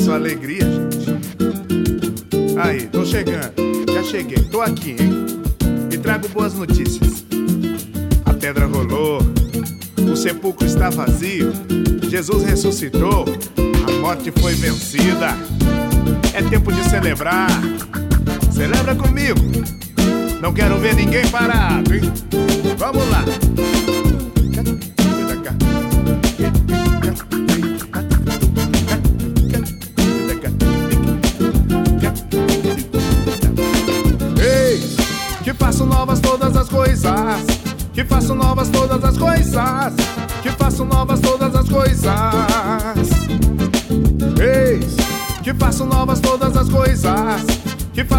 Só 0.00 0.14
alegria, 0.14 0.64
gente. 0.64 1.10
Aí, 2.58 2.86
tô 2.88 3.04
chegando. 3.04 3.52
Já 3.92 4.02
cheguei, 4.02 4.42
tô 4.44 4.62
aqui, 4.62 4.96
hein? 4.98 5.26
E 5.92 5.98
trago 5.98 6.28
boas 6.28 6.54
notícias. 6.54 7.24
A 8.24 8.32
pedra 8.32 8.66
rolou, 8.66 9.20
o 10.10 10.16
sepulcro 10.16 10.66
está 10.66 10.88
vazio, 10.88 11.52
Jesus 12.08 12.44
ressuscitou, 12.44 13.26
a 13.86 13.92
morte 14.00 14.32
foi 14.40 14.54
vencida. 14.54 15.36
É 16.32 16.42
tempo 16.42 16.72
de 16.72 16.82
celebrar. 16.88 17.50
Celebra 18.50 18.94
comigo. 18.94 19.40
Não 20.40 20.54
quero 20.54 20.78
ver 20.78 20.94
ninguém 20.94 21.26
parado, 21.28 21.94
hein? 21.94 22.02
Vamos 22.78 23.08
lá. 23.10 23.24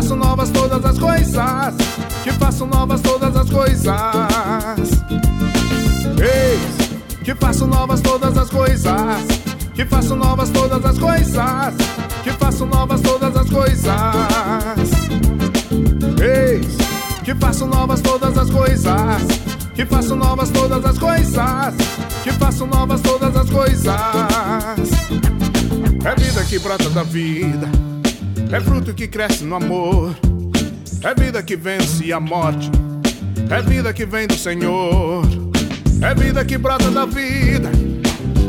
Faço 0.02 0.16
novas 0.16 0.50
todas 0.50 0.84
as 0.84 0.98
coisas. 0.98 1.76
Que 2.24 2.32
faço 2.32 2.66
novas 2.66 3.02
todas 3.02 3.36
as 3.36 3.50
coisas. 3.50 3.96
Eis 6.18 6.92
que 7.24 7.36
faço 7.36 7.68
novas 7.68 8.02
todas 8.02 8.36
as 8.36 8.50
coisas. 8.50 8.92
façam 9.86 10.18
novas 10.18 10.50
todas 10.50 10.84
as 10.84 10.98
coisas, 10.98 11.74
que 12.24 12.32
façam 12.32 12.68
novas 12.68 13.02
todas 13.02 13.36
as 13.36 13.50
coisas. 13.50 13.94
Eis, 16.20 16.78
que 17.24 17.36
façam 17.36 17.68
novas 17.68 18.02
todas 18.02 18.38
as 18.38 18.50
coisas, 18.50 19.22
que 19.76 19.86
façam 19.86 20.18
novas 20.18 20.50
todas 20.50 20.84
as 20.84 20.98
coisas, 20.98 21.76
que 22.24 22.32
façam 22.34 22.68
novas 22.68 23.02
todas 23.02 23.36
as 23.36 23.50
coisas. 23.50 23.96
É 26.04 26.16
vida 26.16 26.44
que 26.46 26.58
brota 26.58 26.90
da 26.90 27.04
vida, 27.04 27.70
é 28.52 28.60
fruto 28.60 28.94
que 28.94 29.08
cresce 29.08 29.46
no 29.46 29.56
amor, 29.56 30.14
é 31.04 31.16
vida 31.16 31.42
que 31.42 31.56
vence 31.56 32.12
a 32.12 32.20
morte, 32.20 32.70
é 33.50 33.62
vida 33.62 33.94
que 33.94 34.06
vem 34.06 34.28
do 34.28 34.36
Senhor, 34.36 35.24
é 36.02 36.14
vida 36.14 36.44
que 36.44 36.58
brota 36.58 36.92
da 36.92 37.06
vida, 37.06 37.72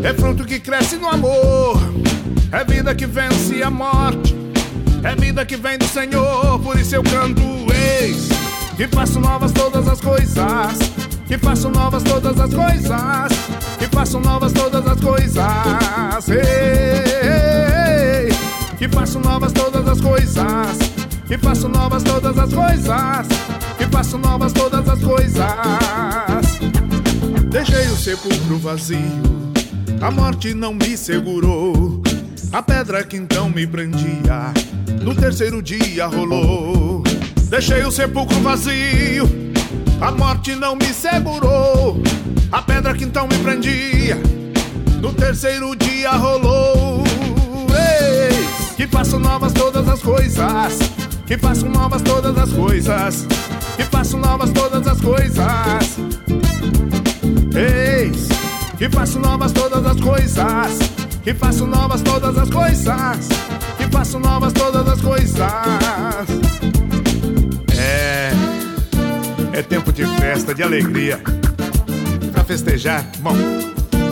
é 0.02 0.12
fruto 0.12 0.44
que 0.44 0.58
cresce 0.58 0.96
no 0.96 1.08
amor, 1.08 1.80
é 2.50 2.64
vida 2.64 2.92
que 2.96 3.06
vence 3.06 3.62
a 3.62 3.70
morte, 3.70 4.34
é 5.04 5.14
vida 5.14 5.46
que 5.46 5.56
vem 5.56 5.78
do 5.78 5.86
Senhor, 5.86 6.58
por 6.58 6.76
isso 6.76 6.96
eu 6.96 7.02
canto 7.04 7.40
eis, 8.00 8.28
que 8.76 8.88
faço 8.88 9.20
novas 9.20 9.52
todas 9.52 9.86
as 9.86 10.00
coisas, 10.00 10.78
que 11.28 11.38
façam 11.38 11.70
novas 11.70 12.02
todas 12.02 12.40
as 12.40 12.52
coisas, 12.52 13.32
que 13.78 13.86
façam 13.86 14.20
novas 14.20 14.52
todas 14.52 14.84
as 14.84 15.00
coisas. 15.00 16.28
Ei, 16.28 17.72
que 17.72 17.81
façam 18.93 19.20
novas 19.20 19.52
todas 19.52 19.89
as 19.89 20.01
coisas, 20.01 20.78
que 21.27 21.39
façam 21.39 21.70
novas 21.70 22.02
todas 22.02 22.39
as 22.39 22.52
coisas, 22.52 23.27
que 23.78 23.86
façam 23.86 24.20
novas 24.20 24.52
todas 24.52 24.89
as 24.89 25.01
coisas. 25.01 25.43
Deixei 27.51 27.86
o 27.86 27.97
sepulcro 27.97 28.59
vazio, 28.59 29.52
a 30.01 30.10
morte 30.10 30.55
não 30.55 30.74
me 30.74 30.97
segurou. 30.97 32.02
A 32.52 32.62
pedra 32.62 33.02
que 33.02 33.16
então 33.16 33.48
me 33.48 33.66
prendia, 33.66 34.52
no 35.02 35.14
terceiro 35.14 35.62
dia 35.62 36.06
rolou. 36.06 37.02
Deixei 37.48 37.82
o 37.85 37.90
sepulcro 37.90 38.39
vazio, 38.40 39.28
a 40.01 40.10
morte 40.10 40.55
não 40.55 40.77
me 40.77 40.93
segurou. 40.93 42.02
A 42.51 42.60
pedra 42.60 42.94
que 42.94 43.05
então 43.05 43.27
me 43.27 43.39
prendia, 43.39 44.19
no 45.01 45.14
terceiro 45.14 45.74
dia 45.74 46.10
rolou. 46.10 46.81
Que 48.77 48.86
façam 48.86 49.19
novas 49.19 49.53
todas 49.53 49.89
as 49.89 50.03
coisas, 50.03 50.78
que 51.27 51.39
façam 51.39 51.69
novas 51.69 52.03
todas 52.03 52.36
as 52.36 52.53
coisas, 52.53 53.27
que 53.77 53.85
façam 53.85 54.20
novas 54.20 54.51
todas 54.51 54.86
as 54.86 55.01
coisas. 55.01 55.99
Eis, 57.55 58.28
que 58.78 58.89
façam 58.89 59.20
novas 59.20 59.53
todas 59.53 59.85
as 59.86 60.01
coisas, 60.01 60.78
que 61.23 61.35
façam 61.35 61.66
novas 61.66 62.03
todas 62.03 62.36
as 62.36 62.51
coisas, 62.51 63.28
que 63.78 63.85
façam 63.93 64.20
novas 64.20 64.53
todas 64.53 64.89
as 64.89 65.01
coisas. 65.01 65.40
É, 67.78 68.32
é 69.53 69.62
tempo 69.62 69.93
de 69.93 70.05
festa, 70.19 70.55
de 70.55 70.62
alegria. 70.62 71.20
Pra 72.32 72.43
festejar, 72.43 73.05
bom, 73.20 73.36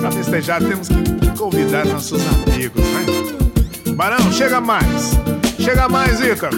pra 0.00 0.10
festejar 0.12 0.62
temos 0.62 0.88
que 0.88 1.36
convidar 1.36 1.86
nossos 1.86 2.20
amigos, 2.46 2.84
né? 2.84 3.49
Barão, 3.94 4.32
chega 4.32 4.60
mais, 4.60 5.12
chega 5.58 5.88
mais, 5.88 6.20
Ícaro. 6.20 6.56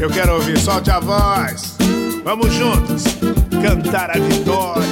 Eu 0.00 0.10
quero 0.10 0.34
ouvir, 0.34 0.58
solte 0.58 0.90
a 0.90 1.00
voz. 1.00 1.76
Vamos 2.24 2.52
juntos 2.52 3.04
cantar 3.62 4.10
a 4.10 4.18
vitória. 4.18 4.82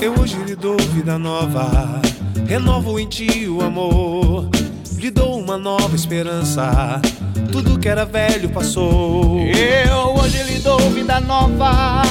Eu 0.00 0.18
hoje 0.18 0.36
lhe 0.46 0.54
dou 0.54 0.76
vida 0.94 1.18
nova, 1.18 2.00
renovo 2.46 2.98
em 2.98 3.06
ti 3.06 3.46
o 3.48 3.60
amor, 3.62 4.48
lhe 4.96 5.10
dou 5.10 5.38
uma 5.38 5.58
nova 5.58 5.94
esperança. 5.94 7.00
Tudo 7.52 7.78
que 7.78 7.88
era 7.88 8.04
velho 8.04 8.48
passou. 8.48 9.40
Eu 9.40 10.14
hoje 10.14 10.42
lhe 10.42 10.58
dou 10.60 10.78
vida 10.90 11.20
nova, 11.20 12.02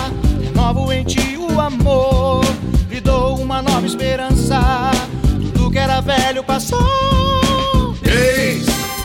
renovo 0.44 0.92
em 0.92 1.04
ti 1.04 1.38
o 1.38 1.60
amor, 1.60 2.46
lhe 2.90 3.00
dou 3.00 3.38
uma 3.40 3.62
nova 3.62 3.86
esperança. 3.86 4.92
Tudo 5.54 5.72
que 5.72 5.80
era 5.80 6.02
velho 6.02 6.44
passou. 6.44 7.49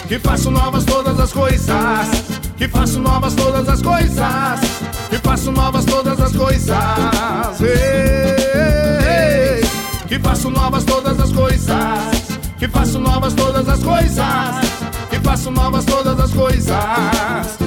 Que 0.07 0.19
faço 0.19 0.51
novas 0.51 0.85
todas 0.85 1.19
as 1.19 1.33
coisas, 1.33 2.09
que 2.59 2.69
faço 2.69 3.01
novas 3.01 3.35
todas 3.35 3.67
as 3.69 3.81
coisas, 3.81 4.61
que 5.09 5.17
faço 5.19 5.51
novas 5.51 5.87
todas 5.87 6.21
as 6.21 6.37
coisas. 6.37 6.77
Eis 7.61 9.67
que 10.07 10.19
faço 10.19 10.51
novas 10.51 10.85
todas 10.85 11.19
as 11.19 11.33
coisas, 11.33 12.39
que 12.59 12.69
faço 12.69 12.99
novas 12.99 13.33
todas 13.33 13.67
as 13.67 13.83
coisas, 13.83 14.57
que 15.11 15.19
faço 15.21 15.51
novas 15.51 15.87
todas 15.87 16.21
as 16.21 16.33
coisas. 16.33 17.59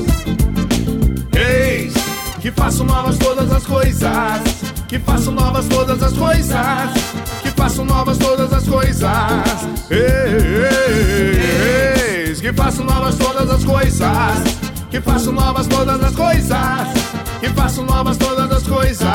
Eis 1.33 1.93
que 2.39 2.51
faço 2.51 2.83
novas 2.83 3.17
todas 3.17 3.51
as 3.51 3.65
coisas, 3.65 4.41
que 4.87 4.99
faço 4.99 5.31
novas 5.31 5.67
todas 5.67 6.03
as 6.03 6.13
coisas, 6.13 6.91
que 7.41 7.49
faço 7.49 7.83
novas 7.83 8.19
todas 8.19 8.53
as 8.53 8.67
coisas. 8.67 9.07
Eis 12.37 12.41
que 12.41 12.53
faço 12.53 12.83
novas 12.83 13.15
todas 13.15 13.49
as 13.49 13.65
coisas, 13.65 14.09
que 14.91 15.01
faço 15.01 15.31
novas 15.31 15.65
todas 15.65 16.03
as 16.03 16.15
coisas, 16.15 16.59
que 17.39 17.49
faço 17.49 17.81
novas 17.83 18.15
todas 18.15 18.51
as 18.51 18.67
coisas. 18.67 19.07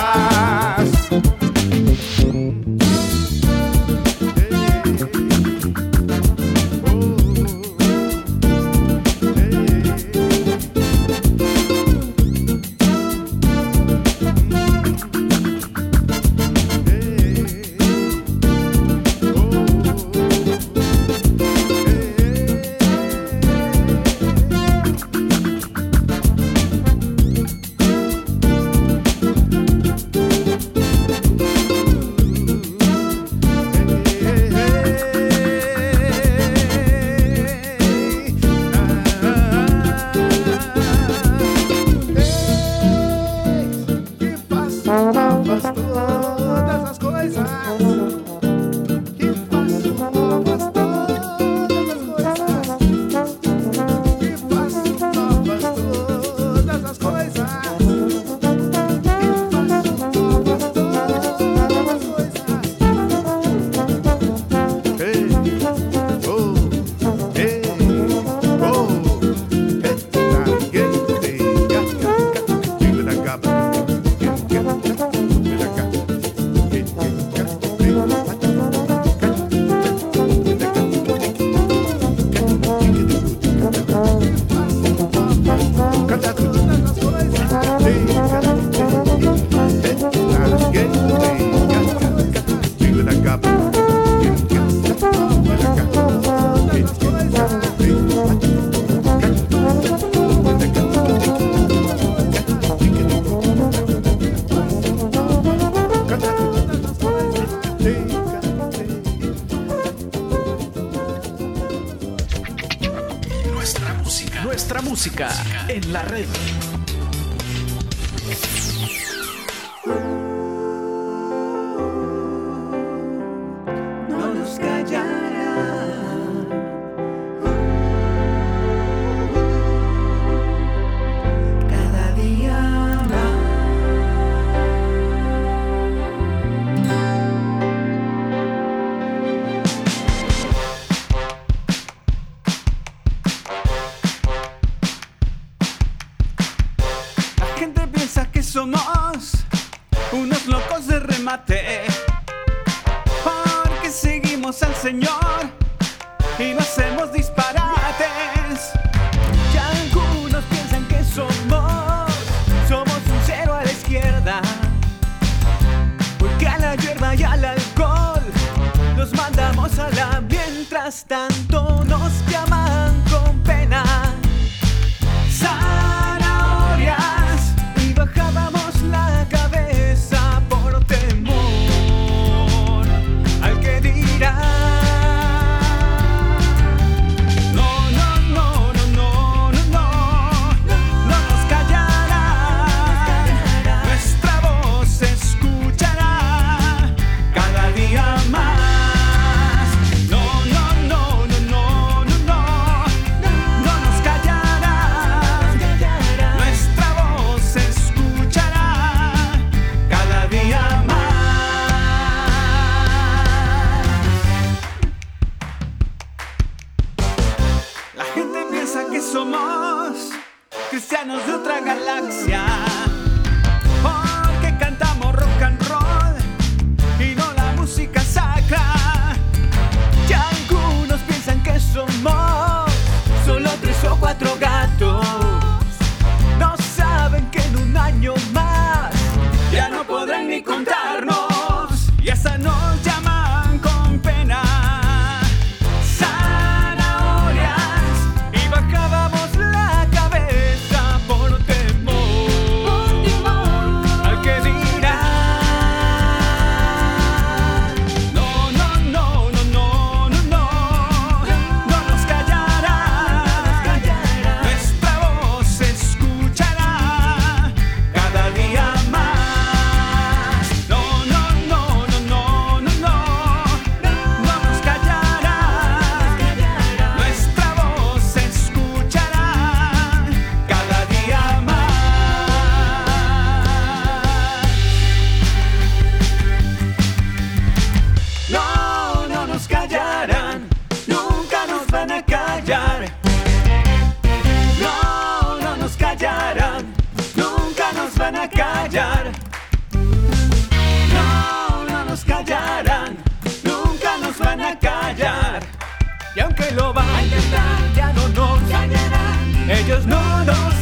Aunque 306.42 306.54
lo 306.56 306.72
van 306.72 306.88
a 306.88 307.02
intentar, 307.02 307.72
ya 307.76 307.92
no 307.92 308.08
nos 308.08 308.40
callarán. 308.50 309.50
Ellos 309.50 309.86
no 309.86 310.24
nos 310.24 310.61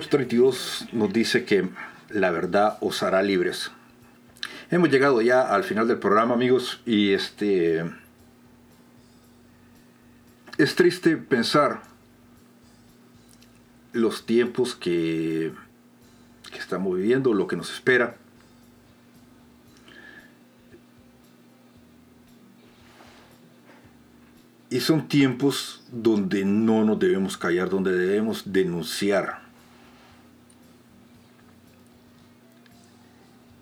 8:32 0.00 0.88
nos 0.92 1.12
dice 1.12 1.44
que 1.44 1.68
la 2.08 2.30
verdad 2.30 2.78
os 2.80 3.02
hará 3.02 3.22
libres. 3.22 3.70
Hemos 4.70 4.88
llegado 4.88 5.20
ya 5.20 5.42
al 5.42 5.62
final 5.62 5.86
del 5.88 5.98
programa, 5.98 6.34
amigos, 6.34 6.80
y 6.86 7.12
este 7.12 7.84
es 10.56 10.74
triste 10.74 11.16
pensar 11.16 11.82
los 13.92 14.24
tiempos 14.24 14.74
que, 14.74 15.52
que 16.50 16.58
estamos 16.58 16.96
viviendo, 16.96 17.34
lo 17.34 17.46
que 17.46 17.56
nos 17.56 17.70
espera. 17.70 18.16
Y 24.70 24.80
son 24.80 25.08
tiempos 25.08 25.82
donde 25.90 26.44
no 26.44 26.84
nos 26.84 26.98
debemos 26.98 27.36
callar, 27.36 27.68
donde 27.68 27.92
debemos 27.92 28.52
denunciar. 28.52 29.49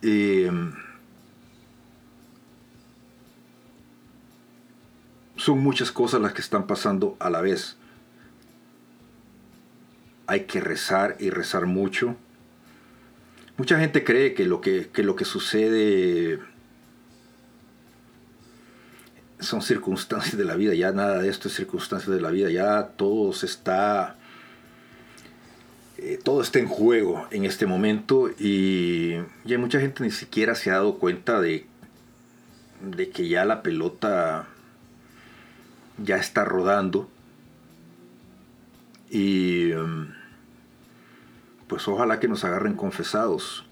Eh, 0.03 0.51
son 5.37 5.61
muchas 5.61 5.91
cosas 5.91 6.21
las 6.21 6.33
que 6.33 6.43
están 6.43 6.67
pasando 6.67 7.17
a 7.21 7.31
la 7.31 7.41
vez. 7.41 7.77
Hay 10.27 10.45
que 10.45 10.61
rezar 10.61 11.17
y 11.19 11.31
rezar 11.31 11.67
mucho. 11.67 12.17
Mucha 13.57 13.79
gente 13.81 14.05
cree 14.05 14.35
que 14.35 14.45
lo 14.45 14.61
que, 14.61 14.89
que 14.89 15.03
lo 15.03 15.17
que 15.17 15.25
sucede 15.25 16.39
son 19.41 19.63
circunstancias 19.63 20.37
de 20.37 20.45
la 20.45 20.57
vida, 20.57 20.75
ya 20.75 20.93
nada 20.93 21.21
de 21.21 21.29
esto 21.29 21.49
es 21.49 21.55
circunstancias 21.55 22.15
de 22.15 22.21
la 22.21 22.31
vida, 22.31 22.51
ya 22.51 22.89
todo 22.97 23.33
se 23.33 23.47
está, 23.47 24.18
eh, 25.99 26.19
todo 26.23 26.43
está 26.43 26.59
en 26.61 26.69
juego 26.69 27.27
en 27.31 27.45
este 27.45 27.67
momento 27.67 28.31
y, 28.39 29.17
y 29.45 29.53
hay 29.53 29.59
mucha 29.59 29.81
gente 29.81 30.05
ni 30.05 30.11
siquiera 30.11 30.55
se 30.55 30.71
ha 30.71 30.75
dado 30.75 30.99
cuenta 30.99 31.41
de, 31.41 31.67
de 32.81 33.11
que 33.11 33.29
ya 33.29 33.45
la 33.45 33.63
pelota 33.63 34.47
ya 36.03 36.17
está 36.17 36.45
rodando 36.45 37.09
y 39.11 39.73
um, 39.73 40.09
pues 41.67 41.89
ojalá 41.89 42.21
que 42.21 42.29
nos 42.29 42.45
agarren 42.45 42.75
confesados. 42.75 43.65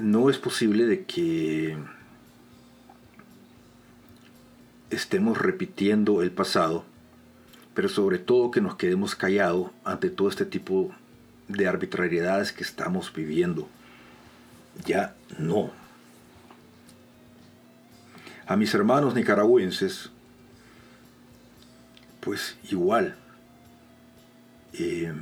No 0.00 0.30
es 0.30 0.38
posible 0.38 0.86
de 0.86 1.04
que 1.04 1.76
estemos 4.90 5.38
repitiendo 5.38 6.22
el 6.22 6.30
pasado, 6.30 6.84
pero 7.74 7.88
sobre 7.88 8.18
todo 8.18 8.50
que 8.50 8.60
nos 8.60 8.76
quedemos 8.76 9.14
callados 9.14 9.70
ante 9.84 10.10
todo 10.10 10.28
este 10.28 10.44
tipo 10.44 10.90
de 11.48 11.66
arbitrariedades 11.66 12.52
que 12.52 12.62
estamos 12.62 13.12
viviendo. 13.12 13.68
Ya 14.84 15.14
no. 15.38 15.70
A 18.46 18.56
mis 18.56 18.74
hermanos 18.74 19.14
nicaragüenses 19.14 20.10
pues 22.20 22.56
igual. 22.70 23.16
eh, 24.74 25.12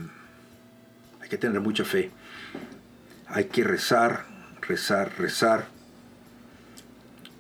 hay 1.20 1.28
que 1.28 1.38
tener 1.38 1.60
mucha 1.60 1.84
fe. 1.84 2.10
Hay 3.26 3.44
que 3.46 3.64
rezar, 3.64 4.26
rezar, 4.60 5.12
rezar. 5.18 5.68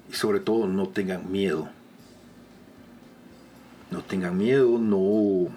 Y 0.08 0.14
sobre 0.14 0.40
todo 0.40 0.66
no 0.66 0.88
tengan 0.88 1.30
miedo. 1.30 1.68
No 3.90 4.02
tengan 4.02 4.36
miedo, 4.36 4.78
no, 4.78 5.48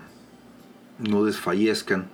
no 0.99 1.25
desfallezcan. 1.25 2.07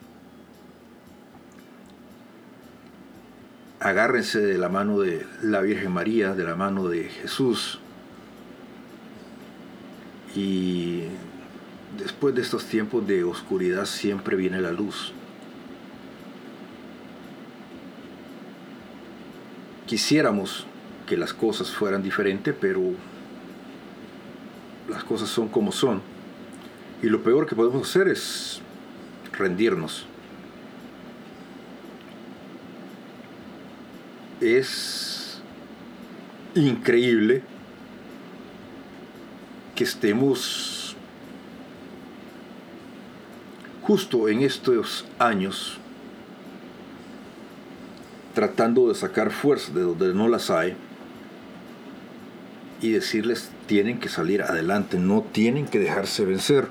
Agárrense 3.79 4.39
de 4.39 4.57
la 4.57 4.67
mano 4.67 4.99
de 4.99 5.25
la 5.41 5.61
Virgen 5.61 5.91
María, 5.91 6.33
de 6.35 6.43
la 6.43 6.55
mano 6.55 6.89
de 6.89 7.05
Jesús. 7.05 7.79
Y 10.35 11.03
después 11.97 12.35
de 12.35 12.41
estos 12.41 12.65
tiempos 12.65 13.07
de 13.07 13.23
oscuridad 13.23 13.85
siempre 13.85 14.35
viene 14.35 14.59
la 14.59 14.71
luz. 14.71 15.13
Quisiéramos 19.87 20.67
que 21.07 21.17
las 21.17 21.33
cosas 21.33 21.71
fueran 21.71 22.03
diferentes, 22.03 22.53
pero 22.59 22.93
las 24.89 25.03
cosas 25.03 25.29
son 25.29 25.47
como 25.47 25.71
son. 25.71 26.01
Y 27.01 27.07
lo 27.07 27.23
peor 27.23 27.45
que 27.45 27.55
podemos 27.55 27.87
hacer 27.87 28.07
es 28.07 28.61
rendirnos. 29.31 30.05
Es 34.41 35.41
increíble 36.55 37.43
que 39.75 39.83
estemos 39.83 40.95
justo 43.81 44.29
en 44.29 44.41
estos 44.41 45.05
años 45.17 45.77
tratando 48.33 48.87
de 48.87 48.95
sacar 48.95 49.31
fuerza 49.31 49.71
de 49.73 49.81
donde 49.81 50.13
no 50.13 50.27
las 50.27 50.49
hay 50.49 50.75
y 52.81 52.91
decirles 52.91 53.49
tienen 53.67 53.99
que 53.99 54.09
salir 54.09 54.41
adelante, 54.41 54.97
no 54.97 55.21
tienen 55.21 55.67
que 55.67 55.79
dejarse 55.79 56.25
vencer. 56.25 56.67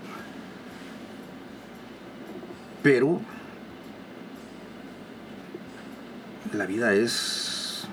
Pero 2.82 3.20
la 6.54 6.66
vida 6.66 6.94
es 6.94 7.86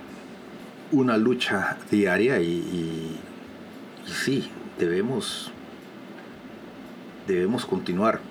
una 0.92 1.18
lucha 1.18 1.78
diaria 1.92 2.40
y, 2.40 3.18
sí, 4.06 4.50
debemos, 4.80 5.52
debemos 7.28 7.66
continuar. 7.66 8.22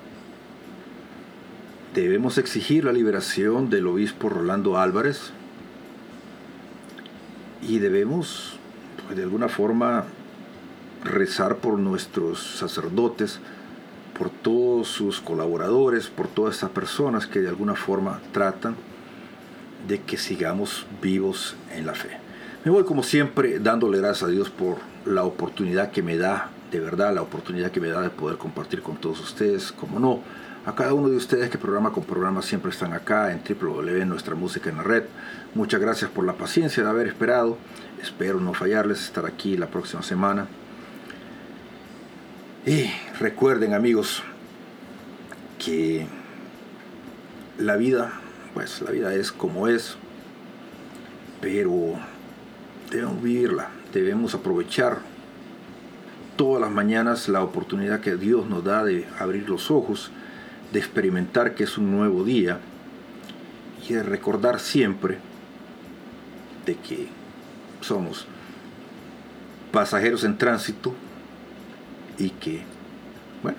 Debemos 1.94 2.39
exigir 2.39 2.85
la 2.85 2.93
liberación 2.93 3.70
del 3.70 3.86
obispo 3.86 4.28
Rolando 4.28 4.78
Álvarez 4.78 5.32
y 7.62 7.78
debemos, 7.78 8.59
de 9.15 9.23
alguna 9.23 9.49
forma, 9.49 10.05
rezar 11.05 11.57
por 11.57 11.79
nuestros 11.79 12.41
sacerdotes, 12.59 13.41
por 14.17 14.31
todos 14.31 14.89
sus 14.89 15.21
colaboradores, 15.21 16.09
por 16.09 16.29
todas 16.29 16.55
estas 16.55 16.71
personas 16.71 17.27
que 17.27 17.41
de 17.41 17.49
alguna 17.49 17.75
forma 17.75 18.21
tratan 18.33 18.77
de 19.89 20.01
que 20.01 20.17
sigamos 20.17 20.87
vivos 21.03 21.57
en 21.75 21.87
la 21.87 21.95
fe. 21.95 22.11
Me 22.65 22.71
voy 22.71 22.85
como 22.85 23.03
siempre 23.03 23.59
dándole 23.59 23.99
gracias 23.99 24.29
a 24.29 24.33
Dios 24.33 24.49
por 24.49 24.79
la 25.05 25.25
oportunidad 25.25 25.91
que 25.91 26.03
me 26.03 26.17
da, 26.17 26.49
de 26.71 26.81
verdad, 26.81 27.15
la 27.15 27.23
oportunidad 27.23 27.71
que 27.71 27.81
me 27.81 27.89
da 27.89 28.01
de 28.01 28.11
poder 28.11 28.39
compartir 28.39 28.81
con 28.81 28.97
todos 28.97 29.21
ustedes, 29.21 29.73
como 29.73 30.01
no, 30.01 30.21
a 30.66 30.74
cada 30.74 30.95
uno 30.95 31.11
de 31.11 31.16
ustedes 31.16 31.51
que 31.51 31.59
programa 31.59 31.93
con 31.93 32.05
programa 32.05 32.41
siempre 32.41 32.70
están 32.70 32.95
acá 32.95 33.32
en 33.32 33.43
www 33.47 34.07
Nuestra 34.07 34.35
Música 34.35 34.70
en 34.70 34.78
la 34.78 34.82
Red. 34.82 35.05
Muchas 35.55 35.81
gracias 35.81 36.11
por 36.11 36.24
la 36.24 36.35
paciencia 36.35 36.82
de 36.82 36.89
haber 36.89 37.07
esperado. 37.07 37.59
Espero 38.03 38.41
no 38.41 38.55
fallarles, 38.55 39.03
estar 39.03 39.27
aquí 39.27 39.59
la 39.59 39.66
próxima 39.66 40.03
semana. 40.03 40.47
Y 42.65 42.91
recuerden 43.19 43.74
amigos 43.74 44.23
que 45.62 46.07
la 47.59 47.77
vida, 47.77 48.12
pues 48.55 48.81
la 48.81 48.91
vida 48.91 49.15
es 49.15 49.32
como 49.32 49.69
es, 49.69 49.97
pero 51.43 51.95
debemos 52.91 53.23
vivirla, 53.23 53.69
debemos 53.93 54.35
aprovechar 54.35 54.99
todas 56.36 56.62
las 56.62 56.70
mañanas 56.70 57.28
la 57.28 57.43
oportunidad 57.43 58.01
que 58.01 58.16
Dios 58.16 58.47
nos 58.47 58.65
da 58.65 58.82
de 58.82 59.07
abrir 59.19 59.47
los 59.47 59.70
ojos, 59.70 60.11
de 60.75 60.81
experimentar 60.81 61.55
que 61.55 61.65
es 61.65 61.79
un 61.79 61.91
nuevo 61.91 62.25
día 62.25 62.59
y 63.89 63.95
de 63.95 64.03
recordar 64.03 64.59
siempre 64.59 65.19
de 66.67 66.75
que 66.75 67.09
somos 67.81 68.27
pasajeros 69.71 70.25
en 70.25 70.37
tránsito 70.37 70.93
y 72.19 72.31
que, 72.31 72.63
bueno, 73.43 73.59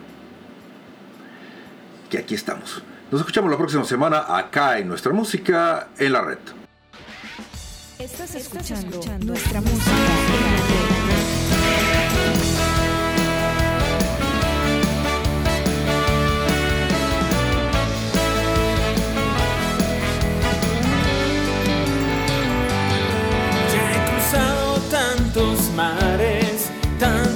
que 2.10 2.18
aquí 2.18 2.36
estamos. 2.36 2.84
Nos 3.10 3.22
escuchamos 3.22 3.50
la 3.50 3.58
próxima 3.58 3.86
semana 3.86 4.38
acá 4.38 4.78
en 4.78 4.90
nuestra 4.90 5.14
música 5.14 5.88
en 5.98 6.12
la 6.12 6.22
red. 6.22 6.40
Nuestra 7.98 9.62
música 9.62 9.92
en 9.92 10.48
la 10.50 10.90
red. 10.90 10.95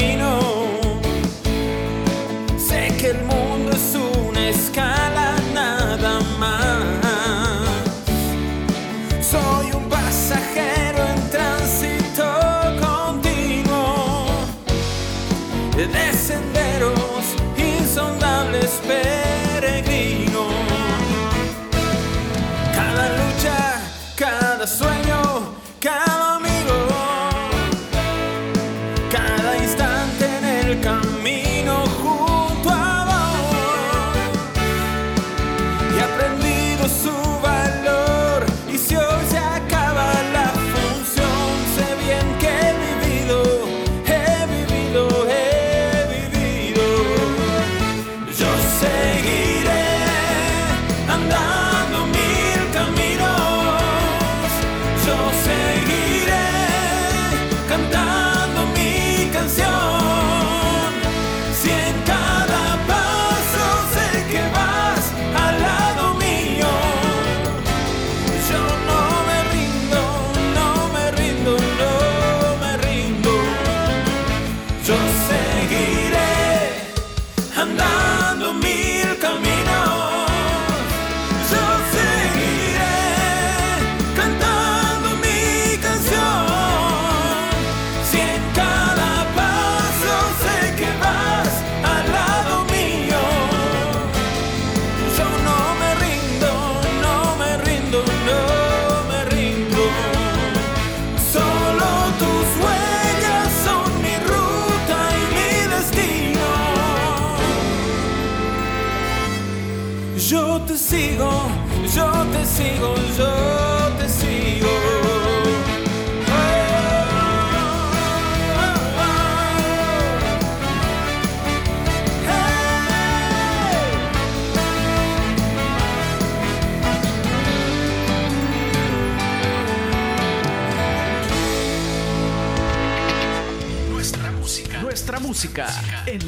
En 0.00 0.29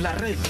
la 0.02 0.12
red. 0.14 0.41